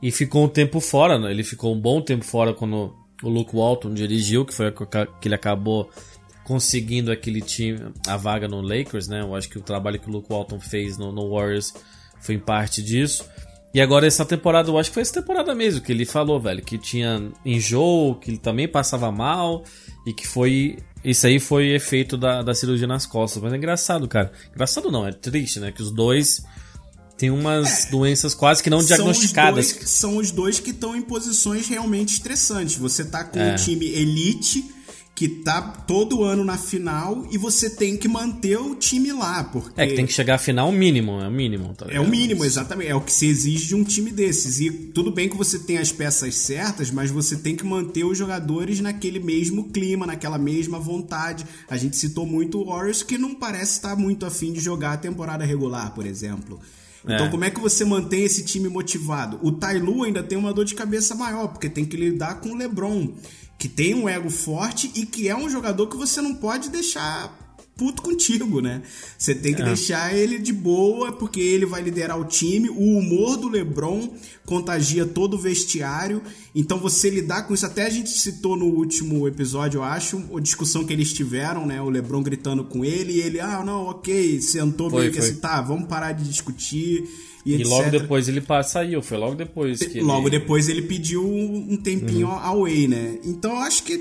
e 0.01 0.11
ficou 0.11 0.45
um 0.45 0.47
tempo 0.47 0.79
fora, 0.79 1.19
né? 1.19 1.31
Ele 1.31 1.43
ficou 1.43 1.75
um 1.75 1.79
bom 1.79 2.01
tempo 2.01 2.23
fora 2.23 2.53
quando 2.53 2.95
o 3.21 3.29
Luke 3.29 3.55
Walton 3.55 3.93
dirigiu, 3.93 4.45
que 4.45 4.53
foi 4.53 4.71
que 4.71 5.27
ele 5.27 5.35
acabou 5.35 5.89
conseguindo 6.43 7.11
aquele 7.11 7.41
time, 7.41 7.91
a 8.07 8.17
vaga 8.17 8.47
no 8.47 8.61
Lakers, 8.61 9.07
né? 9.07 9.21
Eu 9.21 9.35
acho 9.35 9.49
que 9.49 9.57
o 9.57 9.61
trabalho 9.61 9.99
que 9.99 10.09
o 10.09 10.11
Luke 10.11 10.27
Walton 10.31 10.59
fez 10.59 10.97
no, 10.97 11.11
no 11.11 11.29
Warriors 11.31 11.73
foi 12.21 12.35
em 12.35 12.39
parte 12.39 12.81
disso. 12.81 13.25
E 13.73 13.79
agora 13.79 14.05
essa 14.05 14.25
temporada, 14.25 14.69
eu 14.69 14.77
acho 14.77 14.89
que 14.89 14.95
foi 14.95 15.01
essa 15.01 15.13
temporada 15.13 15.55
mesmo 15.55 15.81
que 15.81 15.91
ele 15.91 16.05
falou, 16.05 16.39
velho, 16.39 16.61
que 16.61 16.77
tinha 16.77 17.31
enjoo, 17.45 18.15
que 18.15 18.31
ele 18.31 18.37
também 18.37 18.67
passava 18.67 19.11
mal 19.11 19.63
e 20.05 20.13
que 20.13 20.27
foi. 20.27 20.77
Isso 21.03 21.25
aí 21.25 21.39
foi 21.39 21.69
efeito 21.73 22.17
da, 22.17 22.43
da 22.43 22.53
cirurgia 22.53 22.85
nas 22.85 23.05
costas. 23.05 23.41
Mas 23.41 23.53
é 23.53 23.57
engraçado, 23.57 24.07
cara. 24.07 24.31
Engraçado 24.53 24.91
não, 24.91 25.07
é 25.07 25.11
triste, 25.11 25.59
né? 25.59 25.71
Que 25.71 25.81
os 25.81 25.89
dois 25.89 26.43
têm 27.17 27.31
umas 27.31 27.85
é, 27.85 27.91
doenças 27.91 28.33
quase 28.35 28.61
que 28.61 28.69
não 28.69 28.83
diagnosticadas. 28.83 29.67
Os 29.67 29.73
dois, 29.73 29.89
são 29.89 30.17
os 30.17 30.31
dois 30.31 30.59
que 30.59 30.71
estão 30.71 30.95
em 30.95 31.01
posições 31.01 31.67
realmente 31.67 32.13
estressantes. 32.13 32.75
Você 32.75 33.05
tá 33.05 33.23
com 33.23 33.39
é. 33.39 33.53
um 33.53 33.55
time 33.55 33.85
elite 33.87 34.65
que 35.21 35.29
tá 35.29 35.61
todo 35.61 36.23
ano 36.23 36.43
na 36.43 36.57
final 36.57 37.27
e 37.29 37.37
você 37.37 37.69
tem 37.69 37.95
que 37.95 38.07
manter 38.07 38.57
o 38.57 38.73
time 38.73 39.13
lá, 39.13 39.43
porque... 39.43 39.79
É 39.79 39.85
que 39.85 39.93
tem 39.93 40.07
que 40.07 40.13
chegar 40.13 40.33
à 40.33 40.37
final 40.39 40.71
mínimo, 40.71 41.21
é 41.21 41.27
o 41.27 41.31
mínimo. 41.31 41.75
Tá 41.75 41.85
é 41.89 41.99
o 41.99 42.09
mínimo, 42.09 42.43
exatamente. 42.43 42.89
É 42.89 42.95
o 42.95 43.01
que 43.01 43.13
se 43.13 43.27
exige 43.27 43.67
de 43.67 43.75
um 43.75 43.83
time 43.83 44.09
desses. 44.09 44.59
E 44.59 44.71
tudo 44.71 45.11
bem 45.11 45.29
que 45.29 45.37
você 45.37 45.59
tem 45.59 45.77
as 45.77 45.91
peças 45.91 46.33
certas, 46.33 46.89
mas 46.89 47.11
você 47.11 47.35
tem 47.35 47.55
que 47.55 47.63
manter 47.63 48.03
os 48.03 48.17
jogadores 48.17 48.79
naquele 48.79 49.19
mesmo 49.19 49.65
clima, 49.65 50.07
naquela 50.07 50.39
mesma 50.39 50.79
vontade. 50.79 51.45
A 51.69 51.77
gente 51.77 51.97
citou 51.97 52.25
muito 52.25 52.59
o 52.59 52.65
Warriors, 52.65 53.03
que 53.03 53.15
não 53.15 53.35
parece 53.35 53.73
estar 53.73 53.95
muito 53.95 54.25
afim 54.25 54.51
de 54.51 54.59
jogar 54.59 54.93
a 54.93 54.97
temporada 54.97 55.45
regular, 55.45 55.93
por 55.93 56.07
exemplo. 56.07 56.59
Então, 57.03 57.27
é. 57.27 57.29
como 57.29 57.43
é 57.43 57.51
que 57.51 57.59
você 57.59 57.83
mantém 57.85 58.23
esse 58.23 58.43
time 58.43 58.69
motivado? 58.69 59.39
O 59.41 59.51
Tailu 59.51 60.03
ainda 60.03 60.21
tem 60.23 60.37
uma 60.37 60.53
dor 60.53 60.65
de 60.65 60.75
cabeça 60.75 61.15
maior, 61.15 61.47
porque 61.47 61.69
tem 61.69 61.85
que 61.85 61.97
lidar 61.97 62.39
com 62.39 62.49
o 62.49 62.55
LeBron 62.55 63.13
que 63.61 63.69
tem 63.69 63.93
um 63.93 64.09
ego 64.09 64.31
forte 64.31 64.91
e 64.95 65.05
que 65.05 65.29
é 65.29 65.37
um 65.37 65.47
jogador 65.47 65.85
que 65.85 65.95
você 65.95 66.19
não 66.19 66.33
pode 66.33 66.71
deixar 66.71 67.31
puto 67.77 68.01
contigo, 68.01 68.59
né? 68.59 68.81
Você 69.15 69.35
tem 69.35 69.53
que 69.53 69.61
é. 69.61 69.65
deixar 69.65 70.15
ele 70.15 70.39
de 70.39 70.51
boa, 70.51 71.11
porque 71.11 71.39
ele 71.39 71.67
vai 71.67 71.79
liderar 71.79 72.19
o 72.19 72.25
time. 72.25 72.71
O 72.71 72.97
humor 72.97 73.37
do 73.37 73.47
LeBron 73.47 74.15
contagia 74.47 75.05
todo 75.05 75.35
o 75.35 75.37
vestiário. 75.37 76.23
Então 76.55 76.79
você 76.79 77.07
lidar 77.11 77.43
com 77.43 77.53
isso, 77.53 77.63
até 77.63 77.85
a 77.85 77.89
gente 77.91 78.09
citou 78.09 78.57
no 78.57 78.65
último 78.65 79.27
episódio, 79.27 79.77
eu 79.77 79.83
acho, 79.83 80.17
a 80.35 80.39
discussão 80.39 80.83
que 80.83 80.91
eles 80.91 81.13
tiveram, 81.13 81.63
né? 81.63 81.79
O 81.79 81.89
LeBron 81.91 82.23
gritando 82.23 82.63
com 82.63 82.83
ele 82.83 83.13
e 83.13 83.21
ele, 83.21 83.39
ah, 83.39 83.63
não, 83.63 83.83
ok, 83.83 84.41
sentou 84.41 84.89
foi, 84.89 85.01
meio 85.01 85.13
que 85.13 85.19
assim, 85.19 85.35
tá, 85.35 85.61
vamos 85.61 85.87
parar 85.87 86.13
de 86.13 86.23
discutir 86.23 87.07
e, 87.45 87.55
e 87.55 87.63
logo 87.63 87.89
depois 87.89 88.27
ele 88.27 88.43
saiu, 88.63 89.01
foi 89.01 89.17
logo 89.17 89.35
depois 89.35 89.79
que 89.79 89.99
Logo 89.99 90.27
ele... 90.27 90.39
depois 90.39 90.69
ele 90.69 90.83
pediu 90.83 91.27
um 91.27 91.75
tempinho 91.77 92.27
uhum. 92.27 92.39
away, 92.39 92.87
né? 92.87 93.17
Então 93.23 93.51
eu 93.51 93.57
acho 93.59 93.83
que 93.83 93.97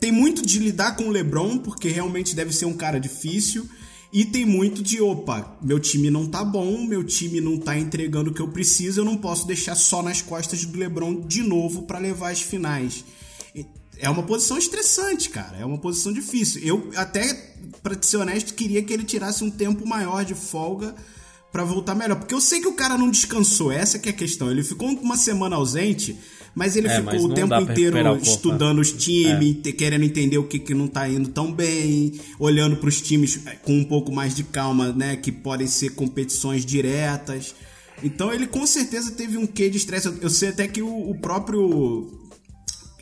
tem 0.00 0.10
muito 0.10 0.44
de 0.44 0.58
lidar 0.58 0.96
com 0.96 1.04
o 1.04 1.10
LeBron, 1.10 1.58
porque 1.58 1.88
realmente 1.88 2.34
deve 2.34 2.52
ser 2.52 2.64
um 2.64 2.74
cara 2.74 2.98
difícil. 2.98 3.68
E 4.12 4.24
tem 4.24 4.46
muito 4.46 4.80
de, 4.80 5.00
opa, 5.00 5.58
meu 5.60 5.80
time 5.80 6.08
não 6.08 6.26
tá 6.26 6.44
bom, 6.44 6.86
meu 6.86 7.02
time 7.02 7.40
não 7.40 7.58
tá 7.58 7.76
entregando 7.76 8.30
o 8.30 8.32
que 8.32 8.40
eu 8.40 8.46
preciso, 8.46 9.00
eu 9.00 9.04
não 9.04 9.16
posso 9.16 9.44
deixar 9.44 9.74
só 9.74 10.04
nas 10.04 10.22
costas 10.22 10.64
do 10.64 10.78
LeBron 10.78 11.26
de 11.26 11.42
novo 11.42 11.82
para 11.82 11.98
levar 11.98 12.30
as 12.30 12.40
finais. 12.40 13.04
É 13.98 14.08
uma 14.08 14.22
posição 14.22 14.56
estressante, 14.56 15.30
cara. 15.30 15.56
É 15.58 15.64
uma 15.64 15.78
posição 15.78 16.12
difícil. 16.12 16.62
Eu 16.62 16.90
até, 16.94 17.54
para 17.82 18.00
ser 18.00 18.18
honesto, 18.18 18.54
queria 18.54 18.82
que 18.82 18.92
ele 18.92 19.04
tirasse 19.04 19.42
um 19.42 19.50
tempo 19.50 19.86
maior 19.86 20.24
de 20.24 20.34
folga 20.34 20.94
para 21.54 21.62
voltar 21.62 21.94
melhor. 21.94 22.16
Porque 22.16 22.34
eu 22.34 22.40
sei 22.40 22.60
que 22.60 22.66
o 22.66 22.72
cara 22.72 22.98
não 22.98 23.08
descansou, 23.08 23.70
essa 23.70 23.96
que 23.96 24.08
é 24.08 24.12
a 24.12 24.14
questão. 24.14 24.50
Ele 24.50 24.64
ficou 24.64 24.88
uma 24.88 25.16
semana 25.16 25.54
ausente, 25.54 26.18
mas 26.52 26.74
ele 26.74 26.88
é, 26.88 26.96
ficou 26.96 27.12
mas 27.12 27.24
o 27.24 27.28
tempo 27.28 27.54
inteiro 27.60 27.96
o 27.96 28.16
estudando 28.16 28.80
os 28.80 28.90
times, 28.90 29.58
é. 29.64 29.70
querendo 29.70 30.04
entender 30.04 30.36
o 30.36 30.48
que, 30.48 30.58
que 30.58 30.74
não 30.74 30.88
tá 30.88 31.08
indo 31.08 31.28
tão 31.28 31.52
bem, 31.52 32.18
olhando 32.40 32.76
para 32.76 32.88
os 32.88 33.00
times 33.00 33.38
é, 33.46 33.52
com 33.52 33.72
um 33.72 33.84
pouco 33.84 34.10
mais 34.10 34.34
de 34.34 34.42
calma, 34.42 34.92
né? 34.92 35.14
Que 35.14 35.30
podem 35.30 35.68
ser 35.68 35.90
competições 35.90 36.66
diretas. 36.66 37.54
Então 38.02 38.32
ele 38.32 38.48
com 38.48 38.66
certeza 38.66 39.12
teve 39.12 39.38
um 39.38 39.46
quê 39.46 39.70
de 39.70 39.76
estresse. 39.76 40.12
Eu 40.20 40.30
sei 40.30 40.48
até 40.48 40.66
que 40.66 40.82
o, 40.82 41.10
o 41.10 41.14
próprio 41.20 42.20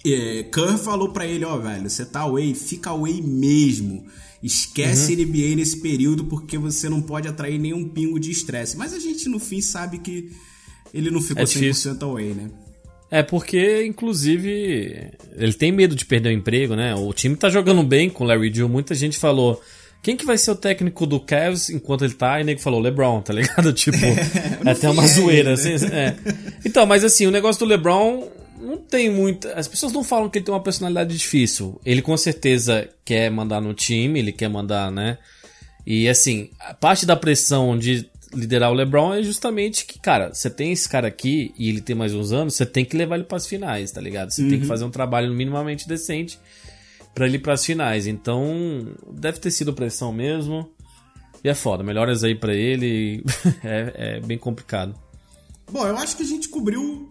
é, 0.05 0.43
Kerr 0.43 0.77
falou 0.77 1.09
para 1.09 1.27
ele, 1.27 1.47
ó, 1.47 1.57
oh, 1.57 1.59
velho, 1.59 1.89
você 1.89 2.05
tá 2.05 2.21
away, 2.21 2.55
fica 2.55 2.91
away 2.91 3.23
mesmo. 3.23 4.05
Esquece 4.43 5.15
uhum. 5.15 5.25
NBA 5.25 5.57
nesse 5.57 5.77
período 5.81 6.25
porque 6.25 6.59
você 6.59 6.89
não 6.89 7.01
pode 7.01 7.29
atrair 7.29 7.59
nenhum 7.59 7.89
pingo 7.89 8.19
de 8.19 8.31
estresse. 8.31 8.77
Mas 8.77 8.93
a 8.93 8.99
gente 8.99 9.29
no 9.29 9.39
fim 9.39 9.61
sabe 9.61 9.99
que 9.99 10.31
ele 10.93 11.11
não 11.11 11.21
ficou 11.21 11.43
é 11.43 11.47
100% 11.47 12.03
away, 12.03 12.35
né? 12.35 12.51
É 13.11 13.23
porque, 13.23 13.85
inclusive, 13.85 15.13
ele 15.37 15.53
tem 15.53 15.71
medo 15.71 15.95
de 15.95 16.05
perder 16.05 16.31
o 16.31 16.33
emprego, 16.33 16.75
né? 16.75 16.95
O 16.95 17.13
time 17.13 17.37
tá 17.37 17.51
jogando 17.51 17.83
bem 17.83 18.09
com 18.09 18.25
o 18.25 18.27
Larry 18.27 18.53
Joe. 18.53 18.69
Muita 18.69 18.95
gente 18.95 19.19
falou, 19.19 19.61
quem 20.03 20.17
que 20.17 20.25
vai 20.25 20.39
ser 20.39 20.51
o 20.51 20.57
técnico 20.57 21.07
do 21.07 21.21
Cavs 21.21 21.69
enquanto 21.69 22.05
ele 22.05 22.15
tá? 22.15 22.41
E 22.41 22.45
nego 22.45 22.61
falou, 22.61 22.81
LeBron, 22.81 23.21
tá 23.21 23.35
ligado? 23.35 23.71
Tipo, 23.75 23.99
é, 24.65 24.71
até 24.71 24.89
uma 24.89 25.07
zoeira, 25.07 25.51
é 25.51 25.53
assim. 25.53 25.75
É. 25.93 26.17
Então, 26.65 26.87
mas 26.87 27.05
assim, 27.05 27.27
o 27.27 27.31
negócio 27.31 27.61
do 27.61 27.67
LeBron 27.67 28.29
não 28.63 28.79
tem 28.79 29.11
muita. 29.11 29.53
As 29.55 29.67
pessoas 29.67 29.93
não 29.93 30.05
falam 30.05 30.31
que 30.31 30.39
ele 30.39 30.45
tem 30.45 30.55
uma 30.55 30.63
personalidade 30.63 31.17
difícil. 31.17 31.81
Ele 31.85 32.01
com 32.01 32.17
certeza 32.17 32.89
quer 33.05 33.31
mandar 33.31 33.61
no 33.61 33.75
time, 33.75 34.19
ele 34.19 34.33
quer 34.33 34.49
mandar, 34.49 34.91
né? 34.91 35.19
E 35.87 36.09
assim, 36.09 36.51
a 36.61 36.73
parte 36.73 37.05
da 37.05 37.17
pressão 37.17 37.77
de 37.77 38.09
liderar 38.33 38.71
o 38.71 38.75
LeBron 38.75 39.15
é 39.15 39.23
justamente 39.23 39.85
que, 39.85 39.99
cara, 39.99 40.33
você 40.33 40.49
tem 40.49 40.73
esse 40.73 40.89
cara 40.89 41.09
aqui 41.09 41.53
e 41.59 41.69
ele 41.69 41.81
tem 41.81 41.95
mais 41.95 42.15
uns 42.15 42.33
anos, 42.33 42.55
você 42.55 42.65
tem 42.65 42.85
que 42.85 42.97
levar 42.97 43.17
ele 43.17 43.25
para 43.25 43.37
as 43.37 43.47
finais, 43.47 43.91
tá 43.91 44.01
ligado? 44.01 44.31
Você 44.31 44.43
uhum. 44.43 44.49
tem 44.49 44.59
que 44.59 44.65
uhum. 44.65 44.69
fazer 44.69 44.85
um 44.85 44.91
trabalho 44.91 45.33
minimamente 45.35 45.87
decente 45.87 46.39
para 47.15 47.27
ele 47.27 47.37
ir 47.37 47.41
para 47.41 47.53
as 47.53 47.65
finais. 47.65 48.07
Então, 48.07 48.95
deve 49.13 49.39
ter 49.39 49.51
sido 49.51 49.75
pressão 49.75 50.13
mesmo. 50.13 50.71
E 51.45 51.49
é 51.49 51.55
foda, 51.55 51.83
melhoras 51.83 52.25
aí 52.25 52.35
para 52.35 52.55
ele. 52.55 53.23
é, 53.63 54.17
é 54.17 54.21
bem 54.21 54.39
complicado. 54.39 54.95
Bom, 55.71 55.87
eu 55.87 55.97
acho 55.97 56.17
que 56.17 56.23
a 56.23 56.27
gente 56.27 56.49
cobriu 56.49 57.11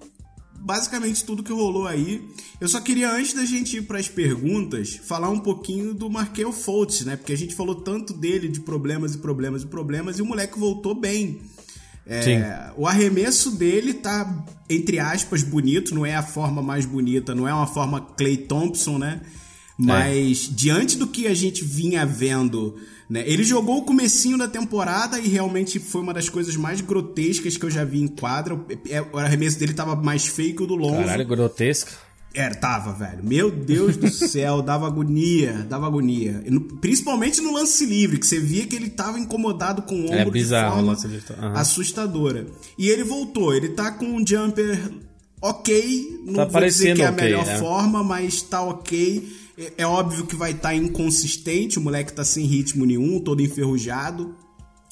basicamente 0.62 1.24
tudo 1.26 1.44
que 1.44 1.52
rolou 1.52 1.88
aí. 1.88 2.30
Eu 2.60 2.68
só 2.68 2.80
queria, 2.80 3.12
antes 3.12 3.34
da 3.34 3.46
gente 3.46 3.78
ir 3.78 3.82
para 3.84 4.00
as 4.00 4.08
perguntas, 4.08 5.00
falar 5.04 5.30
um 5.30 5.40
pouquinho 5.40 5.94
do 5.94 6.10
Markel 6.10 6.52
Fultz, 6.52 7.04
né? 7.06 7.16
Porque 7.16 7.34
a 7.34 7.38
gente 7.38 7.56
falou 7.56 7.76
tanto 7.76 8.14
dele, 8.14 8.48
de 8.48 8.60
problemas 8.60 9.16
e 9.16 9.18
problemas 9.18 9.64
e 9.64 9.68
problemas, 9.68 10.20
e 10.20 10.22
o 10.22 10.26
moleque 10.26 10.58
voltou 10.58 10.94
bem. 10.94 11.42
É, 12.06 12.72
o 12.76 12.88
arremesso 12.88 13.52
dele 13.52 13.94
tá, 13.94 14.46
entre 14.70 15.00
aspas, 15.00 15.44
bonito, 15.44 15.94
não 15.94 16.06
é 16.06 16.16
a 16.16 16.24
forma 16.24 16.62
mais 16.62 16.86
bonita, 16.86 17.36
não 17.36 17.48
é 17.48 17.54
uma 17.54 17.68
forma 17.68 18.02
Clay 18.02 18.38
Thompson, 18.38 18.98
né? 18.98 19.22
Mas 19.78 20.50
é. 20.50 20.54
diante 20.54 20.98
do 20.98 21.08
que 21.08 21.28
a 21.28 21.34
gente 21.34 21.64
vinha 21.64 22.06
vendo 22.06 22.76
né? 23.12 23.26
Ele 23.26 23.44
jogou 23.44 23.80
o 23.80 23.82
comecinho 23.82 24.38
da 24.38 24.48
temporada 24.48 25.20
e 25.20 25.28
realmente 25.28 25.80
foi 25.80 26.00
uma 26.00 26.14
das 26.14 26.30
coisas 26.30 26.56
mais 26.56 26.80
grotescas 26.80 27.58
que 27.58 27.66
eu 27.66 27.70
já 27.70 27.84
vi 27.84 28.02
em 28.02 28.08
quadra. 28.08 28.58
É, 28.90 29.02
o 29.02 29.18
arremesso 29.18 29.60
dele 29.60 29.74
tava 29.74 29.98
mais 29.98 30.26
feio 30.26 30.56
que 30.56 30.64
o 30.64 30.66
do 30.66 30.76
Lonzo. 30.76 31.04
Caralho, 31.04 31.28
grotesca. 31.28 31.92
Era, 32.34 32.56
tava, 32.56 32.94
velho. 32.94 33.22
Meu 33.22 33.52
Deus 33.52 33.98
do 33.98 34.10
céu, 34.10 34.62
dava 34.64 34.88
agonia, 34.88 35.68
dava 35.70 35.88
agonia. 35.88 36.42
Principalmente 36.80 37.42
no 37.42 37.52
lance 37.52 37.86
livre, 37.86 38.18
que 38.18 38.26
você 38.26 38.40
via 38.40 38.66
que 38.66 38.78
ele 38.78 38.90
tava 38.90 39.20
incomodado 39.20 39.82
com 39.82 39.96
o 39.96 40.06
é 40.06 40.22
ombro 40.22 40.30
é 40.30 40.32
bizarro, 40.32 40.96
de 40.96 41.20
forma 41.20 41.50
uhum. 41.50 41.58
assustadora. 41.58 42.48
E 42.78 42.88
ele 42.88 43.04
voltou, 43.04 43.54
ele 43.54 43.68
tá 43.68 43.92
com 43.92 44.06
um 44.06 44.26
jumper 44.26 44.80
ok, 45.42 46.22
não 46.24 46.36
tá 46.36 46.46
vou 46.46 46.62
dizer 46.62 46.96
que 46.96 47.02
é 47.02 47.08
a 47.08 47.12
okay, 47.12 47.26
melhor 47.26 47.46
é. 47.46 47.58
forma, 47.58 48.02
mas 48.02 48.42
tá 48.42 48.62
ok. 48.62 49.41
É, 49.78 49.86
óbvio 49.86 50.26
que 50.26 50.36
vai 50.36 50.52
estar 50.52 50.70
tá 50.70 50.76
inconsistente, 50.76 51.78
o 51.78 51.82
moleque 51.82 52.14
tá 52.14 52.24
sem 52.24 52.46
ritmo 52.46 52.86
nenhum, 52.86 53.20
todo 53.20 53.42
enferrujado. 53.42 54.36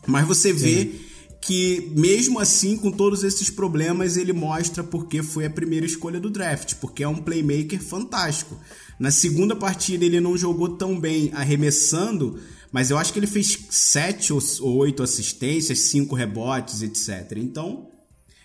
Mas 0.06 0.28
você 0.28 0.52
vê 0.52 0.82
Sim. 0.84 0.92
que, 1.42 1.92
mesmo 1.96 2.40
assim, 2.40 2.78
com 2.78 2.92
todos 2.92 3.24
esses 3.24 3.50
problemas, 3.50 4.18
ele 4.18 4.34
mostra 4.34 4.84
porque 4.84 5.24
foi 5.24 5.46
a 5.46 5.50
primeira 5.50 5.86
escolha 5.86 6.20
do 6.20 6.30
draft, 6.30 6.76
porque 6.76 7.04
é 7.04 7.08
um 7.08 7.18
playmaker 7.18 7.82
fantástico. 7.82 8.58
Na 9.00 9.12
segunda 9.12 9.56
partida 9.56 10.04
ele 10.04 10.20
não 10.20 10.38
jogou 10.38 10.76
tão 10.76 11.00
bem 11.00 11.32
arremessando, 11.34 12.40
mas 12.72 12.92
eu 12.92 12.98
acho 12.98 13.14
que 13.14 13.20
ele 13.20 13.28
fez 13.28 13.58
sete 13.70 14.34
ou 14.34 14.42
oito 14.78 15.02
assistências, 15.02 15.80
cinco 15.80 16.16
rebotes, 16.16 16.82
etc. 16.82 17.38
Então, 17.38 17.89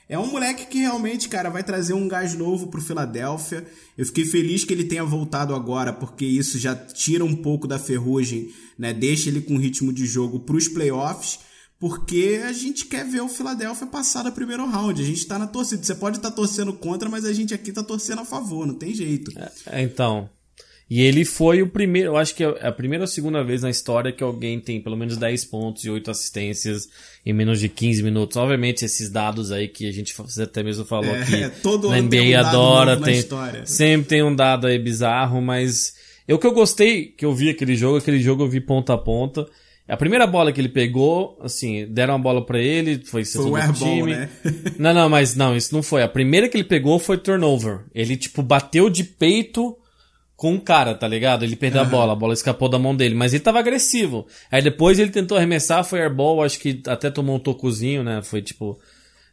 É 0.09 0.19
um 0.19 0.27
moleque 0.27 0.67
que 0.67 0.79
realmente, 0.79 1.29
cara, 1.29 1.49
vai 1.49 1.63
trazer 1.63 1.95
um 1.95 2.07
gás 2.07 2.35
novo 2.35 2.67
pro 2.67 2.81
Philadelphia. 2.81 3.67
Eu 3.97 4.05
fiquei 4.05 4.25
feliz 4.25 4.65
que 4.65 4.73
ele 4.73 4.85
tenha 4.85 5.05
voltado 5.05 5.55
agora, 5.55 5.93
porque 5.93 6.25
isso 6.25 6.59
já 6.59 6.75
tira 6.75 7.25
um 7.25 7.35
pouco 7.35 7.67
da 7.67 7.79
ferrugem, 7.79 8.53
né? 8.79 8.93
Deixa 8.93 9.31
ele 9.31 9.41
com 9.41 9.57
ritmo 9.57 9.93
de 9.93 10.07
jogo 10.07 10.41
pros 10.41 10.69
playoffs, 10.69 11.39
porque 11.79 12.43
a 12.45 12.53
gente 12.53 12.85
quer 12.85 13.07
ver 13.07 13.23
o 13.23 13.29
Philadelphia 13.29 13.87
passar 13.87 14.23
da 14.23 14.31
primeiro 14.31 14.67
round. 14.67 15.01
A 15.01 15.05
gente 15.05 15.27
tá 15.27 15.39
na 15.39 15.47
torcida. 15.47 15.83
Você 15.83 15.95
pode 15.95 16.19
estar 16.19 16.31
tá 16.31 16.37
torcendo 16.37 16.73
contra, 16.75 17.09
mas 17.09 17.25
a 17.25 17.33
gente 17.33 17.55
aqui 17.55 17.73
tá 17.73 17.83
torcendo 17.83 18.21
a 18.21 18.25
favor, 18.27 18.67
não 18.67 18.75
tem 18.75 18.95
jeito. 18.95 19.33
É, 19.67 19.83
então, 19.83 20.29
e 20.91 21.01
ele 21.01 21.25
foi 21.25 21.63
o 21.63 21.69
primeiro, 21.69 22.11
eu 22.11 22.17
acho 22.17 22.35
que 22.35 22.45
é 22.45 22.67
a 22.67 22.71
primeira 22.71 23.05
ou 23.05 23.09
segunda 23.09 23.43
vez 23.43 23.63
na 23.63 23.71
história 23.71 24.13
que 24.13 24.23
alguém 24.23 24.61
tem 24.61 24.81
pelo 24.81 24.97
menos 24.97 25.17
10 25.17 25.45
pontos 25.47 25.85
e 25.85 25.91
8 25.91 26.11
assistências 26.11 26.89
em 27.25 27.33
menos 27.33 27.59
de 27.59 27.69
15 27.69 28.03
minutos. 28.03 28.37
Obviamente, 28.37 28.85
esses 28.85 29.09
dados 29.11 29.51
aí 29.51 29.67
que 29.69 29.89
a 29.89 29.93
gente 29.93 30.15
até 30.43 30.63
mesmo 30.63 30.85
falou 30.85 31.15
É, 31.15 31.23
aqui. 31.23 31.51
todo 31.63 31.89
na 31.89 32.01
NBA 32.01 32.17
um 32.37 32.39
adora, 32.39 32.97
tem, 33.01 33.19
história. 33.19 33.65
sempre 33.65 34.09
tem 34.09 34.23
um 34.23 34.35
dado 34.35 34.67
aí 34.67 34.79
bizarro, 34.79 35.41
mas 35.41 35.95
eu 36.29 36.39
que 36.39 36.47
eu 36.47 36.53
gostei 36.53 37.07
que 37.07 37.25
eu 37.25 37.35
vi 37.35 37.49
aquele 37.51 37.75
jogo, 37.77 37.97
aquele 37.99 38.21
jogo 38.21 38.43
eu 38.45 38.49
vi 38.49 38.61
ponta 38.61 38.93
a 38.95 38.99
ponta. 38.99 39.47
A 39.87 39.99
primeira 39.99 40.27
bola 40.27 40.51
que 40.51 40.59
ele 40.61 40.71
pegou, 40.71 41.39
assim, 41.43 41.87
deram 41.87 42.15
a 42.15 42.19
bola 42.19 42.45
pra 42.45 42.59
ele, 42.59 43.03
foi 43.05 43.23
Foi 43.25 43.45
o 43.45 43.57
airball, 43.57 43.75
time. 43.97 44.13
né? 44.15 44.31
Não, 44.79 44.95
não, 44.95 45.09
mas 45.11 45.37
não, 45.37 45.55
isso 45.55 45.75
não 45.75 45.83
foi. 45.83 46.03
A 46.03 46.09
primeira 46.09 46.49
que 46.49 46.57
ele 46.57 46.65
pegou 46.65 46.99
foi 46.99 47.19
turnover. 47.19 47.81
Ele, 47.95 48.17
tipo, 48.17 48.43
bateu 48.43 48.89
de 48.89 49.05
peito 49.05 49.77
com 50.37 50.55
o 50.55 50.61
cara, 50.61 50.95
tá 50.95 51.07
ligado? 51.07 51.45
Ele 51.45 51.57
perdeu 51.57 51.83
a 51.83 51.85
bola, 51.85 52.13
a 52.13 52.17
bola 52.17 52.35
escapou 52.35 52.69
da 52.69 52.79
mão 52.79 52.95
dele, 52.95 53.15
mas 53.15 53.33
ele 53.33 53.43
tava 53.43 53.59
agressivo. 53.61 54.27
Aí 54.51 54.63
depois 54.63 54.99
ele 54.99 55.11
tentou 55.11 55.37
arremessar, 55.37 55.85
foi 55.85 56.01
airball, 56.01 56.43
acho 56.43 56.59
que 56.59 56.83
até 56.87 57.11
tomou 57.11 57.37
um 57.37 57.41
tocozinho, 57.41 58.03
né? 58.03 58.21
Foi 58.23 58.43
tipo. 58.43 58.79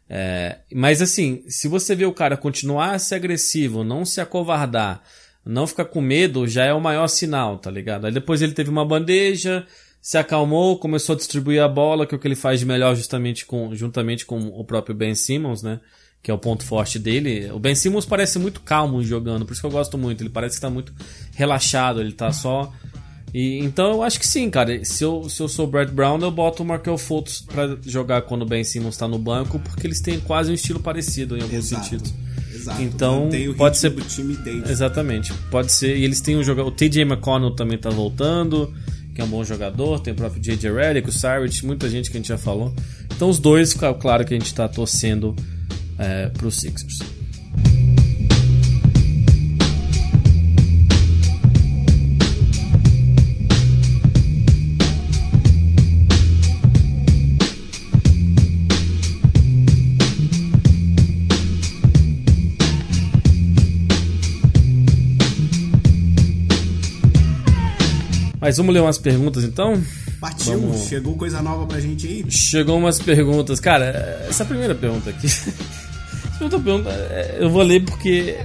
é, 0.09 0.59
Mas 0.73 1.01
assim, 1.01 1.43
se 1.47 1.67
você 1.67 1.95
vê 1.95 2.05
o 2.05 2.13
cara 2.13 2.37
continuar 2.37 2.91
a 2.91 2.99
ser 2.99 3.15
agressivo, 3.15 3.83
não 3.83 4.05
se 4.05 4.21
acovardar, 4.21 5.01
não 5.45 5.65
ficar 5.65 5.85
com 5.85 6.01
medo, 6.01 6.47
já 6.47 6.65
é 6.65 6.73
o 6.73 6.81
maior 6.81 7.07
sinal, 7.07 7.57
tá 7.57 7.71
ligado? 7.71 8.05
Aí 8.05 8.11
depois 8.11 8.41
ele 8.41 8.53
teve 8.53 8.69
uma 8.69 8.85
bandeja, 8.85 9.65
se 9.99 10.17
acalmou, 10.17 10.77
começou 10.77 11.13
a 11.13 11.17
distribuir 11.17 11.63
a 11.63 11.67
bola, 11.67 12.05
que 12.05 12.13
é 12.13 12.17
o 12.17 12.19
que 12.19 12.27
ele 12.27 12.35
faz 12.35 12.59
de 12.59 12.65
melhor 12.65 12.95
justamente 12.95 13.45
com, 13.45 13.73
juntamente 13.75 14.25
com 14.25 14.39
o 14.39 14.63
próprio 14.63 14.95
Ben 14.95 15.15
Simmons, 15.15 15.63
né? 15.63 15.79
Que 16.24 16.30
é 16.30 16.34
o 16.34 16.38
ponto 16.38 16.63
forte 16.63 16.99
dele. 16.99 17.49
O 17.51 17.57
Ben 17.59 17.74
Simmons 17.74 18.05
parece 18.05 18.38
muito 18.38 18.61
calmo 18.61 19.03
jogando, 19.03 19.43
por 19.45 19.53
isso 19.53 19.61
que 19.61 19.65
eu 19.67 19.72
gosto 19.72 19.97
muito. 19.97 20.22
Ele 20.22 20.30
parece 20.30 20.55
que 20.55 20.61
tá 20.61 20.69
muito 20.69 20.93
relaxado, 21.36 21.99
ele 21.99 22.11
tá 22.11 22.32
só. 22.32 22.72
E, 23.34 23.59
então 23.59 23.91
eu 23.91 24.03
acho 24.03 24.19
que 24.19 24.28
sim, 24.28 24.49
cara. 24.49 24.84
Se 24.86 25.03
eu, 25.03 25.28
se 25.30 25.41
eu 25.41 25.47
sou 25.47 25.65
o 25.65 25.67
Brett 25.69 25.91
Brown, 25.91 26.19
eu 26.19 26.30
boto 26.30 26.61
o 26.63 26.65
Markel 26.65 26.97
Fultz 26.97 27.41
pra 27.41 27.78
jogar 27.86 28.22
quando 28.24 28.43
o 28.43 28.45
Ben 28.45 28.63
Simmons 28.63 28.97
tá 28.97 29.07
no 29.07 29.17
banco, 29.17 29.57
porque 29.59 29.88
eles 29.88 30.01
têm 30.01 30.19
quase 30.19 30.51
um 30.51 30.53
estilo 30.53 30.80
parecido 30.80 31.38
em 31.38 31.41
alguns 31.41 31.57
Exato. 31.72 31.84
sentidos. 31.86 32.13
Exato. 32.53 32.82
Então, 32.84 33.30
pode 33.57 33.78
ser- 33.80 33.89
do 33.89 34.01
time. 34.03 34.38
Exatamente. 34.69 35.34
Pode 35.49 35.72
ser. 35.72 35.97
E 35.97 36.03
eles 36.03 36.22
têm 36.22 36.38
um 36.38 36.43
jogador. 36.43 36.67
O 36.67 36.72
TJ 36.72 37.01
McConnell 37.03 37.51
também 37.55 37.78
tá 37.78 37.89
voltando, 37.89 38.72
que 39.15 39.22
é 39.22 39.24
um 39.24 39.28
bom 39.28 39.43
jogador. 39.43 39.99
Tem 40.01 40.13
o 40.13 40.15
próprio 40.15 40.39
JJ 40.41 40.69
Redick, 40.72 41.09
o 41.09 41.11
Saric, 41.11 41.65
muita 41.65 41.89
gente 41.89 42.11
que 42.11 42.17
a 42.17 42.19
gente 42.19 42.28
já 42.28 42.38
falou. 42.38 42.72
Então 43.15 43.30
os 43.30 43.39
dois, 43.39 43.74
claro 43.74 44.26
que 44.26 44.36
a 44.36 44.38
gente 44.38 44.53
tá 44.53 44.67
torcendo 44.67 45.36
é, 46.01 46.29
pros 46.29 46.59
Sixers. 46.59 46.99
Mas 68.39 68.57
vamos 68.57 68.73
ler 68.73 68.81
umas 68.81 68.97
perguntas 68.97 69.43
então? 69.43 69.81
Partiu, 70.19 70.59
Vamos- 70.59 70.87
chegou 70.87 71.15
coisa 71.15 71.41
nova 71.41 71.65
pra 71.65 71.79
gente 71.79 72.07
aí. 72.07 72.25
Chegou 72.29 72.77
umas 72.77 72.99
perguntas. 72.99 73.59
Cara, 73.59 74.25
essa 74.27 74.45
primeira 74.45 74.73
pergunta 74.75 75.09
aqui. 75.09 75.27
essa 76.45 76.55
outra 76.55 76.59
pergunta, 76.59 76.89
é, 76.89 77.37
eu 77.39 77.49
vou 77.49 77.61
ler 77.63 77.83
porque. 77.83 78.35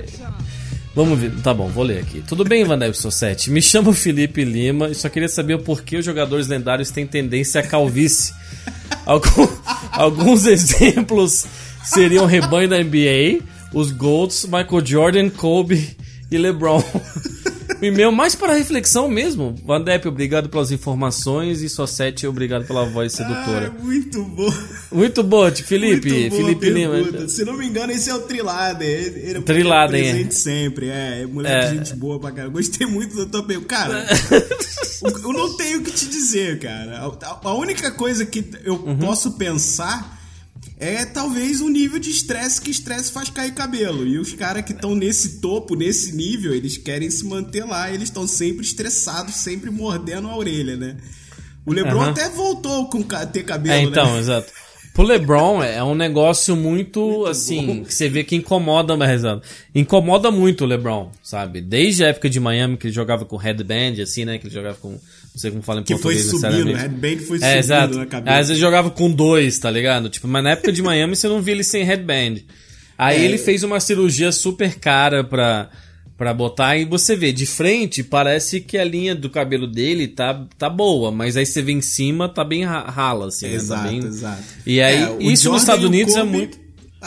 Vamos 0.94 1.18
ver. 1.18 1.30
Tá 1.42 1.52
bom, 1.52 1.68
vou 1.68 1.84
ler 1.84 1.98
aqui. 1.98 2.22
Tudo 2.26 2.42
bem, 2.44 2.64
Vandep 2.64 2.96
Sossete? 2.96 3.50
Me 3.50 3.60
chamo 3.60 3.92
Felipe 3.92 4.42
Lima 4.44 4.88
e 4.88 4.94
só 4.94 5.08
queria 5.10 5.28
saber 5.28 5.54
o 5.54 5.58
porquê 5.58 5.98
os 5.98 6.04
jogadores 6.04 6.48
lendários 6.48 6.90
têm 6.90 7.06
tendência 7.06 7.60
à 7.60 7.62
calvície. 7.66 8.32
Algum- 9.04 9.48
alguns 9.92 10.46
exemplos 10.46 11.46
seriam 11.84 12.24
o 12.24 12.26
rebanho 12.26 12.68
da 12.68 12.78
NBA, 12.82 13.40
os 13.74 13.90
Golds, 13.92 14.44
Michael 14.46 14.86
Jordan, 14.86 15.28
Kobe 15.28 15.96
e 16.30 16.38
LeBron. 16.38 16.82
O 17.80 17.84
e-mail 17.84 18.10
mais 18.10 18.34
para 18.34 18.54
reflexão 18.54 19.08
mesmo. 19.08 19.54
Vandep, 19.64 20.06
obrigado 20.08 20.48
pelas 20.48 20.70
informações 20.70 21.60
e 21.62 21.68
Sossete, 21.68 22.26
obrigado 22.26 22.66
pela 22.66 22.84
voz 22.86 23.12
sedutora. 23.12 23.74
Ah, 23.78 23.82
muito 23.82 24.24
bom. 24.24 24.52
Muito 24.92 25.22
boa, 25.22 25.50
Tio 25.50 25.66
Felipe. 25.66 26.08
Muito 26.10 26.30
boa 26.30 26.42
Felipe 26.42 26.72
pergunta. 26.72 27.16
Lima. 27.18 27.28
Se 27.28 27.44
não 27.44 27.56
me 27.56 27.66
engano, 27.66 27.92
esse 27.92 28.08
é 28.08 28.14
o 28.14 28.20
Triladen. 28.20 28.88
Ele 28.88 29.38
é 29.38 29.40
Triladen, 29.42 30.00
é. 30.00 30.10
presente 30.12 30.34
sempre. 30.34 30.88
É, 30.88 31.22
é 31.22 31.26
moleque 31.26 31.66
É. 31.66 31.70
gente 31.74 31.94
boa 31.94 32.18
pra 32.18 32.32
caramba. 32.32 32.54
Gostei 32.54 32.86
muito 32.86 33.14
da 33.16 33.26
tua 33.26 33.42
pergunta. 33.42 33.68
Cara, 33.68 34.06
eu 35.22 35.32
não 35.32 35.56
tenho 35.56 35.80
o 35.80 35.82
que 35.82 35.90
te 35.90 36.06
dizer, 36.06 36.58
cara. 36.58 36.98
A, 37.22 37.48
a 37.48 37.54
única 37.54 37.90
coisa 37.90 38.24
que 38.24 38.44
eu 38.64 38.74
Uhum. 38.76 38.98
posso 38.98 39.32
pensar 39.32 40.16
é 40.78 41.04
talvez 41.04 41.60
o 41.60 41.68
nível 41.68 41.98
de 41.98 42.10
estresse 42.10 42.60
que 42.60 42.70
estresse 42.70 43.10
faz 43.10 43.30
cair 43.30 43.52
cabelo. 43.54 44.06
E 44.06 44.18
os 44.18 44.32
caras 44.34 44.64
que 44.64 44.72
estão 44.72 44.94
nesse 44.94 45.40
topo, 45.40 45.74
nesse 45.74 46.14
nível, 46.14 46.54
eles 46.54 46.76
querem 46.76 47.10
se 47.10 47.24
manter 47.24 47.64
lá. 47.64 47.90
Eles 47.90 48.04
estão 48.04 48.26
sempre 48.26 48.64
estressados, 48.64 49.34
sempre 49.36 49.70
mordendo 49.70 50.28
a 50.28 50.36
orelha, 50.36 50.76
né? 50.76 50.96
O 51.64 51.72
LeBron 51.72 52.00
Aham. 52.02 52.10
até 52.10 52.28
voltou 52.28 52.88
com 52.88 53.02
ter 53.02 53.42
cabelo, 53.44 53.74
É, 53.74 53.82
então, 53.82 54.12
né? 54.14 54.20
exato. 54.20 54.52
Pro 54.96 55.04
LeBron 55.04 55.62
é 55.62 55.84
um 55.84 55.94
negócio 55.94 56.56
muito, 56.56 57.26
assim, 57.26 57.84
que 57.84 57.92
você 57.92 58.08
vê 58.08 58.24
que 58.24 58.34
incomoda, 58.34 58.96
mas 58.96 59.10
exato. 59.10 59.46
Incomoda 59.74 60.30
muito 60.30 60.64
o 60.64 60.66
LeBron, 60.66 61.12
sabe? 61.22 61.60
Desde 61.60 62.02
a 62.02 62.08
época 62.08 62.30
de 62.30 62.40
Miami 62.40 62.78
que 62.78 62.86
ele 62.86 62.94
jogava 62.94 63.26
com 63.26 63.36
headband, 63.36 64.00
assim, 64.02 64.24
né? 64.24 64.38
Que 64.38 64.46
ele 64.46 64.54
jogava 64.54 64.78
com. 64.78 64.98
Não 65.36 65.40
sei 65.42 65.50
como 65.50 65.62
fala 65.62 65.80
em 65.80 65.82
Que 65.84 65.98
foi 65.98 66.14
português 66.14 66.40
subindo, 66.40 66.72
o 66.72 66.76
headband 66.76 67.18
foi 67.26 67.36
É, 67.36 67.40
subindo 67.40 67.58
exato. 67.58 67.98
na 67.98 68.06
cabeça. 68.06 68.36
Às 68.38 68.48
vezes 68.48 68.58
jogava 68.60 68.90
com 68.90 69.10
dois, 69.10 69.58
tá 69.58 69.70
ligado? 69.70 70.08
Tipo, 70.08 70.26
mas 70.26 70.42
na 70.42 70.52
época 70.52 70.72
de 70.72 70.80
Miami 70.82 71.14
você 71.14 71.28
não 71.28 71.42
via 71.42 71.52
ele 71.52 71.62
sem 71.62 71.84
headband. 71.84 72.36
Aí 72.96 73.20
É. 73.20 73.24
ele 73.26 73.36
fez 73.36 73.62
uma 73.62 73.78
cirurgia 73.78 74.32
super 74.32 74.76
cara 74.76 75.22
pra, 75.22 75.68
pra 76.16 76.32
botar 76.32 76.78
e 76.78 76.86
você 76.86 77.14
vê, 77.14 77.32
de 77.32 77.44
frente 77.44 78.02
parece 78.02 78.62
que 78.62 78.78
a 78.78 78.84
linha 78.84 79.14
do 79.14 79.28
cabelo 79.28 79.66
dele 79.66 80.08
tá, 80.08 80.42
tá 80.56 80.70
boa, 80.70 81.12
mas 81.12 81.36
aí 81.36 81.44
você 81.44 81.60
vê 81.60 81.72
em 81.72 81.82
cima, 81.82 82.30
tá 82.30 82.42
bem 82.42 82.64
ra- 82.64 82.88
rala, 82.90 83.26
assim. 83.26 83.44
né? 83.44 83.50
Tá 83.52 83.56
Exato, 83.58 83.88
bem- 83.90 83.98
exato. 83.98 84.42
E 84.66 84.80
aí, 84.80 85.02
É, 85.02 85.16
isso 85.20 85.42
Jordan 85.42 85.50
nos 85.52 85.62
Estados 85.62 85.84
Unidos 85.84 86.16
é 86.16 86.20
Kobe 86.20 86.32
muito 86.32 86.58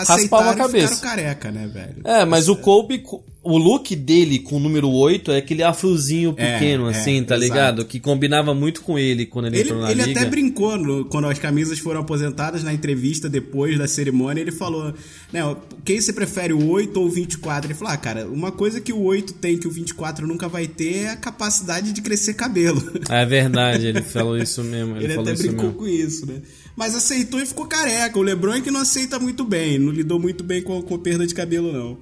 aceitaram 0.01 0.49
a 0.49 0.53
e 0.53 0.57
cabeça. 0.57 0.95
ficaram 0.95 1.15
careca, 1.15 1.51
né, 1.51 1.67
velho? 1.67 1.95
É, 2.03 2.25
mas 2.25 2.47
o 2.49 2.55
Kobe, 2.55 3.03
o 3.41 3.57
look 3.57 3.95
dele 3.95 4.39
com 4.39 4.57
o 4.57 4.59
número 4.59 4.89
8 4.89 5.31
é 5.31 5.37
aquele 5.37 5.63
afrozinho 5.63 6.33
É, 6.37 6.53
pequeno, 6.53 6.87
é, 6.87 6.91
assim, 6.91 7.23
tá 7.23 7.35
exato. 7.35 7.39
ligado? 7.41 7.85
Que 7.85 7.99
combinava 7.99 8.53
muito 8.53 8.81
com 8.81 8.99
ele 8.99 9.25
quando 9.25 9.45
ele, 9.47 9.57
Ele, 9.57 9.63
entrou 9.69 9.81
na 9.81 9.91
ele 9.91 10.03
liga. 10.03 10.19
até 10.21 10.29
brincou 10.29 10.77
no- 10.77 11.05
quando 11.05 11.27
as 11.27 11.39
camisas 11.39 11.79
foram 11.79 12.01
aposentadas 12.01 12.63
na 12.63 12.73
entrevista 12.73 13.29
depois 13.29 13.77
da 13.77 13.87
cerimônia. 13.87 14.41
Ele 14.41 14.51
falou: 14.51 14.93
né, 15.31 15.55
quem 15.85 15.99
você 15.99 16.11
prefere, 16.13 16.53
o 16.53 16.67
8 16.69 16.97
ou 16.99 17.07
o 17.07 17.09
24? 17.09 17.67
Ele 17.67 17.73
falou: 17.77 17.93
ah, 17.93 17.97
cara, 17.97 18.27
uma 18.27 18.51
coisa 18.51 18.79
que 18.81 18.91
o 18.93 19.01
8 19.01 19.33
tem 19.33 19.57
que 19.57 19.67
o 19.67 19.71
24 19.71 20.27
nunca 20.27 20.47
vai 20.47 20.67
ter 20.67 21.03
é 21.05 21.09
a 21.09 21.15
capacidade 21.17 21.91
de 21.93 22.01
crescer 22.01 22.33
cabelo. 22.33 22.81
É 23.09 23.25
verdade, 23.25 23.87
ele 23.87 24.01
falou 24.01 24.37
isso 24.37 24.63
mesmo. 24.63 24.95
Ele, 24.97 25.05
Ele, 25.09 25.13
falou 25.15 25.23
até 25.23 25.33
isso 25.33 25.43
brincou 25.43 25.65
mesmo. 25.65 25.79
com 25.79 25.87
isso, 25.87 26.25
né? 26.25 26.35
Mas 26.80 26.95
aceitou 26.95 27.41
e 27.41 27.45
ficou 27.45 27.67
careca. 27.67 28.17
O 28.17 28.21
Lebron 28.21 28.53
é 28.53 28.61
que 28.61 28.71
não 28.71 28.80
aceita 28.80 29.19
muito 29.19 29.43
bem, 29.43 29.77
não 29.77 29.91
lidou 29.91 30.17
muito 30.17 30.45
bem 30.45 30.61
com, 30.61 30.82
com 30.82 30.97
perda 30.97 31.27
de 31.27 31.36
cabelo, 31.36 31.73
não. 31.73 31.97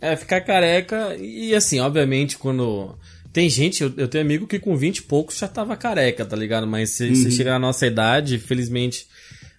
É, 0.00 0.14
ficar 0.14 0.40
careca. 0.42 1.16
E 1.16 1.52
assim, 1.52 1.80
obviamente, 1.80 2.38
quando. 2.38 2.94
Tem 3.32 3.48
gente, 3.50 3.82
eu, 3.82 3.92
eu 3.96 4.06
tenho 4.06 4.22
amigo 4.24 4.46
que 4.46 4.60
com 4.60 4.76
20 4.76 4.98
e 4.98 5.02
poucos 5.02 5.36
já 5.36 5.48
tava 5.48 5.76
careca, 5.76 6.24
tá 6.24 6.36
ligado? 6.36 6.64
Mas 6.64 6.90
se 6.90 7.08
Uhum. 7.08 7.14
você 7.16 7.30
chegar 7.32 7.52
na 7.54 7.58
nossa 7.58 7.86
idade, 7.88 8.38
felizmente 8.38 9.06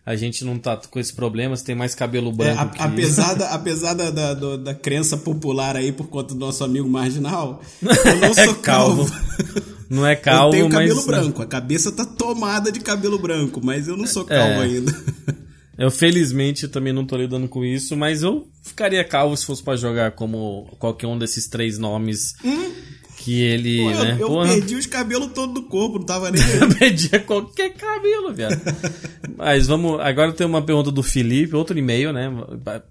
a 0.05 0.15
gente 0.15 0.43
não 0.45 0.57
tá 0.57 0.76
com 0.78 0.99
esse 0.99 1.13
problema, 1.13 1.55
você 1.55 1.63
tem 1.65 1.76
mais 1.76 1.93
cabelo 1.93 2.30
É, 2.32 2.34
branco. 2.34 2.61
a- 2.61 2.65
que... 2.67 2.82
apesar 2.82 3.34
da, 3.36 3.49
apesar 3.53 3.93
da, 3.93 4.09
da, 4.09 4.34
do- 4.34 4.57
da 4.57 4.74
crença 4.74 5.15
popular 5.17 5.76
aí 5.76 5.91
por 5.91 6.07
conta 6.07 6.34
do 6.34 6.39
nosso 6.39 6.63
amigo 6.63 6.88
marginal, 6.89 7.61
eu 7.84 8.15
não 8.19 8.34
sou 8.34 8.43
É 8.43 8.53
calvo. 8.55 9.05
calvo. 9.09 9.72
Não 9.91 10.07
é 10.07 10.15
calvo, 10.15 10.55
eu 10.55 10.59
tenho 10.61 10.69
cabelo 10.69 10.95
mas. 10.95 11.05
branco, 11.05 11.41
a 11.41 11.45
cabeça 11.45 11.91
tá 11.91 12.05
tomada 12.05 12.71
de 12.71 12.79
cabelo 12.79 13.19
branco, 13.19 13.59
mas 13.63 13.87
eu 13.89 13.97
não 13.97 14.07
sou 14.07 14.23
calvo 14.23 14.61
É. 14.61 14.63
ainda. 14.63 14.95
Eu 15.77 15.89
felizmente 15.91 16.67
também 16.67 16.93
não 16.93 17.05
tô 17.05 17.17
lidando 17.17 17.47
com 17.47 17.65
isso, 17.65 17.97
mas 17.97 18.21
eu 18.23 18.47
ficaria 18.63 19.03
calvo 19.03 19.35
se 19.35 19.45
fosse 19.45 19.61
pra 19.63 19.75
jogar 19.75 20.11
como 20.11 20.69
qualquer 20.79 21.07
um 21.07 21.17
desses 21.17 21.47
três 21.47 21.77
nomes 21.79 22.33
Que 23.17 23.41
ele, 23.41 23.77
Pô, 23.79 23.89
né? 23.91 24.11
eu, 24.13 24.17
eu 24.19 24.27
porra, 24.27 24.47
perdi 24.47 24.75
os 24.75 24.85
cabelos 24.87 25.31
todos 25.33 25.53
do 25.53 25.63
corpo, 25.63 25.99
não 25.99 26.05
tava 26.05 26.31
nem. 26.31 26.41
eu 26.59 26.69
perdia 26.75 27.19
qualquer 27.19 27.71
cabelo, 27.73 28.33
viado. 28.33 28.59
Mas 29.37 29.67
vamos. 29.67 29.99
Agora 29.99 30.31
tem 30.33 30.47
uma 30.47 30.61
pergunta 30.63 30.91
do 30.91 31.03
Felipe, 31.03 31.55
outro 31.55 31.77
e-mail, 31.77 32.11
né? 32.13 32.27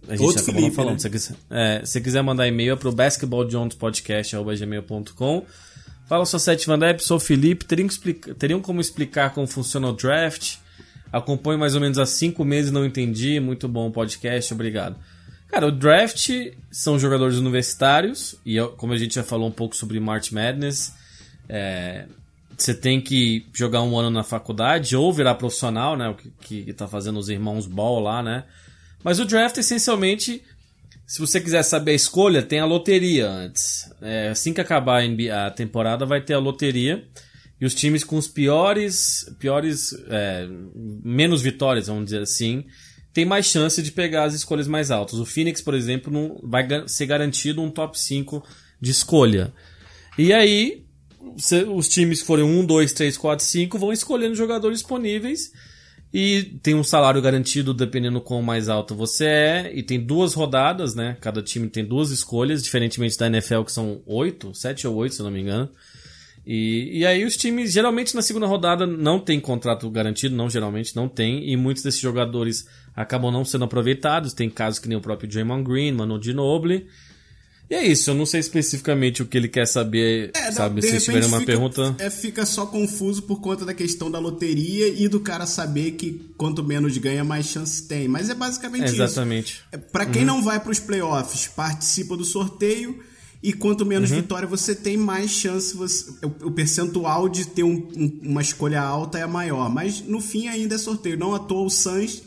A 0.09 0.13
gente 0.13 0.23
Outro 0.23 0.41
acabou 0.43 0.61
Felipe, 0.61 0.69
não 0.69 0.73
falando. 0.73 0.93
né? 0.95 0.99
Se, 1.01 1.11
quiser, 1.11 1.35
é, 1.51 1.83
se 1.85 2.01
quiser 2.01 2.23
mandar 2.23 2.47
e-mail 2.47 2.75
é 2.75 2.77
pro 2.77 2.93
basketballjonespodcast.gmail.com. 2.93 5.45
Fala 6.11 6.27
sua 6.27 6.41
sete 6.41 6.67
Van 6.67 6.77
Depp, 6.77 7.05
sou 7.05 7.19
o 7.19 7.21
Felipe. 7.21 7.65
Teriam, 7.65 7.87
explica- 7.87 8.35
teriam 8.35 8.61
como 8.61 8.81
explicar 8.81 9.33
como 9.33 9.47
funciona 9.47 9.87
o 9.87 9.93
draft? 9.93 10.57
Acompanho 11.13 11.57
mais 11.57 11.77
ou 11.77 11.81
menos 11.81 11.99
há 11.99 12.05
cinco 12.05 12.45
meses 12.45 12.73
não 12.73 12.85
entendi. 12.85 13.39
Muito 13.39 13.69
bom 13.69 13.87
o 13.87 13.93
podcast, 13.93 14.53
obrigado. 14.53 14.97
Cara, 15.47 15.69
o 15.69 15.71
draft 15.71 16.31
são 16.69 16.99
jogadores 16.99 17.37
universitários, 17.37 18.35
e 18.45 18.57
como 18.77 18.93
a 18.93 18.97
gente 18.97 19.15
já 19.15 19.23
falou 19.23 19.47
um 19.47 19.53
pouco 19.53 19.77
sobre 19.77 20.01
March 20.01 20.33
Madness, 20.33 20.93
é, 21.49 22.07
você 22.59 22.75
tem 22.75 23.01
que 23.01 23.47
jogar 23.55 23.81
um 23.83 23.97
ano 23.97 24.11
na 24.11 24.25
faculdade 24.25 24.97
ou 24.97 25.13
virar 25.13 25.37
profissional, 25.37 25.97
né? 25.97 26.09
O 26.09 26.17
que, 26.17 26.65
que 26.65 26.73
tá 26.73 26.89
fazendo 26.89 27.21
os 27.21 27.29
irmãos 27.29 27.67
Ball 27.69 28.01
lá, 28.01 28.21
né? 28.21 28.43
Mas 29.05 29.21
o 29.21 29.25
draft, 29.25 29.57
essencialmente, 29.59 30.43
se 31.11 31.19
você 31.19 31.41
quiser 31.41 31.65
saber 31.65 31.91
a 31.91 31.95
escolha, 31.95 32.41
tem 32.41 32.61
a 32.61 32.65
loteria 32.65 33.29
antes. 33.29 33.91
É, 34.01 34.29
assim 34.29 34.55
que 34.55 34.61
acabar 34.61 35.03
a, 35.03 35.51
temporada, 35.51 36.07
vai 36.07 36.21
ter 36.21 36.35
a 36.35 36.39
loteria. 36.39 37.05
E 37.61 37.67
os 37.67 37.75
times 37.75 38.05
com 38.05 38.17
os 38.17 38.29
piores, 38.29 39.29
piores, 39.41 39.93
é, 40.09 40.47
menos 41.03 41.43
vitórias, 41.43 41.89
vamos 41.89 42.05
dizer 42.05 42.23
assim, 42.23 42.65
tem 43.13 43.25
mais 43.25 43.47
chance 43.47 43.83
de 43.83 43.91
pegar 43.91 44.23
as 44.23 44.35
escolhas 44.35 44.69
mais 44.69 44.93
altas. 44.93 45.19
O 45.19 45.27
Phoenix, 45.27 45.61
por 45.61 45.75
exemplo, 45.75 46.13
não 46.13 46.49
vai 46.49 46.65
ser 46.87 47.07
garantido 47.07 47.61
um 47.61 47.73
top 47.73 47.99
5 47.99 48.45
de 48.81 48.93
escolha. 48.93 49.53
E 50.17 50.33
aí, 50.33 50.87
os 51.75 51.89
times 51.89 52.21
que 52.21 52.27
forem 52.27 52.45
1, 52.45 52.65
2, 52.65 52.93
3, 52.93 53.19
4, 53.19 53.45
5 53.45 53.79
vão 53.81 53.93
escolhendo 53.93 54.37
jogadores 54.37 54.79
disponíveis. 54.79 55.51
E 56.13 56.59
tem 56.61 56.75
um 56.75 56.83
salário 56.83 57.23
garantido 57.23 57.73
dependendo 57.73 58.21
quão 58.21 58.43
mais 58.43 58.69
alto 58.69 58.97
você 58.97 59.27
é. 59.27 59.73
E 59.73 59.83
tem 59.83 60.01
duas 60.01 60.35
rodadas, 60.35 60.95
né? 60.95 61.17
Cada 61.21 61.41
time 61.41 61.69
tem 61.69 61.85
duas 61.85 62.11
escolhas, 62.11 62.63
diferentemente 62.63 63.17
da 63.17 63.29
NFL, 63.29 63.63
que 63.63 63.73
são 63.73 64.03
oito, 64.07 64.53
sete 64.53 64.87
ou 64.89 64.97
oito, 64.97 65.15
se 65.15 65.21
eu 65.21 65.25
não 65.25 65.31
me 65.31 65.41
engano. 65.41 65.71
E, 66.45 66.99
e 66.99 67.07
aí 67.07 67.25
os 67.25 67.37
times, 67.37 67.73
geralmente 67.73 68.15
na 68.15 68.23
segunda 68.23 68.47
rodada, 68.47 68.87
não 68.87 69.21
tem 69.21 69.39
contrato 69.39 69.89
garantido, 69.89 70.35
não 70.35 70.51
geralmente 70.51 70.97
não 70.97 71.09
tem, 71.09 71.49
e 71.49 71.57
muitos 71.57 71.83
desses 71.83 72.01
jogadores 72.01 72.67
acabam 72.97 73.31
não 73.31 73.45
sendo 73.45 73.65
aproveitados. 73.65 74.33
Tem 74.33 74.51
casos 74.51 74.81
que 74.81 74.89
nem 74.89 74.99
o 74.99 75.01
próprio 75.01 75.29
Draymond 75.29 75.63
Green, 75.63 75.93
Manu 75.93 76.21
Ginobili. 76.21 76.89
E 77.71 77.75
é 77.77 77.87
isso, 77.87 78.11
eu 78.11 78.15
não 78.17 78.27
sei 78.27 78.41
especificamente 78.41 79.23
o 79.23 79.27
que 79.27 79.37
ele 79.39 79.47
quer 79.47 79.65
saber, 79.65 80.33
É, 80.35 80.51
sabe? 80.51 80.83
Se 80.83 80.99
tiverem 80.99 81.29
uma 81.29 81.39
fica- 81.39 81.53
pergunta. 81.53 81.95
É, 82.01 82.11
fica 82.11 82.45
só 82.45 82.67
confuso 82.67 83.23
por 83.23 83.41
conta 83.41 83.65
da 83.65 83.73
questão 83.73 84.11
da 84.11 84.19
loteria 84.19 84.89
e 84.89 85.07
do 85.07 85.21
cara 85.21 85.47
saber 85.47 85.93
que 85.93 86.33
quanto 86.37 86.65
menos 86.65 86.99
ganha, 86.99 87.23
mais 87.23 87.47
chance 87.47 87.85
tem. 87.87 88.09
Mas 88.09 88.29
é 88.29 88.35
basicamente 88.35 88.87
isso. 88.87 88.95
Exatamente. 88.97 89.61
É, 89.71 89.77
Pra 89.79 90.05
quem 90.05 90.25
não 90.25 90.43
vai 90.43 90.59
pros 90.59 90.81
playoffs, 90.81 91.47
participa 91.47 92.17
do 92.17 92.25
sorteio 92.25 92.99
e 93.43 93.53
quanto 93.53 93.87
menos 93.87 94.11
vitória 94.11 94.49
você 94.49 94.75
tem, 94.75 94.97
mais 94.97 95.31
chance 95.31 95.73
você. 95.77 96.11
O, 96.27 96.49
o 96.49 96.51
percentual 96.51 97.29
de 97.29 97.47
ter 97.47 97.63
um- 97.63 97.89
um- 97.97 98.21
uma 98.31 98.43
escolha 98.43 98.81
alta 98.83 99.17
é 99.19 99.27
maior. 99.29 99.71
Mas 99.73 100.01
no 100.03 100.21
fim 100.21 100.49
ainda 100.49 100.75
é 100.75 100.79
sorteio. 100.79 101.17
Não 101.17 101.35
à 101.35 101.39
toa 101.39 101.67
o 101.67 101.71
Suns 101.71 102.21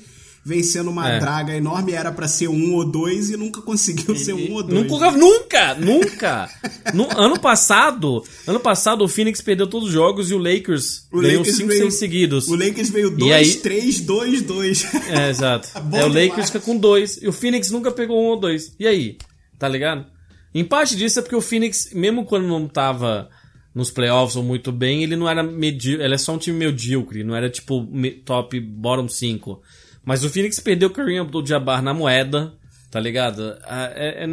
vencendo 0.46 0.90
uma 0.90 1.10
É. 1.10 1.20
draga 1.20 1.56
enorme 1.56 1.94
era 1.94 2.12
pra 2.12 2.28
ser 2.28 2.50
um 2.50 2.74
ou 2.74 2.84
dois 2.84 3.30
e 3.30 3.38
nunca 3.38 3.62
conseguiu 3.62 4.14
ser 4.16 4.34
um 4.34 4.52
ou 4.54 4.62
dois. 4.64 4.84
Nunca, 4.92 5.12
nunca, 5.12 5.74
nunca. 5.76 6.50
no, 6.94 7.08
ano 7.18 7.40
passado, 7.40 8.22
ano 8.46 8.60
passado 8.60 9.04
o 9.04 9.08
Phoenix 9.08 9.42
perdeu 9.42 9.68
todos 9.68 9.88
os 9.88 9.94
jogos 9.94 10.30
e 10.30 10.34
o 10.34 10.38
Lakers 10.38 11.08
O 11.12 11.22
ganhou 11.22 11.40
Lakers 11.40 11.56
5, 11.58 11.68
veio- 11.70 11.82
6 11.84 11.94
seguidos. 11.94 12.48
O 12.50 12.56
Lakers 12.56 12.90
veio 12.90 13.08
E 13.08 13.16
2, 13.18 13.32
aí- 13.32 13.56
3, 13.62 14.00
2, 14.02 14.42
2. 14.42 14.86
É, 15.10 15.30
exato. 15.30 15.70
Bom 15.84 15.98
é, 15.98 16.06
o. 16.06 16.08
Lakers 16.10 16.48
fica 16.48 16.60
com 16.60 16.78
dois 16.78 17.18
e 17.22 17.28
o 17.28 17.32
Phoenix 17.32 17.72
nunca 17.72 17.90
pegou 17.92 18.22
um 18.22 18.28
ou 18.28 18.40
dois. 18.40 18.76
E 18.80 18.86
aí? 18.86 19.18
Tá 19.58 19.68
ligado? 19.70 20.06
Em 20.54 20.64
parte 20.66 20.96
disso 20.96 21.20
é 21.20 21.22
porque 21.22 21.36
o 21.36 21.42
Phoenix, 21.42 21.92
mesmo 21.94 22.26
quando 22.26 22.48
não 22.48 22.68
tava 22.68 23.30
nos 23.74 23.90
playoffs 23.90 24.36
ou 24.36 24.44
muito 24.44 24.72
bem, 24.72 25.04
ele 25.04 25.16
não 25.16 25.28
era 25.28 25.42
medíocre. 25.42 26.04
Ele 26.06 26.14
é 26.14 26.18
só 26.18 26.34
um 26.34 26.38
time 26.38 26.58
medíocre, 26.58 27.24
não 27.24 27.34
era 27.36 27.50
tipo 27.50 27.88
top 28.26 28.60
bottom 28.60 29.08
5. 29.08 29.62
Mas 30.06 30.24
o 30.24 30.30
Phoenix 30.30 30.60
perdeu 30.60 30.90
o 30.90 30.92
Kareem 30.92 31.20
Abdul-Jabbar 31.20 31.82
na 31.82 31.94
moeda, 31.94 32.54
tá 32.92 33.00
ligado? 33.00 33.56
Ah, 33.64 33.90
É, 33.96 34.24
é 34.26 34.28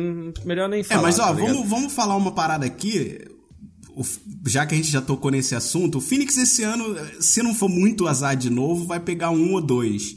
melhor 0.45 0.69
nem 0.69 0.81
É, 0.81 0.85
falar. 0.85 1.03
mas 1.03 1.19
ó, 1.19 1.27
tá 1.27 1.33
vamos, 1.33 1.69
vamos 1.69 1.93
falar 1.93 2.17
uma 2.17 2.33
parada 2.33 2.67
aqui. 2.67 3.19
O 3.95 4.05
já 4.47 4.65
que 4.65 4.75
a 4.75 4.77
gente 4.77 4.91
já 4.91 5.01
tocou 5.01 5.31
nesse 5.31 5.55
assunto, 5.55 5.99
o 5.99 6.01
Phoenix 6.01 6.37
esse 6.37 6.63
ano, 6.63 6.97
se 7.21 7.43
não 7.43 7.55
for 7.55 7.69
muito 7.69 8.07
azar 8.07 8.37
de 8.37 8.49
novo, 8.49 8.87
vai 8.87 8.99
pegar 9.01 9.31
um 9.31 9.53
ou 9.53 9.61
dois. 9.61 10.17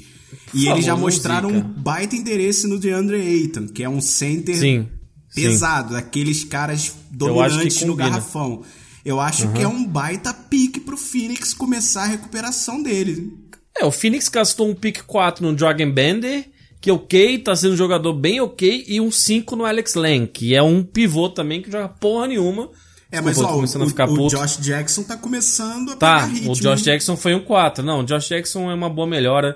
E 0.53 0.63
favor, 0.63 0.75
eles 0.75 0.85
já 0.85 0.95
mostraram 0.95 1.49
um 1.49 1.61
baita 1.61 2.15
interesse 2.15 2.67
no 2.67 2.79
DeAndre 2.79 3.17
Ayton, 3.17 3.67
que 3.67 3.83
é 3.83 3.89
um 3.89 4.01
center 4.01 4.55
Sim. 4.55 4.87
sim. 5.29 5.41
pesado, 5.41 5.93
daqueles 5.93 6.43
caras 6.43 6.93
dominantes 7.11 7.81
no 7.83 7.95
garrafão. 7.95 8.63
Eu 9.03 9.19
acho 9.19 9.51
que 9.51 9.61
é 9.61 9.67
um 9.67 9.85
baita 9.85 10.33
pique 10.33 10.79
pro 10.79 10.95
Phoenix 10.97 11.53
começar 11.53 12.03
a 12.03 12.07
recuperação 12.07 12.81
dele. 12.81 13.37
É, 13.79 13.85
o 13.85 13.91
Phoenix 13.91 14.29
gastou 14.29 14.67
um 14.69 14.75
pick 14.75 15.01
4 15.05 15.45
no 15.45 15.53
Dragon 15.55 15.91
Bender, 15.91 16.45
que 16.79 16.91
ok, 16.91 17.39
tá 17.39 17.55
sendo 17.55 17.73
um 17.73 17.77
jogador 17.77 18.13
bem 18.13 18.39
ok, 18.41 18.83
e 18.87 18.99
um 19.01 19.09
5 19.11 19.55
no 19.55 19.65
Alex 19.65 19.95
Len, 19.95 20.25
que 20.27 20.53
é 20.53 20.61
um 20.61 20.83
pivô 20.83 21.29
também 21.29 21.61
que 21.61 21.71
joga 21.71 21.87
porra 21.89 22.27
nenhuma. 22.27 22.69
É, 23.11 23.21
mas 23.21 23.35
Desculpa, 23.35 23.49
ó, 23.51 23.53
o, 23.53 23.55
começando 23.57 23.81
a 23.83 23.87
ficar 23.87 24.09
o 24.09 24.15
puto. 24.15 24.35
Josh 24.35 24.57
Jackson 24.57 25.03
tá 25.03 25.15
começando 25.17 25.91
a 25.91 25.95
Tá, 25.95 26.15
pegar 26.21 26.25
ritmo. 26.33 26.51
o 26.51 26.55
Josh 26.55 26.81
Jackson 26.83 27.15
foi 27.15 27.35
um 27.35 27.39
4. 27.41 27.83
Não, 27.85 27.99
o 27.99 28.03
Josh 28.03 28.27
Jackson 28.27 28.71
é 28.71 28.73
uma 28.73 28.89
boa 28.89 29.07
melhora. 29.07 29.55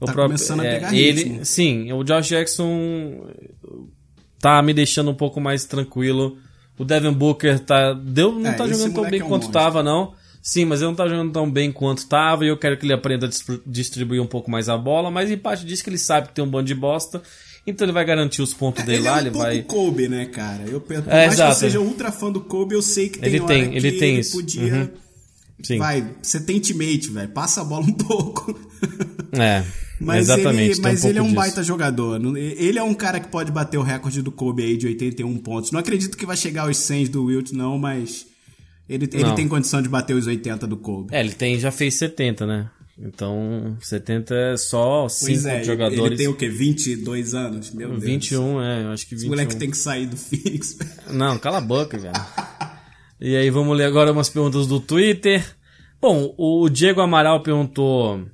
O 0.00 0.06
Tá 0.06 0.12
começando 0.12 0.60
a 0.60 0.64
pegar 0.64 0.92
ele, 0.94 1.22
ritmo. 1.22 1.44
Sim, 1.44 1.92
o 1.92 2.02
Josh 2.04 2.26
Jackson 2.28 3.26
tá 4.40 4.60
me 4.62 4.74
deixando 4.74 5.10
um 5.10 5.14
pouco 5.14 5.40
mais 5.40 5.64
tranquilo. 5.64 6.36
O 6.78 6.84
Devin 6.84 7.12
Booker 7.12 7.58
tá, 7.60 7.92
deu, 7.94 8.32
não 8.32 8.50
É, 8.50 8.52
tá 8.54 8.66
jogando 8.68 8.94
tão 8.94 9.08
bem 9.08 9.20
é 9.20 9.24
um 9.24 9.28
quanto 9.28 9.44
monstro. 9.44 9.52
tava, 9.52 9.82
não. 9.82 10.12
Sim, 10.48 10.64
mas 10.64 10.80
ele 10.80 10.90
não 10.90 10.94
tá 10.94 11.08
jogando 11.08 11.32
tão 11.32 11.50
bem 11.50 11.72
quanto 11.72 12.06
tava 12.06 12.44
e 12.44 12.48
eu 12.48 12.56
quero 12.56 12.78
que 12.78 12.86
ele 12.86 12.92
aprenda 12.92 13.26
a 13.26 13.28
dis- 13.28 13.44
distribuir 13.66 14.22
um 14.22 14.26
pouco 14.28 14.48
mais 14.48 14.68
a 14.68 14.78
bola, 14.78 15.10
mas 15.10 15.28
em 15.28 15.36
parte 15.36 15.66
disso 15.66 15.82
que 15.82 15.90
ele 15.90 15.98
sabe 15.98 16.28
que 16.28 16.34
tem 16.34 16.44
um 16.44 16.48
bando 16.48 16.66
de 16.66 16.74
bosta, 16.74 17.20
então 17.66 17.84
ele 17.84 17.92
vai 17.92 18.04
garantir 18.04 18.42
os 18.42 18.54
pontos 18.54 18.84
dele 18.84 18.98
ele 18.98 19.04
lá, 19.08 19.10
é 19.10 19.14
um 19.16 19.26
ele 19.26 19.30
vai... 19.30 19.62
Kobe, 19.62 20.06
né, 20.08 20.26
cara? 20.26 20.62
Eu, 20.68 20.80
mais 20.88 21.08
É, 21.08 21.26
exato. 21.26 21.50
que 21.58 21.64
eu 21.64 21.68
seja 21.68 21.80
ultra 21.80 22.12
fã 22.12 22.30
do 22.30 22.40
Kobe, 22.42 22.76
eu 22.76 22.82
sei 22.82 23.08
que 23.08 23.18
tem 23.18 23.28
Ele 23.28 23.40
tem, 23.40 23.70
que 23.70 23.76
ele 23.76 23.92
tem 23.98 24.10
ele 24.12 24.20
isso. 24.20 24.36
podia... 24.36 24.72
Uhum. 24.74 24.88
Sim. 25.64 25.78
Vai, 25.78 26.06
você 26.22 26.38
tem 26.38 26.60
teammate, 26.60 27.10
velho. 27.10 27.30
Passa 27.30 27.62
a 27.62 27.64
bola 27.64 27.84
um 27.86 27.92
pouco. 27.96 28.56
É, 29.32 29.64
Mas 29.98 30.28
exatamente. 30.28 30.72
ele, 30.72 30.80
mas 30.82 31.02
um 31.02 31.08
ele 31.08 31.18
é 31.18 31.22
um 31.22 31.24
disso. 31.24 31.34
baita 31.34 31.62
jogador. 31.64 32.20
Ele 32.36 32.78
é 32.78 32.82
um 32.82 32.92
cara 32.94 33.18
que 33.18 33.28
pode 33.28 33.50
bater 33.50 33.78
o 33.78 33.82
recorde 33.82 34.20
do 34.22 34.30
Kobe 34.30 34.62
aí 34.62 34.76
de 34.76 34.86
81 34.86 35.36
pontos. 35.38 35.72
Não 35.72 35.80
acredito 35.80 36.16
que 36.16 36.26
vai 36.26 36.36
chegar 36.36 36.66
aos 36.68 36.76
100 36.76 37.06
do 37.06 37.24
Wilt, 37.24 37.52
não, 37.52 37.78
mas 37.78 38.26
ele, 38.88 39.08
ele 39.12 39.22
Não. 39.24 39.34
tem 39.34 39.48
condição 39.48 39.82
de 39.82 39.88
bater 39.88 40.14
os 40.14 40.26
80 40.26 40.66
do 40.66 40.76
Kobe. 40.76 41.14
É, 41.14 41.20
ele 41.20 41.32
tem, 41.32 41.58
já 41.58 41.70
fez 41.70 41.94
70, 41.94 42.46
né? 42.46 42.70
Então, 42.98 43.76
70 43.80 44.34
é 44.34 44.56
só 44.56 45.06
5 45.08 45.26
pois 45.30 45.44
é, 45.44 45.62
jogadores. 45.62 46.02
ele 46.06 46.16
tem 46.16 46.28
o 46.28 46.34
quê? 46.34 46.48
22 46.48 47.34
anos? 47.34 47.70
Meu 47.72 47.90
Deus. 47.90 48.02
21, 48.02 48.62
é, 48.62 48.84
eu 48.84 48.88
acho 48.90 49.06
que 49.06 49.14
Esse 49.14 49.24
21. 49.24 49.28
moleque 49.36 49.56
tem 49.56 49.70
que 49.70 49.76
sair 49.76 50.06
do 50.06 50.16
Phoenix. 50.16 50.78
Não, 51.12 51.38
cala 51.38 51.58
a 51.58 51.60
boca, 51.60 51.98
velho. 51.98 52.14
e 53.20 53.36
aí, 53.36 53.50
vamos 53.50 53.76
ler 53.76 53.84
agora 53.84 54.12
umas 54.12 54.30
perguntas 54.30 54.66
do 54.66 54.80
Twitter. 54.80 55.44
Bom, 56.00 56.34
o 56.38 56.68
Diego 56.70 57.02
Amaral 57.02 57.42
perguntou 57.42 58.24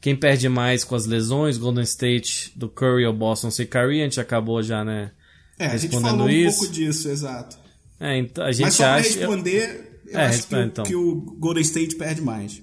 quem 0.00 0.16
perde 0.16 0.48
mais 0.48 0.82
com 0.82 0.96
as 0.96 1.06
lesões, 1.06 1.56
Golden 1.56 1.84
State, 1.84 2.52
do 2.56 2.68
Curry 2.68 3.06
ou 3.06 3.12
Boston 3.12 3.50
sem 3.50 3.66
Curry. 3.66 4.00
A 4.00 4.04
gente 4.04 4.20
acabou 4.20 4.60
já, 4.60 4.84
né? 4.84 5.12
É, 5.56 5.66
a 5.66 5.76
gente 5.76 6.00
falou 6.00 6.26
um 6.26 6.30
isso. 6.30 6.58
pouco 6.58 6.72
disso, 6.72 7.08
exato. 7.08 7.58
É, 8.00 8.16
então, 8.16 8.42
a 8.42 8.50
gente 8.50 8.62
Mas 8.62 8.74
só 8.74 8.84
pra 8.84 8.94
acha... 8.94 9.18
responder, 9.18 9.89
eu 10.10 10.18
É, 10.20 10.26
acho 10.26 10.46
que, 10.46 10.54
então. 10.56 10.84
que 10.84 10.94
o 10.94 11.14
Golden 11.38 11.62
State 11.62 11.96
perde 11.96 12.20
mais. 12.20 12.62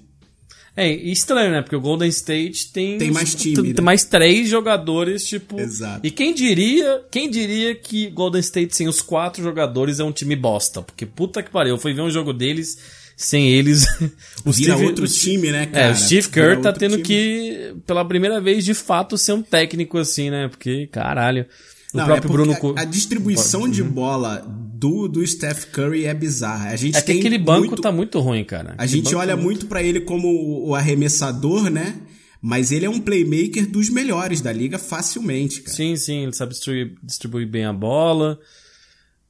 É 0.76 0.88
estranho, 0.92 1.50
né? 1.50 1.60
Porque 1.60 1.74
o 1.74 1.80
Golden 1.80 2.08
State 2.08 2.70
tem 2.72 2.98
Tem 2.98 3.10
mais 3.10 3.34
time, 3.34 3.72
né? 3.72 3.80
mais 3.82 4.04
três 4.04 4.48
jogadores, 4.48 5.26
tipo. 5.26 5.58
Exato. 5.58 6.06
E 6.06 6.10
quem 6.10 6.32
diria, 6.32 7.02
quem 7.10 7.28
diria 7.28 7.74
que 7.74 8.08
Golden 8.10 8.40
State 8.40 8.76
sem 8.76 8.86
os 8.86 9.00
quatro 9.00 9.42
jogadores 9.42 9.98
é 9.98 10.04
um 10.04 10.12
time 10.12 10.36
bosta? 10.36 10.80
Porque 10.80 11.04
puta 11.04 11.42
que 11.42 11.50
pariu, 11.50 11.74
eu 11.74 11.78
fui 11.80 11.92
ver 11.92 12.02
um 12.02 12.10
jogo 12.10 12.32
deles 12.32 12.78
sem 13.16 13.48
eles. 13.48 13.84
o 14.46 14.52
Vira 14.52 14.76
outro 14.76 15.04
o 15.04 15.08
time, 15.08 15.50
né, 15.50 15.62
É, 15.64 15.66
cara? 15.66 15.92
o 15.92 15.96
Steve 15.96 16.20
Vira 16.28 16.30
Kerr 16.54 16.60
tá 16.62 16.72
tendo 16.72 16.92
time. 16.92 17.02
que, 17.02 17.74
pela 17.84 18.04
primeira 18.04 18.40
vez, 18.40 18.64
de 18.64 18.72
fato, 18.74 19.18
ser 19.18 19.32
um 19.32 19.42
técnico 19.42 19.98
assim, 19.98 20.30
né? 20.30 20.46
Porque, 20.46 20.86
caralho. 20.86 21.44
O 21.92 21.96
Não, 21.96 22.04
próprio 22.04 22.28
é 22.28 22.32
Bruno. 22.32 22.74
a, 22.76 22.82
a 22.82 22.84
distribuição 22.84 23.68
de 23.68 23.82
bola 23.82 24.46
do, 24.78 25.08
do 25.08 25.26
Steph 25.26 25.66
Curry 25.66 26.06
é 26.06 26.14
bizarra. 26.14 26.70
A 26.70 26.76
gente 26.76 26.96
É 26.96 27.00
que 27.00 27.06
tem 27.06 27.18
aquele 27.18 27.38
banco 27.38 27.66
muito, 27.66 27.82
tá 27.82 27.90
muito 27.90 28.20
ruim, 28.20 28.44
cara. 28.44 28.74
A 28.78 28.86
gente 28.86 29.14
olha 29.14 29.36
tá 29.36 29.42
muito 29.42 29.66
pra 29.66 29.82
ele 29.82 30.00
como 30.00 30.28
o, 30.28 30.68
o 30.68 30.74
arremessador, 30.74 31.68
né? 31.68 32.00
Mas 32.40 32.70
ele 32.70 32.86
é 32.86 32.90
um 32.90 33.00
playmaker 33.00 33.68
dos 33.68 33.90
melhores 33.90 34.40
da 34.40 34.52
liga 34.52 34.78
facilmente, 34.78 35.62
cara. 35.62 35.76
Sim, 35.76 35.96
sim, 35.96 36.22
ele 36.22 36.32
sabe 36.32 36.52
distribuir, 36.52 36.94
distribuir 37.02 37.48
bem 37.48 37.64
a 37.64 37.72
bola. 37.72 38.38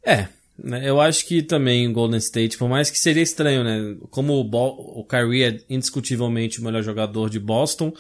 É, 0.05 0.29
né, 0.63 0.89
eu 0.89 1.01
acho 1.01 1.25
que 1.25 1.43
também 1.43 1.89
o 1.89 1.93
Golden 1.93 2.19
State, 2.19 2.59
por 2.59 2.69
mais 2.69 2.91
que 2.91 2.99
seria 2.99 3.23
estranho, 3.23 3.65
né? 3.65 3.97
Como 4.11 4.35
o, 4.35 4.45
Bo 4.45 4.69
o 5.01 5.05
Kyrie 5.05 5.45
é 5.45 5.61
indiscutivelmente 5.71 6.61
o 6.61 6.65
melhor 6.65 6.83
jogador 6.83 7.31
de 7.31 7.41
Boston, 7.41 7.95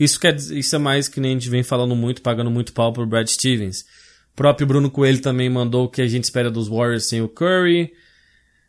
isso, 0.00 0.18
quer, 0.18 0.34
isso 0.36 0.74
é 0.74 0.78
mais 0.78 1.06
que 1.06 1.20
nem 1.20 1.32
a 1.32 1.34
gente 1.34 1.50
vem 1.50 1.62
falando 1.62 1.94
muito, 1.94 2.22
pagando 2.22 2.50
muito 2.50 2.72
pau 2.72 2.94
pro 2.94 3.06
Brad 3.06 3.28
Stevens. 3.28 3.84
O 4.34 4.36
próprio 4.36 4.66
Bruno 4.66 4.90
Coelho 4.90 5.22
também 5.22 5.48
mandou 5.48 5.84
o 5.84 5.88
que 5.88 6.02
a 6.02 6.08
gente 6.08 6.24
espera 6.24 6.50
dos 6.50 6.66
Warriors 6.68 7.06
sem 7.06 7.22
o 7.22 7.28
Curry. 7.28 7.92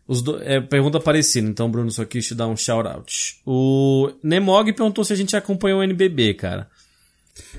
Os 0.07 0.21
do, 0.21 0.41
é, 0.43 0.61
pergunta 0.61 0.99
parecida, 0.99 1.49
então 1.49 1.69
Bruno 1.71 1.89
só 1.89 2.05
quis 2.05 2.27
te 2.27 2.35
dar 2.35 2.47
um 2.47 2.55
shout 2.55 2.87
out. 2.87 3.41
O 3.45 4.11
Nemog 4.21 4.71
perguntou 4.73 5.03
se 5.03 5.11
a 5.11 5.15
gente 5.15 5.35
acompanhou 5.35 5.79
o 5.79 5.83
NBB, 5.83 6.35
cara. 6.35 6.69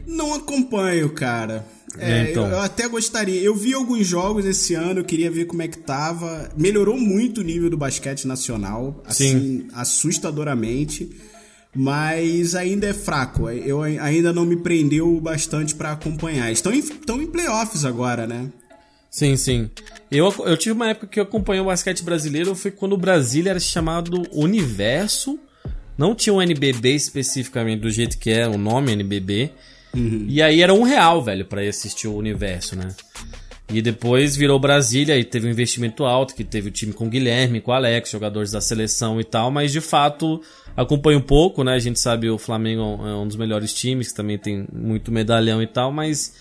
Não 0.07 0.32
acompanho, 0.34 1.11
cara. 1.11 1.66
É, 1.98 2.12
É, 2.12 2.30
então. 2.30 2.44
eu, 2.44 2.52
eu 2.52 2.61
até 2.61 2.88
gostaria. 2.88 3.40
Eu 3.40 3.54
vi 3.54 3.74
alguns 3.74 4.07
jogos 4.07 4.44
esse 4.44 4.74
ano, 4.74 5.00
eu 5.00 5.04
queria 5.04 5.30
ver 5.30 5.46
como 5.46 5.62
é 5.62 5.68
que 5.68 5.78
tava. 5.78 6.48
Melhorou 6.57 6.96
muito 6.96 7.40
o 7.40 7.44
nível 7.44 7.68
do 7.68 7.76
basquete 7.76 8.26
nacional, 8.26 9.02
assim, 9.04 9.66
assustadoramente. 9.74 11.11
Mas 11.77 12.55
ainda 12.55 12.87
é 12.87 12.95
fraco. 12.95 13.51
Eu 13.51 13.83
ai- 13.83 13.99
ainda 13.99 14.33
não 14.33 14.47
me 14.47 14.57
prendeu 14.57 15.20
bastante 15.20 15.74
pra 15.74 15.93
acompanhar. 15.93 16.51
Estão 16.51 16.72
em, 16.72 16.79
estão 16.79 17.20
em 17.20 17.27
playoffs 17.27 17.85
agora, 17.85 18.27
né? 18.27 18.49
Sim, 19.11 19.37
sim. 19.37 19.70
Eu, 20.11 20.35
eu 20.47 20.57
tive 20.57 20.72
uma 20.72 20.89
época 20.91 21.07
que 21.07 21.20
eu 21.20 21.24
acompanhei 21.24 21.61
o 21.62 21.66
basquete 21.66 22.03
brasileiro, 22.03 22.55
foi 22.55 22.70
quando 22.70 22.95
o 22.95 22.99
Brasília 22.99 23.51
era 23.51 23.61
chamado 23.61 24.22
Universo. 24.33 25.39
Não 25.99 26.14
tinha 26.14 26.33
um 26.35 26.43
NBB 26.43 26.95
especificamente 26.95 27.81
do 27.81 27.91
jeito 27.91 28.18
que 28.18 28.31
é 28.31 28.47
o 28.49 28.59
nome 28.59 28.93
NBB. 28.93 29.51
E 30.29 30.43
aí 30.43 30.61
era 30.61 30.74
um 30.74 30.83
real, 30.83 31.22
velho, 31.22 31.47
pra 31.47 31.64
ir 31.64 31.68
assistir 31.68 32.07
o 32.09 32.14
Universo, 32.16 32.77
né? 32.77 32.89
E 33.72 33.81
depois 33.81 34.37
virou 34.37 34.59
Brasília 34.61 35.18
e 35.18 35.24
teve 35.24 35.47
um 35.49 35.51
investimento 35.51 36.05
alto, 36.05 36.35
que 36.35 36.45
teve 36.45 36.68
o 36.68 36.70
time 36.70 36.93
com 36.93 37.07
o 37.07 37.11
Guilherme, 37.11 37.61
com 37.62 37.70
o 37.70 37.74
Alex, 37.74 38.11
jogadores 38.11 38.51
da 38.51 38.61
seleção 38.61 39.18
e 39.20 39.24
tal, 39.24 39.51
mas 39.51 39.72
de 39.72 39.81
fato 39.81 40.41
acompanha 40.77 41.18
um 41.18 41.22
pouco, 41.22 41.64
né? 41.64 41.74
A 41.74 41.79
gente 41.79 41.99
sabe 41.99 42.29
o 42.29 42.39
Flamengo 42.39 42.83
é 43.07 43.14
um 43.14 43.27
dos 43.27 43.37
melhores 43.37 43.72
times, 43.72 44.09
que 44.09 44.14
também 44.14 44.39
tem 44.39 44.66
muito 44.72 45.11
medalhão 45.11 45.62
e 45.62 45.66
tal, 45.66 45.91
mas 45.91 46.35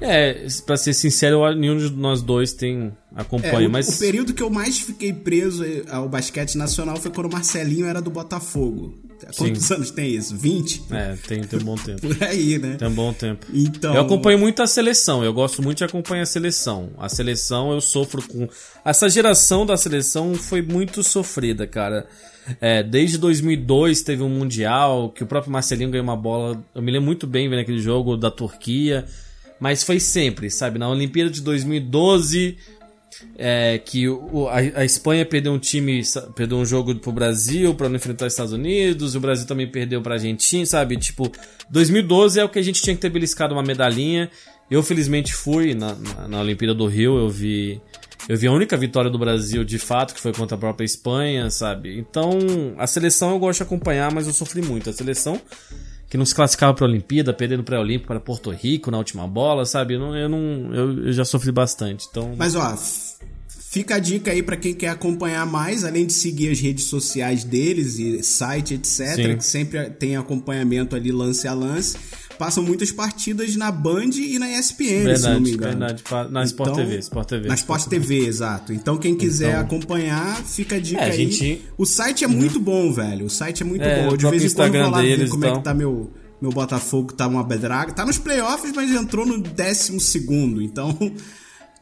é, 0.00 0.46
pra 0.66 0.76
ser 0.76 0.92
sincero, 0.92 1.52
nenhum 1.54 1.78
de 1.78 1.90
nós 1.90 2.20
dois 2.20 2.52
tem 2.52 2.92
acompanha, 3.14 3.64
É, 3.64 3.68
o, 3.68 3.70
mas 3.70 3.88
o 3.88 3.98
período 3.98 4.34
que 4.34 4.42
eu 4.42 4.50
mais 4.50 4.78
fiquei 4.78 5.12
preso 5.12 5.64
ao 5.90 6.08
basquete 6.08 6.56
nacional 6.56 6.96
foi 6.96 7.10
quando 7.10 7.26
o 7.26 7.32
Marcelinho 7.32 7.86
era 7.86 8.00
do 8.00 8.10
Botafogo. 8.10 9.05
Quantos 9.36 9.70
anos 9.70 9.90
tem 9.90 10.14
isso? 10.14 10.36
20? 10.36 10.82
é, 10.90 11.16
tem, 11.26 11.40
tem 11.42 11.58
um 11.60 11.64
bom 11.64 11.74
tempo. 11.76 12.00
Por 12.00 12.22
aí, 12.22 12.58
né? 12.58 12.76
Tem 12.78 12.88
um 12.88 12.94
bom 12.94 13.12
tempo. 13.12 13.46
Então- 13.52 13.94
Eu 13.94 14.02
acompanho 14.02 14.38
muito 14.38 14.62
a 14.62 14.66
seleção, 14.66 15.24
eu 15.24 15.32
gosto 15.32 15.62
muito 15.62 15.78
de 15.78 15.84
acompanhar 15.84 16.22
a 16.22 16.26
seleção. 16.26 16.90
A 16.98 17.08
seleção 17.08 17.72
eu 17.72 17.80
sofro 17.80 18.22
com. 18.26 18.48
Essa 18.84 19.08
geração 19.08 19.64
da 19.64 19.76
seleção 19.76 20.34
foi 20.34 20.62
muito 20.62 21.02
sofrida, 21.02 21.66
cara. 21.66 22.06
É, 22.60 22.82
desde 22.82 23.18
2002 23.18 24.02
teve 24.02 24.22
um 24.22 24.28
Mundial, 24.28 25.10
que 25.10 25.24
o 25.24 25.26
próprio 25.26 25.52
Marcelinho 25.52 25.90
ganhou 25.90 26.04
uma 26.04 26.16
bola. 26.16 26.62
Eu 26.74 26.80
me 26.82 26.92
lembro 26.92 27.06
muito 27.06 27.26
bem 27.26 27.48
vendo 27.48 27.60
aquele 27.60 27.80
jogo 27.80 28.16
da 28.16 28.30
Turquia. 28.30 29.04
Mas 29.58 29.82
foi 29.82 29.98
sempre, 29.98 30.50
sabe? 30.50 30.78
Na 30.78 30.86
Olimpíada 30.88 31.30
de 31.30 31.40
2012, 31.40 32.58
é, 33.36 33.78
que 33.78 34.08
o- 34.08 34.48
a, 34.48 34.56
a 34.80 34.84
Espanha 34.84 35.24
perdeu 35.24 35.52
um 35.52 35.58
time, 35.58 36.02
perdeu 36.34 36.58
um 36.58 36.64
jogo 36.64 36.94
pro 36.96 37.12
Brasil 37.12 37.74
pra 37.74 37.88
não 37.88 37.96
enfrentar 37.96 38.26
os 38.26 38.32
Estados 38.32 38.52
Unidos, 38.52 39.14
o 39.14 39.20
Brasil 39.20 39.46
também 39.46 39.70
perdeu 39.70 40.00
pra 40.02 40.14
Argentina, 40.14 40.64
sabe? 40.66 40.96
Tipo, 40.96 41.30
2012 41.70 42.40
é 42.40 42.44
o 42.44 42.48
que 42.48 42.58
a 42.58 42.62
gente 42.62 42.80
tinha 42.82 42.94
que 42.94 43.02
ter 43.02 43.10
beliscado 43.10 43.54
uma 43.54 43.62
medalhinha. 43.62 44.30
Eu 44.70 44.82
felizmente 44.82 45.32
fui 45.34 45.74
na, 45.74 45.94
na, 45.94 46.28
na 46.28 46.40
Olimpíada 46.40 46.74
do 46.74 46.86
Rio, 46.86 47.16
eu 47.18 47.28
vi 47.28 47.80
eu 48.28 48.36
vi 48.36 48.48
a 48.48 48.52
única 48.52 48.76
vitória 48.76 49.08
do 49.08 49.18
Brasil 49.18 49.62
de 49.62 49.78
fato, 49.78 50.12
que 50.12 50.20
foi 50.20 50.32
contra 50.32 50.56
a 50.56 50.58
própria 50.58 50.84
Espanha, 50.84 51.48
sabe? 51.48 51.96
Então, 51.96 52.36
a 52.76 52.84
seleção 52.86 53.30
eu 53.30 53.38
gosto 53.38 53.58
de 53.58 53.62
acompanhar, 53.62 54.12
mas 54.12 54.26
eu 54.26 54.32
sofri 54.32 54.60
muito. 54.62 54.90
A 54.90 54.92
seleção 54.92 55.40
que 56.08 56.16
não 56.16 56.24
se 56.24 56.34
classificava 56.34 56.72
para 56.74 56.84
a 56.84 56.88
Olimpíada, 56.88 57.32
perdendo 57.32 57.64
pré-olímpico 57.64 58.06
para 58.06 58.20
Porto 58.20 58.50
Rico 58.50 58.90
na 58.90 58.98
última 58.98 59.26
bola, 59.26 59.64
sabe? 59.64 59.94
Eu, 59.94 60.00
não, 60.00 60.16
eu, 60.16 60.28
não, 60.28 60.74
eu, 60.74 61.06
eu 61.06 61.12
já 61.12 61.24
sofri 61.24 61.50
bastante. 61.50 62.06
Então, 62.08 62.34
Mas 62.36 62.54
ó, 62.54 62.74
fica 63.76 63.96
a 63.96 63.98
dica 63.98 64.30
aí 64.30 64.42
pra 64.42 64.56
quem 64.56 64.72
quer 64.72 64.88
acompanhar 64.88 65.44
mais, 65.44 65.84
além 65.84 66.06
de 66.06 66.14
seguir 66.14 66.48
as 66.50 66.58
redes 66.58 66.84
sociais 66.86 67.44
deles 67.44 67.98
e 67.98 68.22
site, 68.22 68.72
etc, 68.72 69.14
Sim. 69.16 69.36
que 69.36 69.44
sempre 69.44 69.90
tem 69.90 70.16
acompanhamento 70.16 70.96
ali 70.96 71.12
lance 71.12 71.46
a 71.46 71.52
lance. 71.52 71.94
Passam 72.38 72.62
muitas 72.64 72.90
partidas 72.90 73.54
na 73.54 73.70
Band 73.70 74.10
e 74.16 74.38
na 74.38 74.48
ESPN, 74.58 75.14
se 75.16 75.22
não 75.24 75.40
me 75.40 75.50
verdade, 75.50 75.52
engano. 75.52 75.78
verdade. 75.78 76.04
Na 76.32 76.42
Sport 76.44 76.70
Então, 76.70 76.84
TV, 76.84 76.98
Sport 77.00 77.28
TV. 77.28 77.48
Na 77.48 77.54
Sport 77.54 77.84
TV, 77.86 78.26
exato. 78.26 78.72
Então 78.72 78.96
quem 78.96 79.14
quiser 79.14 79.50
Então- 79.50 79.60
acompanhar, 79.60 80.42
fica 80.42 80.76
a 80.76 80.80
dica 80.80 81.00
É, 81.02 81.04
a 81.04 81.12
aí. 81.12 81.16
gente- 81.30 81.62
O 81.76 81.84
site 81.84 82.24
é 82.24 82.26
muito 82.28 82.58
bom, 82.58 82.90
velho. 82.94 83.26
O 83.26 83.30
site 83.30 83.62
é 83.62 83.66
muito 83.66 83.82
É, 83.84 84.04
bom. 84.04 84.10
Eu, 84.12 84.16
de 84.16 84.26
vez 84.30 84.42
em 84.42 84.48
quando 84.54 84.72
vou 84.72 84.80
Instagram 84.80 84.88
lá 84.88 85.02
ver 85.02 85.28
como 85.28 85.44
é 85.44 85.48
então. 85.48 85.58
que 85.60 85.64
tá 85.64 85.74
meu, 85.74 86.10
meu 86.40 86.50
Botafogo, 86.50 87.12
tá 87.12 87.26
uma 87.26 87.42
draga. 87.44 87.92
Tá 87.92 88.06
nos 88.06 88.16
playoffs, 88.18 88.72
mas 88.74 88.90
entrou 88.90 89.26
no 89.26 89.38
décimo 89.38 90.00
segundo. 90.00 90.62
Então, 90.62 90.96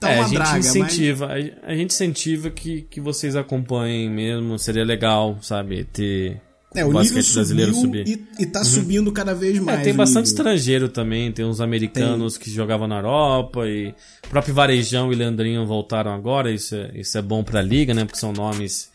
tá 0.05 0.11
é, 0.13 0.17
uma 0.17 0.25
a 0.25 0.29
gente 0.29 0.35
draga. 0.37 0.53
mas- 0.57 0.67
incentiva, 0.77 1.27
a, 1.27 1.71
a 1.71 1.75
gente 1.75 1.91
incentiva 1.93 2.51
que, 2.51 2.83
que 2.91 3.01
vocês 3.01 3.35
acompanhem 3.37 4.09
mesmo, 4.11 4.59
seria 4.59 4.85
legal, 4.85 5.39
sabe, 5.43 5.85
ter 5.85 6.41
É, 6.75 6.85
o 6.85 6.89
nível 6.89 7.01
basquete 7.03 7.33
brasileiro 7.35 7.75
subir. 7.75 8.07
e, 8.09 8.43
e 8.43 8.47
tá 8.47 8.63
subindo 8.65 9.11
cada 9.13 9.35
vez 9.35 9.59
mais. 9.59 9.81
É, 9.81 9.83
tem 9.85 9.93
o 9.93 9.97
bastante 9.97 10.27
nível. 10.27 10.39
estrangeiro 10.39 10.89
também, 10.89 11.31
tem 11.33 11.45
uns 11.45 11.61
americanos 11.61 12.37
que 12.39 12.51
jogavam 12.51 12.87
na 12.89 12.97
Europa 12.97 13.67
e 13.67 13.95
o 14.25 14.29
próprio 14.29 14.55
Varejão 14.55 15.13
e 15.13 15.17
Leandrinho 15.17 15.65
voltaram 15.67 16.13
agora, 16.13 16.51
isso 16.51 16.75
é, 16.75 16.91
isso 16.95 17.17
é 17.19 17.23
bom 17.23 17.43
pra 17.45 17.61
liga, 17.63 17.93
né? 17.95 18.05
Porque 18.05 18.19
são 18.19 18.33
nomes, 18.33 18.91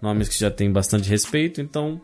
nomes 0.00 0.28
que 0.28 0.38
já 0.38 0.50
tem 0.50 0.70
bastante 0.70 1.08
respeito, 1.08 1.60
então 1.60 2.00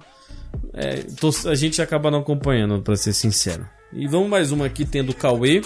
é, 0.73 1.03
tô- 1.21 1.33
a 1.49 1.55
gente 1.55 1.81
acaba 1.83 2.11
não 2.11 2.21
acompanhando, 2.21 2.81
pra 2.81 2.97
ser 2.97 3.13
sincero. 3.13 3.67
E 3.93 4.07
vamos 4.07 4.29
mais 4.29 4.51
uma 4.53 4.67
aqui, 4.67 4.85
tendo 4.85 5.11
o 5.11 5.15
Cauê. 5.15 5.63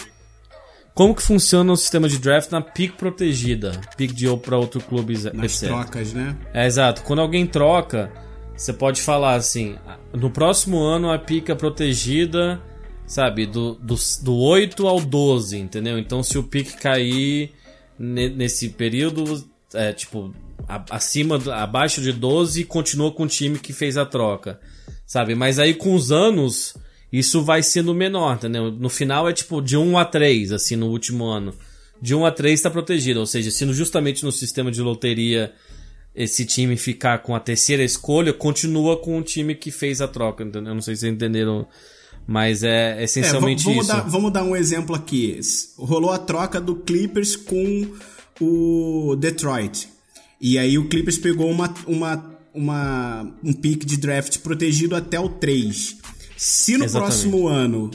Como 0.94 1.14
que 1.14 1.22
funciona 1.22 1.72
o 1.72 1.76
sistema 1.76 2.08
de 2.08 2.18
draft 2.18 2.50
na 2.50 2.60
pick 2.60 2.96
protegida? 2.96 3.72
Pick 3.96 4.12
de 4.12 4.28
ou 4.28 4.36
pra 4.36 4.58
outro 4.58 4.80
clube, 4.80 5.14
Nas 5.32 5.62
etc. 5.62 5.68
trocas, 5.68 6.12
né? 6.12 6.36
É, 6.52 6.66
exato. 6.66 7.02
Quando 7.02 7.20
alguém 7.20 7.46
troca, 7.46 8.12
você 8.54 8.72
pode 8.72 9.00
falar 9.00 9.34
assim: 9.34 9.76
no 10.12 10.30
próximo 10.30 10.78
ano 10.82 11.10
a 11.10 11.18
pica 11.18 11.56
protegida, 11.56 12.60
sabe, 13.06 13.46
do, 13.46 13.74
do, 13.76 13.94
do 14.22 14.36
8 14.36 14.86
ao 14.86 15.00
12, 15.00 15.56
entendeu? 15.58 15.98
Então 15.98 16.22
se 16.22 16.36
o 16.36 16.42
pique 16.42 16.76
cair 16.76 17.52
ne- 17.98 18.28
nesse 18.28 18.68
período, 18.68 19.42
é, 19.72 19.94
tipo, 19.94 20.34
acima, 20.90 21.40
abaixo 21.54 22.02
de 22.02 22.12
12, 22.12 22.64
continua 22.64 23.10
com 23.12 23.22
o 23.22 23.28
time 23.28 23.58
que 23.58 23.72
fez 23.72 23.96
a 23.96 24.04
troca, 24.04 24.60
sabe? 25.06 25.34
Mas 25.34 25.58
aí 25.58 25.72
com 25.72 25.94
os 25.94 26.12
anos, 26.12 26.74
isso 27.12 27.42
vai 27.42 27.62
sendo 27.62 27.94
menor, 27.94 28.36
entendeu? 28.36 28.70
No 28.70 28.88
final 28.88 29.28
é 29.28 29.32
tipo 29.32 29.60
de 29.60 29.76
1 29.76 29.98
a 29.98 30.04
3, 30.04 30.52
assim, 30.52 30.76
no 30.76 30.86
último 30.86 31.26
ano. 31.26 31.52
De 32.00 32.14
1 32.14 32.24
a 32.24 32.32
3 32.32 32.58
está 32.58 32.70
protegido, 32.70 33.20
ou 33.20 33.26
seja, 33.26 33.50
se 33.50 33.70
justamente 33.72 34.24
no 34.24 34.32
sistema 34.32 34.72
de 34.72 34.80
loteria 34.80 35.52
esse 36.14 36.44
time 36.44 36.76
ficar 36.76 37.18
com 37.18 37.34
a 37.34 37.40
terceira 37.40 37.82
escolha, 37.82 38.32
continua 38.32 38.98
com 38.98 39.18
o 39.18 39.22
time 39.22 39.54
que 39.54 39.70
fez 39.70 40.00
a 40.00 40.08
troca, 40.08 40.42
entendeu? 40.42 40.70
Eu 40.70 40.74
não 40.74 40.82
sei 40.82 40.94
se 40.94 41.00
vocês 41.00 41.12
entenderam, 41.12 41.66
mas 42.26 42.62
é 42.62 43.00
É, 43.00 43.04
essencialmente 43.04 43.64
vamos, 43.64 43.84
isso. 43.84 43.94
Dar, 43.94 44.00
vamos 44.08 44.32
dar 44.32 44.44
um 44.44 44.56
exemplo 44.56 44.94
aqui. 44.94 45.38
Rolou 45.76 46.10
a 46.10 46.18
troca 46.18 46.60
do 46.60 46.76
Clippers 46.76 47.36
com 47.36 47.88
o 48.40 49.16
Detroit. 49.16 49.88
E 50.40 50.58
aí 50.58 50.76
o 50.76 50.88
Clippers 50.88 51.18
pegou 51.18 51.50
uma, 51.50 51.72
uma, 51.86 52.36
uma, 52.52 53.34
um 53.42 53.52
pick 53.52 53.84
de 53.84 53.96
draft 53.96 54.38
protegido 54.38 54.96
até 54.96 55.18
o 55.18 55.28
3. 55.28 56.01
Se 56.44 56.76
no 56.76 56.84
Exatamente. 56.84 57.12
próximo 57.12 57.46
ano 57.46 57.88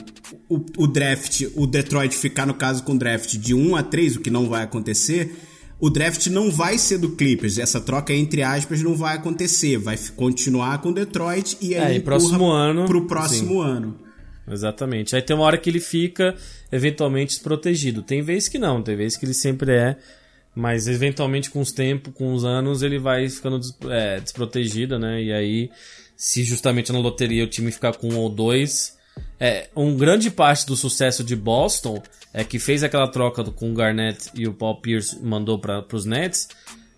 o, 0.48 0.64
o 0.78 0.86
draft, 0.86 1.42
o 1.54 1.66
Detroit 1.66 2.16
ficar, 2.16 2.46
no 2.46 2.54
caso, 2.54 2.82
com 2.82 2.96
draft 2.96 3.34
de 3.36 3.52
1 3.54 3.76
a 3.76 3.82
3, 3.82 4.16
o 4.16 4.20
que 4.20 4.30
não 4.30 4.48
vai 4.48 4.62
acontecer, 4.62 5.36
o 5.78 5.90
draft 5.90 6.28
não 6.28 6.50
vai 6.50 6.78
ser 6.78 6.96
do 6.96 7.10
Clippers. 7.10 7.58
Essa 7.58 7.78
troca, 7.78 8.10
entre 8.14 8.42
aspas, 8.42 8.80
não 8.82 8.94
vai 8.94 9.16
acontecer. 9.16 9.76
Vai 9.76 9.98
continuar 10.16 10.80
com 10.80 10.88
o 10.88 10.94
Detroit 10.94 11.58
e 11.60 11.74
aí 11.74 11.92
É, 11.92 11.96
e 11.96 12.00
próximo 12.00 12.50
ano, 12.50 12.86
pro 12.86 13.06
próximo 13.06 13.62
sim. 13.62 13.68
ano. 13.70 13.98
Exatamente. 14.50 15.14
Aí 15.14 15.20
tem 15.20 15.36
uma 15.36 15.44
hora 15.44 15.58
que 15.58 15.68
ele 15.68 15.78
fica 15.80 16.34
eventualmente 16.72 17.34
desprotegido. 17.34 18.02
Tem 18.02 18.22
vez 18.22 18.48
que 18.48 18.58
não, 18.58 18.82
tem 18.82 18.96
vez 18.96 19.14
que 19.14 19.26
ele 19.26 19.34
sempre 19.34 19.72
é, 19.72 19.94
mas 20.54 20.88
eventualmente 20.88 21.50
com 21.50 21.60
os 21.60 21.70
tempos, 21.70 22.14
com 22.14 22.32
os 22.32 22.44
anos, 22.46 22.82
ele 22.82 22.98
vai 22.98 23.28
ficando 23.28 23.58
des- 23.58 23.76
é, 23.90 24.20
desprotegido, 24.20 24.98
né? 24.98 25.22
E 25.22 25.30
aí, 25.32 25.70
se 26.18 26.42
justamente 26.42 26.92
na 26.92 26.98
loteria 26.98 27.44
o 27.44 27.46
time 27.46 27.70
ficar 27.70 27.94
com 27.94 28.08
um 28.08 28.18
ou 28.18 28.28
dois, 28.28 28.98
é, 29.38 29.68
um 29.74 29.96
grande 29.96 30.32
parte 30.32 30.66
do 30.66 30.74
sucesso 30.74 31.22
de 31.22 31.36
Boston 31.36 32.02
é 32.34 32.42
que 32.42 32.58
fez 32.58 32.82
aquela 32.82 33.06
troca 33.06 33.44
com 33.44 33.70
o 33.70 33.74
Garnett 33.74 34.28
e 34.34 34.46
o 34.48 34.52
Paul 34.52 34.80
Pierce 34.80 35.16
mandou 35.22 35.60
para 35.60 35.86
os 35.92 36.04
Nets. 36.04 36.48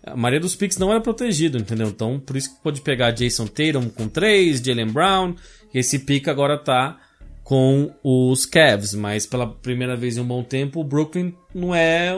A 0.03 0.15
maioria 0.15 0.39
dos 0.39 0.55
picks 0.55 0.79
não 0.79 0.89
era 0.89 0.99
protegido, 0.99 1.59
entendeu? 1.59 1.87
Então, 1.87 2.19
por 2.19 2.35
isso 2.35 2.55
que 2.55 2.63
pode 2.63 2.81
pegar 2.81 3.11
Jason 3.11 3.45
Tatum 3.45 3.89
com 3.89 4.07
3, 4.09 4.59
Jalen 4.59 4.87
Brown, 4.87 5.35
e 5.71 5.77
esse 5.77 5.99
pick 5.99 6.27
agora 6.27 6.57
tá 6.57 6.99
com 7.43 7.93
os 8.03 8.47
Cavs, 8.47 8.95
mas 8.95 9.27
pela 9.27 9.45
primeira 9.45 9.95
vez 9.95 10.17
em 10.17 10.21
um 10.21 10.25
bom 10.25 10.43
tempo 10.43 10.79
o 10.79 10.83
Brooklyn 10.83 11.33
não 11.53 11.75
é 11.75 12.11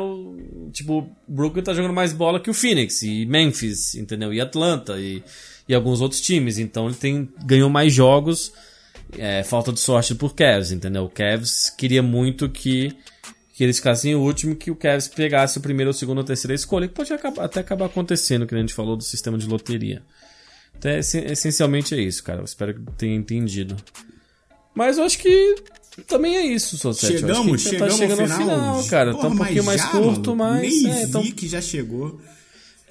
tipo, 0.71 0.99
o 0.99 1.09
Brooklyn 1.27 1.63
tá 1.63 1.73
jogando 1.73 1.93
mais 1.93 2.13
bola 2.13 2.39
que 2.39 2.49
o 2.49 2.53
Phoenix 2.53 3.01
e 3.01 3.25
Memphis, 3.25 3.95
entendeu? 3.95 4.33
E 4.33 4.39
Atlanta 4.39 4.99
e, 4.99 5.23
e 5.67 5.73
alguns 5.73 6.01
outros 6.01 6.21
times, 6.21 6.57
então 6.57 6.87
ele 6.87 6.95
tem 6.95 7.29
ganhou 7.45 7.69
mais 7.69 7.93
jogos. 7.93 8.51
É, 9.17 9.43
falta 9.43 9.71
de 9.71 9.79
sorte 9.79 10.15
por 10.15 10.33
Cavs, 10.33 10.71
entendeu? 10.71 11.03
O 11.03 11.09
Cavs 11.09 11.69
queria 11.69 12.01
muito 12.01 12.49
que 12.49 12.95
que 13.53 13.63
eles 13.63 13.77
ficassem 13.77 14.13
em 14.13 14.15
último 14.15 14.55
que 14.55 14.71
o 14.71 14.75
Cavs 14.75 15.07
pegasse 15.07 15.59
o 15.59 15.61
primeiro, 15.61 15.91
o 15.91 15.93
segundo 15.93 16.17
ou 16.17 16.23
terceira 16.23 16.55
escolha, 16.55 16.87
que 16.87 16.93
pode 16.95 17.13
acabar, 17.13 17.45
até 17.45 17.59
acabar 17.59 17.85
acontecendo, 17.85 18.47
que 18.47 18.55
a 18.55 18.57
gente 18.57 18.73
falou 18.73 18.97
do 18.97 19.03
sistema 19.03 19.37
de 19.37 19.45
loteria. 19.45 20.01
Então, 20.75 20.89
é, 20.89 20.99
essencialmente 20.99 21.93
é 21.93 22.01
isso, 22.01 22.23
cara. 22.23 22.39
Eu 22.39 22.45
espero 22.45 22.73
que 22.73 22.81
tenha 22.97 23.15
entendido. 23.15 23.77
Mas 24.73 24.97
eu 24.97 25.03
acho 25.03 25.19
que 25.19 25.55
também 26.07 26.35
é 26.35 26.45
isso, 26.47 26.77
Sosete. 26.77 27.19
Chegamos, 27.19 27.63
tá 27.63 27.69
chegamos 27.69 27.95
chegando 27.95 28.21
ao 28.21 28.27
final, 28.27 28.39
final 28.39 28.85
cara. 28.85 29.11
Porra, 29.11 29.21
tá 29.21 29.29
um 29.29 29.37
pouquinho 29.37 29.63
mais 29.63 29.81
já, 29.81 29.87
curto, 29.91 30.35
mano, 30.35 30.55
mas. 30.55 30.81
Nem 30.81 30.91
é, 30.91 30.95
vi 30.95 31.03
então- 31.03 31.31
que 31.31 31.47
já 31.47 31.61
chegou. 31.61 32.19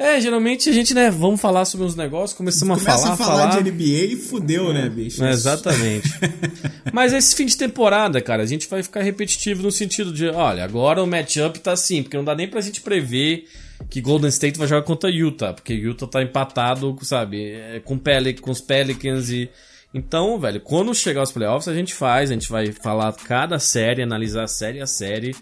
É, 0.02 0.20
geralmente 0.20 0.68
a 0.68 0.72
gente, 0.72 0.92
né, 0.94 1.10
vamos 1.10 1.40
falar 1.40 1.64
sobre 1.64 1.86
uns 1.86 1.94
negócios, 1.94 2.36
começamos 2.36 2.82
Começa 2.82 2.92
a 2.92 2.98
falar, 2.98 3.14
a 3.14 3.16
falar, 3.16 3.50
falar. 3.50 3.62
de 3.62 3.70
NBA 3.70 4.12
e 4.12 4.16
fudeu, 4.16 4.72
né, 4.72 4.88
bicho? 4.88 5.22
É, 5.24 5.30
exatamente. 5.30 6.08
Mas 6.92 7.12
esse 7.12 7.34
fim 7.34 7.46
de 7.46 7.56
temporada, 7.56 8.20
cara, 8.20 8.42
a 8.42 8.46
gente 8.46 8.68
vai 8.68 8.82
ficar 8.82 9.02
repetitivo 9.02 9.62
no 9.62 9.70
sentido 9.70 10.12
de, 10.12 10.28
olha, 10.28 10.64
agora 10.64 11.02
o 11.02 11.06
matchup 11.06 11.58
tá 11.60 11.72
assim, 11.72 12.02
porque 12.02 12.16
não 12.16 12.24
dá 12.24 12.34
nem 12.34 12.48
pra 12.48 12.60
gente 12.60 12.80
prever 12.80 13.46
que 13.88 14.00
Golden 14.00 14.28
State 14.28 14.58
vai 14.58 14.68
jogar 14.68 14.82
contra 14.82 15.10
Utah, 15.10 15.52
porque 15.52 15.74
Utah 15.74 16.06
tá 16.06 16.22
empatado, 16.22 16.96
sabe, 17.02 17.52
é, 17.52 17.80
com, 17.80 17.98
Pelic, 17.98 18.40
com 18.40 18.50
os 18.50 18.60
Pelicans 18.60 19.30
e... 19.30 19.48
Então, 19.94 20.38
velho, 20.38 20.58
quando 20.58 20.94
chegar 20.94 21.22
os 21.22 21.32
playoffs, 21.32 21.68
a 21.68 21.74
gente 21.74 21.92
faz, 21.92 22.30
a 22.30 22.32
gente 22.32 22.48
vai 22.48 22.72
falar 22.72 23.12
cada 23.12 23.58
série, 23.58 24.02
analisar 24.02 24.46
série 24.48 24.80
a 24.80 24.86
série. 24.86 25.36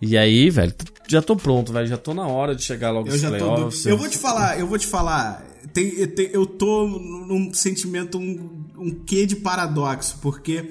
E 0.00 0.16
aí, 0.18 0.50
velho, 0.50 0.74
já 1.08 1.22
tô 1.22 1.34
pronto, 1.36 1.72
velho, 1.72 1.86
já 1.86 1.96
tô 1.96 2.12
na 2.12 2.26
hora 2.26 2.54
de 2.54 2.62
chegar 2.62 2.90
logo 2.90 3.08
Eu 3.08 3.16
já 3.18 3.30
tô. 3.30 3.36
playoffs. 3.38 3.82
do- 3.84 3.88
Eu 3.88 3.96
vou 3.98 4.08
te 4.08 4.18
falar, 4.18 4.58
eu 4.58 4.66
vou 4.66 4.78
te 4.78 4.86
falar. 4.86 5.44
Tem, 5.72 5.88
eu 5.98 6.06
te- 6.14 6.30
eu 6.32 6.44
tô 6.46 6.86
num 6.88 7.52
sentimento, 7.54 8.18
um, 8.18 8.64
um 8.76 8.90
quê 9.06 9.24
de 9.26 9.36
paradoxo, 9.36 10.18
porque 10.20 10.70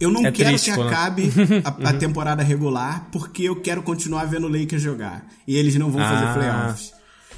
eu 0.00 0.10
não 0.10 0.26
É 0.26 0.32
quero 0.32 0.48
triste, 0.50 0.70
que 0.70 0.76
quando- 0.76 0.88
acabe 0.88 1.30
a, 1.64 1.90
a 1.90 1.92
temporada 1.92 2.42
regular, 2.42 3.08
porque 3.12 3.44
eu 3.44 3.56
quero 3.60 3.82
continuar 3.82 4.24
vendo 4.24 4.46
o 4.46 4.50
Lakers 4.50 4.82
jogar. 4.82 5.26
E 5.46 5.56
eles 5.56 5.74
não 5.76 5.90
vão 5.90 6.02
fazer 6.02 6.26
Ah. 6.26 6.34
playoffs. 6.34 6.92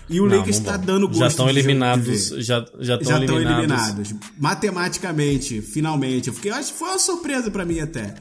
E 0.09 0.21
o 0.21 0.27
Não, 0.29 0.37
Lakers 0.39 0.59
tá 0.61 0.77
vão. 0.77 0.87
dando 0.87 1.09
gosto 1.09 1.21
Já 1.21 1.27
estão 1.29 1.49
eliminados, 1.49 2.29
já 2.39 2.65
já 2.79 2.97
estão 2.97 3.17
eliminados. 3.23 3.59
eliminados. 3.59 4.15
Matematicamente, 4.39 5.61
finalmente. 5.63 6.31
Fiquei, 6.31 6.51
eu 6.51 6.55
acho 6.57 6.73
que 6.73 6.79
foi 6.79 6.89
uma 6.89 6.99
surpresa 6.99 7.51
pra 7.51 7.65
mim 7.65 7.81
até. 7.81 8.15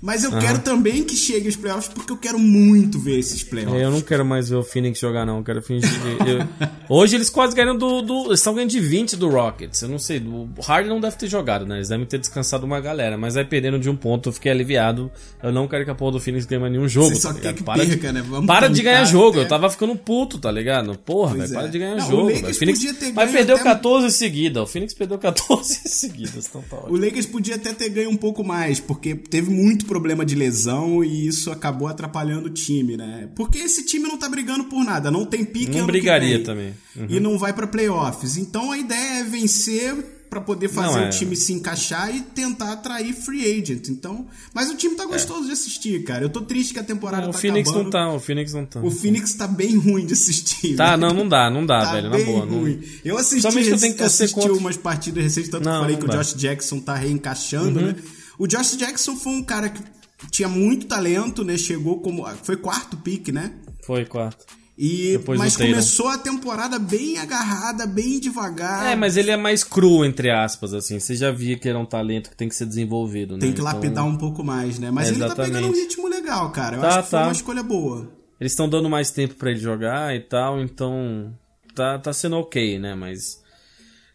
Mas 0.00 0.22
eu 0.24 0.30
quero 0.38 0.60
também 0.60 1.02
que 1.02 1.16
chegue 1.16 1.48
os 1.48 1.56
playoffs, 1.56 1.88
porque 1.92 2.12
eu 2.12 2.16
quero 2.16 2.38
muito 2.38 2.98
ver 2.98 3.18
esses 3.18 3.42
playoffs. 3.42 3.80
É, 3.80 3.84
Eu 3.84 3.90
não 3.90 4.00
quero 4.00 4.24
mais 4.24 4.48
ver 4.48 4.56
o 4.56 4.62
Phoenix 4.62 4.98
jogar, 5.00 5.26
não. 5.26 5.38
Eu 5.38 5.44
quero 5.44 5.60
fingir. 5.62 5.90
eu- 6.26 6.68
Hoje 6.88 7.16
eles 7.16 7.28
quase 7.28 7.54
ganham 7.54 7.76
do, 7.76 8.00
do. 8.00 8.26
Eles 8.28 8.40
estão 8.40 8.54
ganhando 8.54 8.70
de 8.70 8.80
20 8.80 9.16
do 9.16 9.28
Rockets. 9.28 9.82
Eu 9.82 9.88
não 9.88 9.98
sei. 9.98 10.18
O 10.18 10.48
Harden 10.62 10.88
não 10.90 11.00
deve 11.00 11.16
ter 11.16 11.26
jogado, 11.28 11.66
né? 11.66 11.76
Eles 11.76 11.88
devem 11.88 12.06
ter 12.06 12.18
descansado 12.18 12.64
uma 12.64 12.80
galera. 12.80 13.18
Mas 13.18 13.36
aí 13.36 13.44
perdendo 13.44 13.78
de 13.78 13.90
um 13.90 13.96
ponto, 13.96 14.28
eu 14.28 14.32
fiquei 14.32 14.50
aliviado. 14.52 15.10
Eu 15.42 15.52
não 15.52 15.66
quero 15.68 15.84
que 15.84 15.90
a 15.90 15.94
porra 15.94 16.12
do 16.12 16.20
Phoenix 16.20 16.46
ganhe 16.46 16.60
mais 16.60 16.72
nenhum 16.72 16.88
jogo. 16.88 17.08
Você 17.10 17.16
só 17.16 17.32
tá 17.32 17.40
quer 17.40 17.52
que 17.54 17.62
para 17.62 17.84
perca, 17.84 17.96
de, 18.08 18.12
né? 18.12 18.22
Vamos 18.26 18.46
para 18.46 18.68
de 18.68 18.82
ganhar 18.82 19.04
jogo. 19.04 19.32
até- 19.38 19.40
Eu 19.40 19.48
tava 19.48 19.68
ficando 19.68 19.94
puto, 19.96 20.38
tá 20.38 20.50
ligado? 20.50 20.96
Porra, 20.98 21.34
velho. 21.34 21.52
é. 21.52 21.54
Para 21.54 21.66
de 21.68 21.78
ganhar 21.78 21.96
Não, 21.96 22.08
jogo. 22.08 22.30
O 22.30 22.54
Phoenix 22.54 22.78
podia 22.78 22.94
ter 22.94 23.12
vai 23.12 23.26
ganho 23.26 23.36
perder 23.36 23.52
até- 23.54 23.60
o 23.60 23.64
14 23.64 24.10
seguida. 24.12 24.62
O 24.62 24.66
Phoenix 24.66 24.94
perdeu 24.94 25.18
14 25.18 25.80
seguidas. 25.88 26.46
Então 26.48 26.62
tá. 26.70 26.76
O 26.88 26.96
Lakers 26.96 27.26
podia 27.26 27.56
até 27.56 27.72
ter 27.74 27.88
ganho 27.90 28.10
um 28.10 28.16
pouco 28.16 28.42
mais, 28.44 28.80
porque 28.80 29.14
teve 29.14 29.50
muito 29.50 29.84
problema 29.88 30.24
de 30.24 30.36
lesão 30.36 31.02
e 31.02 31.26
isso 31.26 31.50
acabou 31.50 31.88
atrapalhando 31.88 32.46
o 32.46 32.50
time, 32.50 32.96
né? 32.96 33.28
Porque 33.34 33.58
esse 33.58 33.84
time 33.84 34.06
não 34.06 34.16
tá 34.16 34.28
brigando 34.28 34.64
por 34.64 34.84
nada, 34.84 35.10
não 35.10 35.24
tem 35.26 35.44
pique 35.44 35.72
Não 35.72 35.80
que 35.80 35.86
brigaria 35.92 36.44
também. 36.44 36.74
Uhum. 36.94 37.06
E 37.08 37.18
não 37.18 37.36
vai 37.36 37.52
pra 37.52 37.66
playoffs. 37.66 38.36
Então 38.36 38.70
a 38.70 38.78
ideia 38.78 39.20
é 39.20 39.24
vencer 39.24 40.14
pra 40.28 40.42
poder 40.42 40.68
fazer 40.68 40.98
Não, 40.98 41.04
é. 41.04 41.06
o 41.06 41.10
time 41.10 41.34
se 41.34 41.54
encaixar 41.54 42.14
e 42.14 42.20
tentar 42.20 42.72
atrair 42.72 43.14
free 43.14 43.46
agent. 43.50 43.88
Então, 43.88 44.26
mas 44.52 44.68
o 44.68 44.74
time 44.76 44.94
tá 44.94 45.06
gostoso 45.06 45.46
de 45.46 45.52
assistir, 45.52 46.04
cara. 46.04 46.22
Eu 46.22 46.28
tô 46.28 46.42
triste 46.42 46.74
que 46.74 46.78
a 46.78 46.84
temporada 46.84 47.24
É. 47.24 47.28
O 47.30 47.32
tá 47.32 47.38
Phoenix 47.38 47.66
acabando. 47.70 47.84
não 47.84 47.90
tá. 47.90 48.12
O 48.12 48.20
Phoenix 48.20 48.52
não 48.52 48.66
tá. 48.66 48.80
O 48.80 48.90
Phoenix 48.90 49.32
tá 49.32 49.46
bem 49.46 49.74
ruim 49.80 50.04
de 50.04 50.12
assistir. 50.12 50.76
Tá, 50.76 50.98
né? 50.98 51.06
não, 51.06 51.14
não 51.14 51.26
dá, 51.26 51.48
não 51.50 51.64
dá, 51.64 51.80
Tá 51.82 51.92
velho. 51.94 52.10
Na 52.10 52.16
bem 52.16 52.26
boa. 52.26 52.44
Não... 52.44 52.60
ruim. 52.60 52.78
Eu 53.02 53.16
assisti, 53.16 53.40
Somente 53.40 53.68
que 53.68 53.72
eu 53.74 53.78
tenho 53.80 53.94
que 53.94 54.02
assisti 54.02 54.34
contra- 54.34 54.52
umas 54.52 54.76
partidas 54.76 55.24
recentes, 55.24 55.48
tanto 55.48 55.62
que 55.62 55.66
Não, 55.68 55.76
eu 55.76 55.80
falei 55.80 55.96
não 55.96 56.06
que 56.06 56.14
o. 56.14 56.18
Josh 56.18 56.34
Jackson 56.34 56.78
tá 56.80 56.94
reencaixando, 56.94 57.80
né? 57.80 57.96
O 58.38 58.46
Josh 58.46 58.76
Jackson 58.76 59.16
foi 59.16 59.32
um 59.32 59.42
cara 59.42 59.68
que 59.68 59.82
tinha 60.30 60.48
muito 60.48 60.86
talento, 60.86 61.44
né? 61.44 61.56
Chegou 61.58 62.00
como. 62.00 62.24
Foi 62.42 62.56
quarto 62.56 62.96
pick, 62.96 63.28
né? 63.28 63.52
Foi 63.84 64.04
quarto. 64.04 64.44
E, 64.80 65.16
Depois 65.18 65.38
mas 65.40 65.56
começou 65.56 66.06
a 66.06 66.16
temporada 66.16 66.78
bem 66.78 67.18
agarrada, 67.18 67.84
bem 67.84 68.20
devagar. 68.20 68.86
É, 68.86 68.94
mas 68.94 69.16
ele 69.16 69.32
é 69.32 69.36
mais 69.36 69.64
cru, 69.64 70.04
entre 70.04 70.30
aspas, 70.30 70.72
assim. 70.72 71.00
Você 71.00 71.16
já 71.16 71.32
via 71.32 71.58
que 71.58 71.68
era 71.68 71.76
um 71.76 71.84
talento 71.84 72.30
que 72.30 72.36
tem 72.36 72.48
que 72.48 72.54
ser 72.54 72.64
desenvolvido, 72.64 73.34
né? 73.34 73.40
Tem 73.40 73.52
que 73.52 73.60
Então, 73.60 73.64
lapidar 73.72 74.04
um 74.06 74.16
pouco 74.16 74.44
mais, 74.44 74.78
né? 74.78 74.92
Mas 74.92 75.08
ele 75.08 75.18
tá 75.18 75.34
pegando 75.34 75.66
um 75.66 75.72
ritmo 75.72 76.06
legal, 76.06 76.52
cara. 76.52 76.76
Eu 76.76 76.80
Tá, 76.80 76.88
acho 76.90 77.02
que 77.02 77.10
foi 77.10 77.18
tá. 77.18 77.24
uma 77.26 77.32
escolha 77.32 77.62
boa. 77.64 78.08
Eles 78.40 78.52
estão 78.52 78.68
dando 78.68 78.88
mais 78.88 79.10
tempo 79.10 79.34
pra 79.34 79.50
ele 79.50 79.58
jogar 79.58 80.14
e 80.14 80.20
tal, 80.20 80.60
então 80.60 81.34
tá, 81.74 81.98
tá 81.98 82.12
sendo 82.12 82.36
ok, 82.36 82.78
né? 82.78 82.94
Mas. 82.94 83.42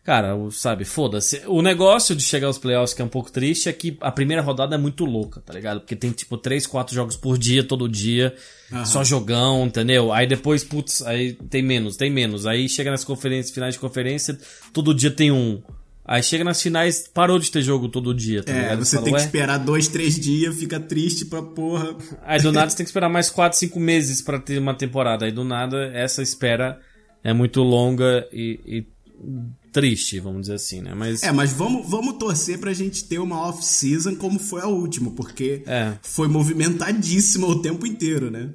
Cara, 0.04 0.36
o- 0.36 0.52
sabe, 0.52 0.84
foda-se. 0.84 1.42
O 1.48 1.62
negócio 1.62 2.14
de 2.14 2.22
chegar 2.24 2.48
aos 2.48 2.58
playoffs 2.58 2.94
que 2.94 3.02
é 3.02 3.06
um 3.06 3.10
pouco 3.10 3.32
triste 3.32 3.70
é 3.70 3.74
que 3.74 3.98
a 4.02 4.12
primeira 4.12 4.42
rodada 4.42 4.76
é 4.76 4.78
muito 4.78 5.06
louca, 5.06 5.40
tá 5.40 5.54
ligado? 5.54 5.80
Porque 5.80 5.96
tem 5.96 6.12
tipo 6.12 6.38
3, 6.38 6.68
4 6.68 6.94
jogos 6.94 7.16
por 7.16 7.38
dia, 7.38 7.64
todo 7.64 7.88
dia. 7.88 8.36
Só 8.86 9.02
jogão, 9.04 9.66
entendeu? 9.66 10.12
Aí 10.12 10.28
depois, 10.28 10.62
putz, 10.64 11.02
aí 11.04 11.34
tem 11.50 11.62
menos, 11.62 11.96
tem 11.96 12.10
menos. 12.12 12.46
Aí 12.46 12.68
chega 12.68 12.92
nas 12.92 13.06
conferências, 13.06 13.54
finais 13.54 13.76
de 13.76 13.80
conferência, 13.80 14.38
todo 14.74 14.94
dia 14.94 15.10
tem 15.12 15.32
um. 15.32 15.62
Aí 16.06 16.22
chega 16.22 16.44
nas 16.44 16.62
finais, 16.62 17.08
parou 17.08 17.40
de 17.40 17.50
ter 17.50 17.62
jogo 17.62 17.88
todo 17.88 18.14
dia, 18.14 18.44
tá 18.44 18.52
É, 18.52 18.62
ligado? 18.62 18.84
você 18.84 18.98
Fala, 18.98 19.06
tem 19.06 19.14
que 19.14 19.22
esperar 19.22 19.58
dois, 19.58 19.88
três 19.88 20.20
dias, 20.20 20.54
fica 20.60 20.82
triste 20.82 21.24
pra 21.28 21.42
porra. 21.42 21.96
Aí 22.24 22.42
do 22.42 22.52
nada 22.52 22.70
você 22.70 22.76
tem 22.76 22.84
que 22.84 22.90
esperar 22.90 23.08
mais 23.08 23.30
4, 23.30 23.58
5 23.58 23.80
meses 23.80 24.22
pra 24.22 24.38
ter 24.38 24.58
uma 24.60 24.74
temporada. 24.74 25.24
Aí 25.24 25.32
do 25.32 25.46
nada 25.46 25.90
essa 25.94 26.22
espera 26.22 26.78
é 27.24 27.32
muito 27.32 27.62
longa 27.62 28.28
e, 28.34 28.60
e 28.66 28.86
triste, 29.74 30.20
vamos 30.20 30.42
dizer 30.42 30.54
assim, 30.54 30.82
né? 30.82 30.94
Mas 30.96 31.22
É, 31.24 31.32
mas 31.32 31.52
vamos, 31.52 31.90
vamos 31.90 32.18
torcer 32.18 32.60
pra 32.60 32.72
gente 32.74 33.04
ter 33.04 33.18
uma 33.20 33.50
off-season 33.50 34.16
como 34.16 34.40
foi 34.40 34.62
a 34.62 34.68
última, 34.68 35.12
porque 35.12 35.64
É. 35.66 35.94
foi 36.04 36.28
movimentadíssima 36.30 37.48
o 37.48 37.62
tempo 37.62 37.86
inteiro, 37.86 38.32
né? 38.32 38.50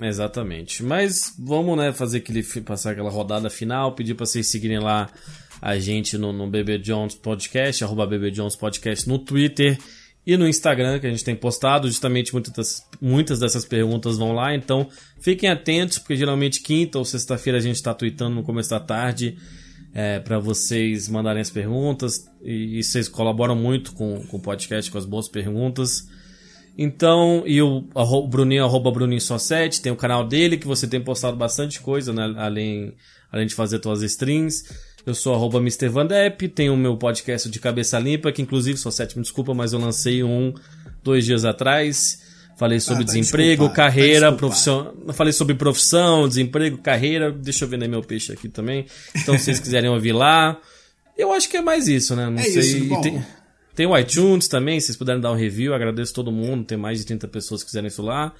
exatamente. 0.00 0.82
Mas 0.82 1.34
vamos, 1.38 1.76
né, 1.76 1.92
fazer 1.92 2.18
aquele 2.18 2.42
passar 2.62 2.92
aquela 2.92 3.10
rodada 3.10 3.48
final, 3.50 3.94
pedir 3.94 4.14
pra 4.14 4.26
vocês 4.26 4.46
seguirem 4.48 4.78
lá 4.80 5.08
a 5.60 5.78
gente 5.78 6.18
no, 6.18 6.32
no 6.32 6.48
BB 6.50 6.78
Jones 6.78 7.14
Podcast, 7.14 7.84
arroba 7.84 8.06
BB 8.06 8.30
Jones 8.32 8.56
Podcast 8.56 9.08
no 9.08 9.18
Twitter 9.18 9.78
e 10.26 10.36
no 10.36 10.48
Instagram, 10.48 10.98
que 10.98 11.06
a 11.06 11.10
gente 11.10 11.22
tem 11.24 11.36
postado. 11.36 11.86
Justamente 11.86 12.32
muitas, 12.32 12.52
das- 12.52 12.82
muitas 13.00 13.38
dessas 13.38 13.64
perguntas 13.64 14.16
vão 14.18 14.32
lá, 14.32 14.54
então 14.54 14.88
fiquem 15.20 15.48
atentos, 15.48 15.98
porque 15.98 16.16
geralmente 16.16 16.60
quinta 16.62 16.98
ou 16.98 17.04
sexta-feira 17.04 17.58
a 17.58 17.62
gente 17.62 17.76
está 17.76 17.94
tweetando 17.94 18.34
no 18.34 18.42
começo 18.42 18.70
da 18.70 18.80
tarde 18.80 19.36
é, 19.94 20.18
para 20.20 20.38
vocês 20.38 21.08
mandarem 21.08 21.40
as 21.40 21.50
perguntas 21.50 22.28
e, 22.42 22.78
e 22.78 22.82
vocês 22.82 23.08
colaboram 23.08 23.54
muito 23.54 23.92
com, 23.92 24.24
com 24.26 24.36
o 24.36 24.40
podcast, 24.40 24.90
com 24.90 24.98
as 24.98 25.04
boas 25.04 25.28
perguntas. 25.28 26.08
Então, 26.76 27.42
e 27.46 27.60
o, 27.60 27.82
Bruninho, 28.28 28.64
arroba 28.64 28.90
Bruninho 28.90 29.20
só 29.20 29.36
7, 29.36 29.82
tem 29.82 29.92
o 29.92 29.96
canal 29.96 30.26
dele 30.26 30.56
que 30.56 30.66
você 30.66 30.86
tem 30.86 31.00
postado 31.00 31.36
bastante 31.36 31.80
coisa, 31.80 32.12
né? 32.12 32.34
Além, 32.38 32.94
além 33.30 33.46
de 33.46 33.54
fazer 33.54 33.82
suas 33.82 34.02
streams. 34.02 34.64
Eu 35.04 35.14
sou 35.14 35.34
arroba 35.34 35.58
Mr. 35.58 35.88
Vandep, 35.88 36.48
tenho 36.48 36.74
o 36.74 36.76
meu 36.76 36.96
podcast 36.96 37.50
de 37.50 37.58
cabeça 37.58 37.98
limpa, 37.98 38.30
que 38.30 38.40
inclusive, 38.40 38.78
só 38.78 38.90
7, 38.90 39.16
me 39.16 39.22
desculpa, 39.22 39.52
mas 39.52 39.72
eu 39.72 39.80
lancei 39.80 40.22
um 40.22 40.54
dois 41.02 41.24
dias 41.24 41.44
atrás. 41.44 42.31
Falei 42.62 42.78
sobre 42.78 43.04
tá 43.04 43.12
desemprego, 43.12 43.64
desculpado, 43.64 43.74
tá 43.76 43.82
carreira, 43.82 44.30
desculpado. 44.30 44.36
profissão. 44.38 44.94
Falei 45.14 45.32
sobre 45.32 45.54
profissão, 45.56 46.28
desemprego, 46.28 46.78
carreira. 46.78 47.32
Deixa 47.32 47.64
eu 47.64 47.68
vender 47.68 47.88
meu 47.88 48.02
peixe 48.02 48.32
aqui 48.32 48.48
também. 48.48 48.86
Então, 49.16 49.36
se 49.36 49.46
vocês 49.46 49.58
quiserem 49.60 49.90
ouvir 49.90 50.12
lá. 50.12 50.60
Eu 51.18 51.32
acho 51.32 51.48
que 51.48 51.56
é 51.56 51.60
mais 51.60 51.88
isso, 51.88 52.14
né? 52.14 52.30
Não 52.30 52.38
É 52.38 52.42
sei. 52.44 52.60
isso, 52.62 53.00
tem, 53.02 53.24
tem 53.74 53.86
o 53.86 53.98
iTunes 53.98 54.46
também, 54.46 54.78
se 54.78 54.86
vocês 54.86 54.96
puderem 54.96 55.20
dar 55.20 55.32
um 55.32 55.36
review, 55.36 55.74
agradeço 55.74 56.14
todo 56.14 56.30
mundo. 56.30 56.64
Tem 56.64 56.78
mais 56.78 56.98
de 57.00 57.04
30 57.06 57.26
pessoas 57.26 57.62
que 57.62 57.66
quiserem 57.66 57.88
isso 57.88 58.00
lá. 58.02 58.32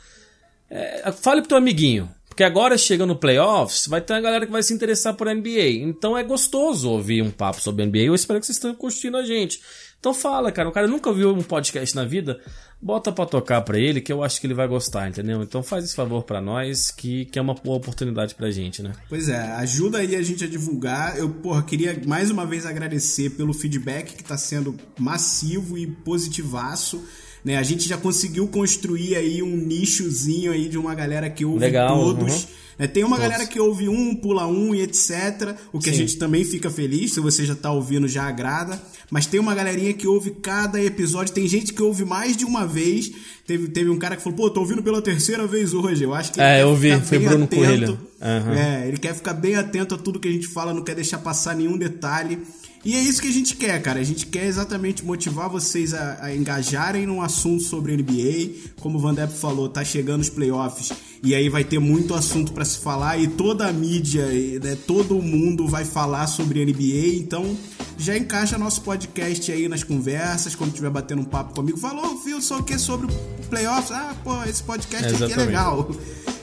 É, 0.70 1.10
fale 1.10 1.40
pro 1.40 1.48
teu 1.48 1.58
amiguinho. 1.58 2.08
Porque 2.28 2.44
agora 2.44 2.78
chega 2.78 3.04
no 3.04 3.14
playoffs, 3.16 3.88
vai 3.88 4.00
ter 4.00 4.14
uma 4.14 4.20
galera 4.20 4.46
que 4.46 4.52
vai 4.52 4.62
se 4.62 4.72
interessar 4.72 5.14
por 5.14 5.26
NBA. 5.26 5.68
Então 5.82 6.16
é 6.16 6.22
gostoso 6.22 6.88
ouvir 6.88 7.20
um 7.22 7.30
papo 7.30 7.60
sobre 7.60 7.84
NBA. 7.84 7.98
Eu 8.04 8.14
espero 8.14 8.38
que 8.40 8.46
vocês 8.46 8.56
estejam 8.56 8.74
curtindo 8.76 9.16
a 9.18 9.22
gente. 9.24 9.60
Então 10.00 10.14
fala, 10.14 10.50
cara. 10.50 10.68
O 10.68 10.72
cara 10.72 10.88
nunca 10.88 11.10
ouviu 11.10 11.30
um 11.34 11.42
podcast 11.42 11.94
na 11.94 12.04
vida. 12.06 12.40
Bota 12.82 13.12
pra 13.12 13.24
tocar 13.24 13.60
pra 13.60 13.78
ele, 13.78 14.00
que 14.00 14.12
eu 14.12 14.24
acho 14.24 14.40
que 14.40 14.46
ele 14.48 14.54
vai 14.54 14.66
gostar, 14.66 15.08
entendeu? 15.08 15.40
Então 15.40 15.62
faz 15.62 15.84
esse 15.84 15.94
favor 15.94 16.24
pra 16.24 16.40
nós, 16.40 16.90
que, 16.90 17.26
que 17.26 17.38
é 17.38 17.42
uma 17.42 17.54
boa 17.54 17.76
oportunidade 17.76 18.34
pra 18.34 18.50
gente, 18.50 18.82
né? 18.82 18.92
Pois 19.08 19.28
é, 19.28 19.40
ajuda 19.52 19.98
aí 19.98 20.16
a 20.16 20.22
gente 20.22 20.42
a 20.42 20.48
divulgar. 20.48 21.16
Eu, 21.16 21.30
porra, 21.30 21.62
queria 21.62 22.00
mais 22.04 22.28
uma 22.28 22.44
vez 22.44 22.66
agradecer 22.66 23.30
pelo 23.30 23.54
feedback 23.54 24.16
que 24.16 24.24
tá 24.24 24.36
sendo 24.36 24.76
massivo 24.98 25.78
e 25.78 25.86
positivaço. 25.86 27.04
Né? 27.44 27.56
A 27.56 27.62
gente 27.62 27.88
já 27.88 27.96
conseguiu 27.96 28.46
construir 28.48 29.16
aí 29.16 29.42
um 29.42 29.56
nichozinho 29.56 30.52
aí 30.52 30.68
de 30.68 30.78
uma 30.78 30.94
galera 30.94 31.28
que 31.28 31.44
ouve 31.44 31.58
Legal, 31.60 31.96
todos. 31.96 32.32
uhum. 32.44 32.62
É, 32.78 32.86
tem 32.86 33.04
uma 33.04 33.16
Todos. 33.16 33.30
galera 33.30 33.46
que 33.48 33.60
ouve 33.60 33.88
um, 33.88 34.14
pula 34.14 34.46
um 34.46 34.74
e 34.74 34.80
etc. 34.80 35.54
O 35.72 35.78
que 35.78 35.90
a 35.90 35.92
Sim. 35.92 35.98
gente 36.00 36.16
também 36.16 36.42
fica 36.42 36.70
feliz. 36.70 37.12
Se 37.12 37.20
você 37.20 37.44
já 37.44 37.54
tá 37.54 37.70
ouvindo, 37.70 38.08
já 38.08 38.24
agrada. 38.24 38.80
Mas 39.10 39.26
tem 39.26 39.38
uma 39.38 39.54
galerinha 39.54 39.92
que 39.92 40.06
ouve 40.08 40.30
cada 40.42 40.82
episódio. 40.82 41.34
Tem 41.34 41.46
gente 41.46 41.72
que 41.74 41.82
ouve 41.82 42.04
mais 42.04 42.34
de 42.36 42.44
uma 42.46 42.66
vez. 42.66 43.12
Teve, 43.46 43.68
teve 43.68 43.90
um 43.90 43.98
cara 43.98 44.16
que 44.16 44.22
falou, 44.22 44.36
pô, 44.36 44.50
tô 44.50 44.60
ouvindo 44.60 44.82
pela 44.82 45.02
terceira 45.02 45.46
vez 45.46 45.74
hoje. 45.74 46.02
Eu 46.02 46.14
acho 46.14 46.32
que 46.32 46.40
ele 46.40 46.48
É, 46.48 46.62
eu 46.62 46.74
vi, 46.74 46.98
foi 47.02 47.18
Bruno 47.18 47.44
atento. 47.44 47.56
Coelho. 47.62 47.98
Aham. 48.20 48.54
É, 48.54 48.88
ele 48.88 48.96
quer 48.96 49.14
ficar 49.14 49.34
bem 49.34 49.54
atento 49.54 49.94
a 49.94 49.98
tudo 49.98 50.18
que 50.18 50.28
a 50.28 50.32
gente 50.32 50.46
fala, 50.48 50.72
não 50.72 50.82
quer 50.82 50.94
deixar 50.94 51.18
passar 51.18 51.54
nenhum 51.54 51.76
detalhe. 51.76 52.38
E 52.84 52.96
é 52.96 53.00
isso 53.00 53.22
que 53.22 53.28
a 53.28 53.32
gente 53.32 53.54
quer, 53.54 53.80
cara. 53.80 54.00
A 54.00 54.04
gente 54.04 54.26
quer 54.26 54.46
exatamente 54.46 55.04
motivar 55.04 55.48
vocês 55.48 55.94
a, 55.94 56.18
a 56.20 56.34
engajarem 56.34 57.06
num 57.06 57.22
assunto 57.22 57.62
sobre 57.62 57.96
NBA. 57.96 58.72
Como 58.80 58.98
o 58.98 59.00
Van 59.00 59.14
Depp 59.14 59.32
falou, 59.34 59.68
tá 59.68 59.84
chegando 59.84 60.20
os 60.20 60.28
playoffs. 60.28 60.92
E 61.22 61.34
aí 61.34 61.48
vai 61.48 61.62
ter 61.62 61.78
muito 61.78 62.12
assunto 62.12 62.52
pra 62.52 62.64
se 62.64 62.78
falar. 62.78 63.18
E 63.18 63.28
toda 63.28 63.68
a 63.68 63.72
mídia, 63.72 64.26
né, 64.60 64.76
todo 64.86 65.14
mundo 65.22 65.68
vai 65.68 65.84
falar 65.84 66.26
sobre 66.26 66.64
NBA. 66.64 67.14
Então 67.18 67.56
já 67.96 68.16
encaixa 68.16 68.58
nosso 68.58 68.82
podcast 68.82 69.52
aí 69.52 69.68
nas 69.68 69.84
conversas. 69.84 70.56
Quando 70.56 70.72
tiver 70.72 70.90
batendo 70.90 71.22
um 71.22 71.24
papo 71.24 71.54
comigo, 71.54 71.78
falou, 71.78 72.20
viu 72.24 72.42
só 72.42 72.58
o 72.58 72.64
que 72.64 72.76
sobre 72.78 73.06
playoffs? 73.48 73.92
Ah, 73.92 74.16
pô, 74.24 74.42
esse 74.42 74.62
podcast 74.62 75.22
aqui 75.22 75.32
é 75.32 75.36
legal. 75.36 75.88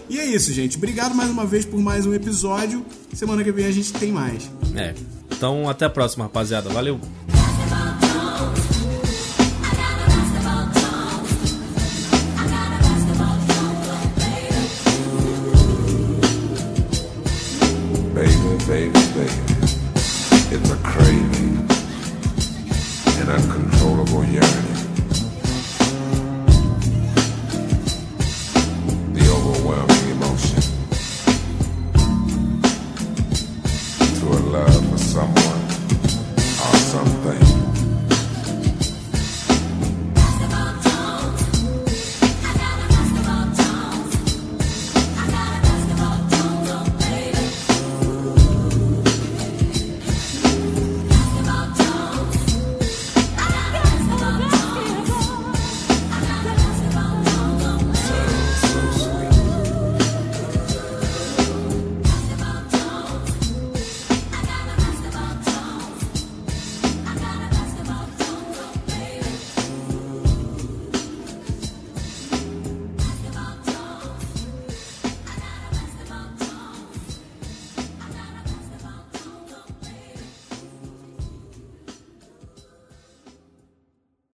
E 0.09 0.17
é 0.17 0.25
isso, 0.25 0.53
gente. 0.53 0.77
Obrigado 0.77 1.13
mais 1.13 1.29
uma 1.29 1.45
vez 1.45 1.65
por 1.65 1.81
mais 1.81 2.05
um 2.05 2.13
episódio. 2.13 2.85
Semana 3.13 3.43
que 3.43 3.51
vem 3.51 3.65
a 3.65 3.71
gente 3.71 3.91
tem 3.91 4.11
mais. 4.11 4.49
É. 4.73 5.18
Então, 5.39 5.69
até 5.69 5.85
a 5.85 5.89
próxima, 5.89 6.25
rapaziada. 6.25 6.69
Valeu! 6.69 6.99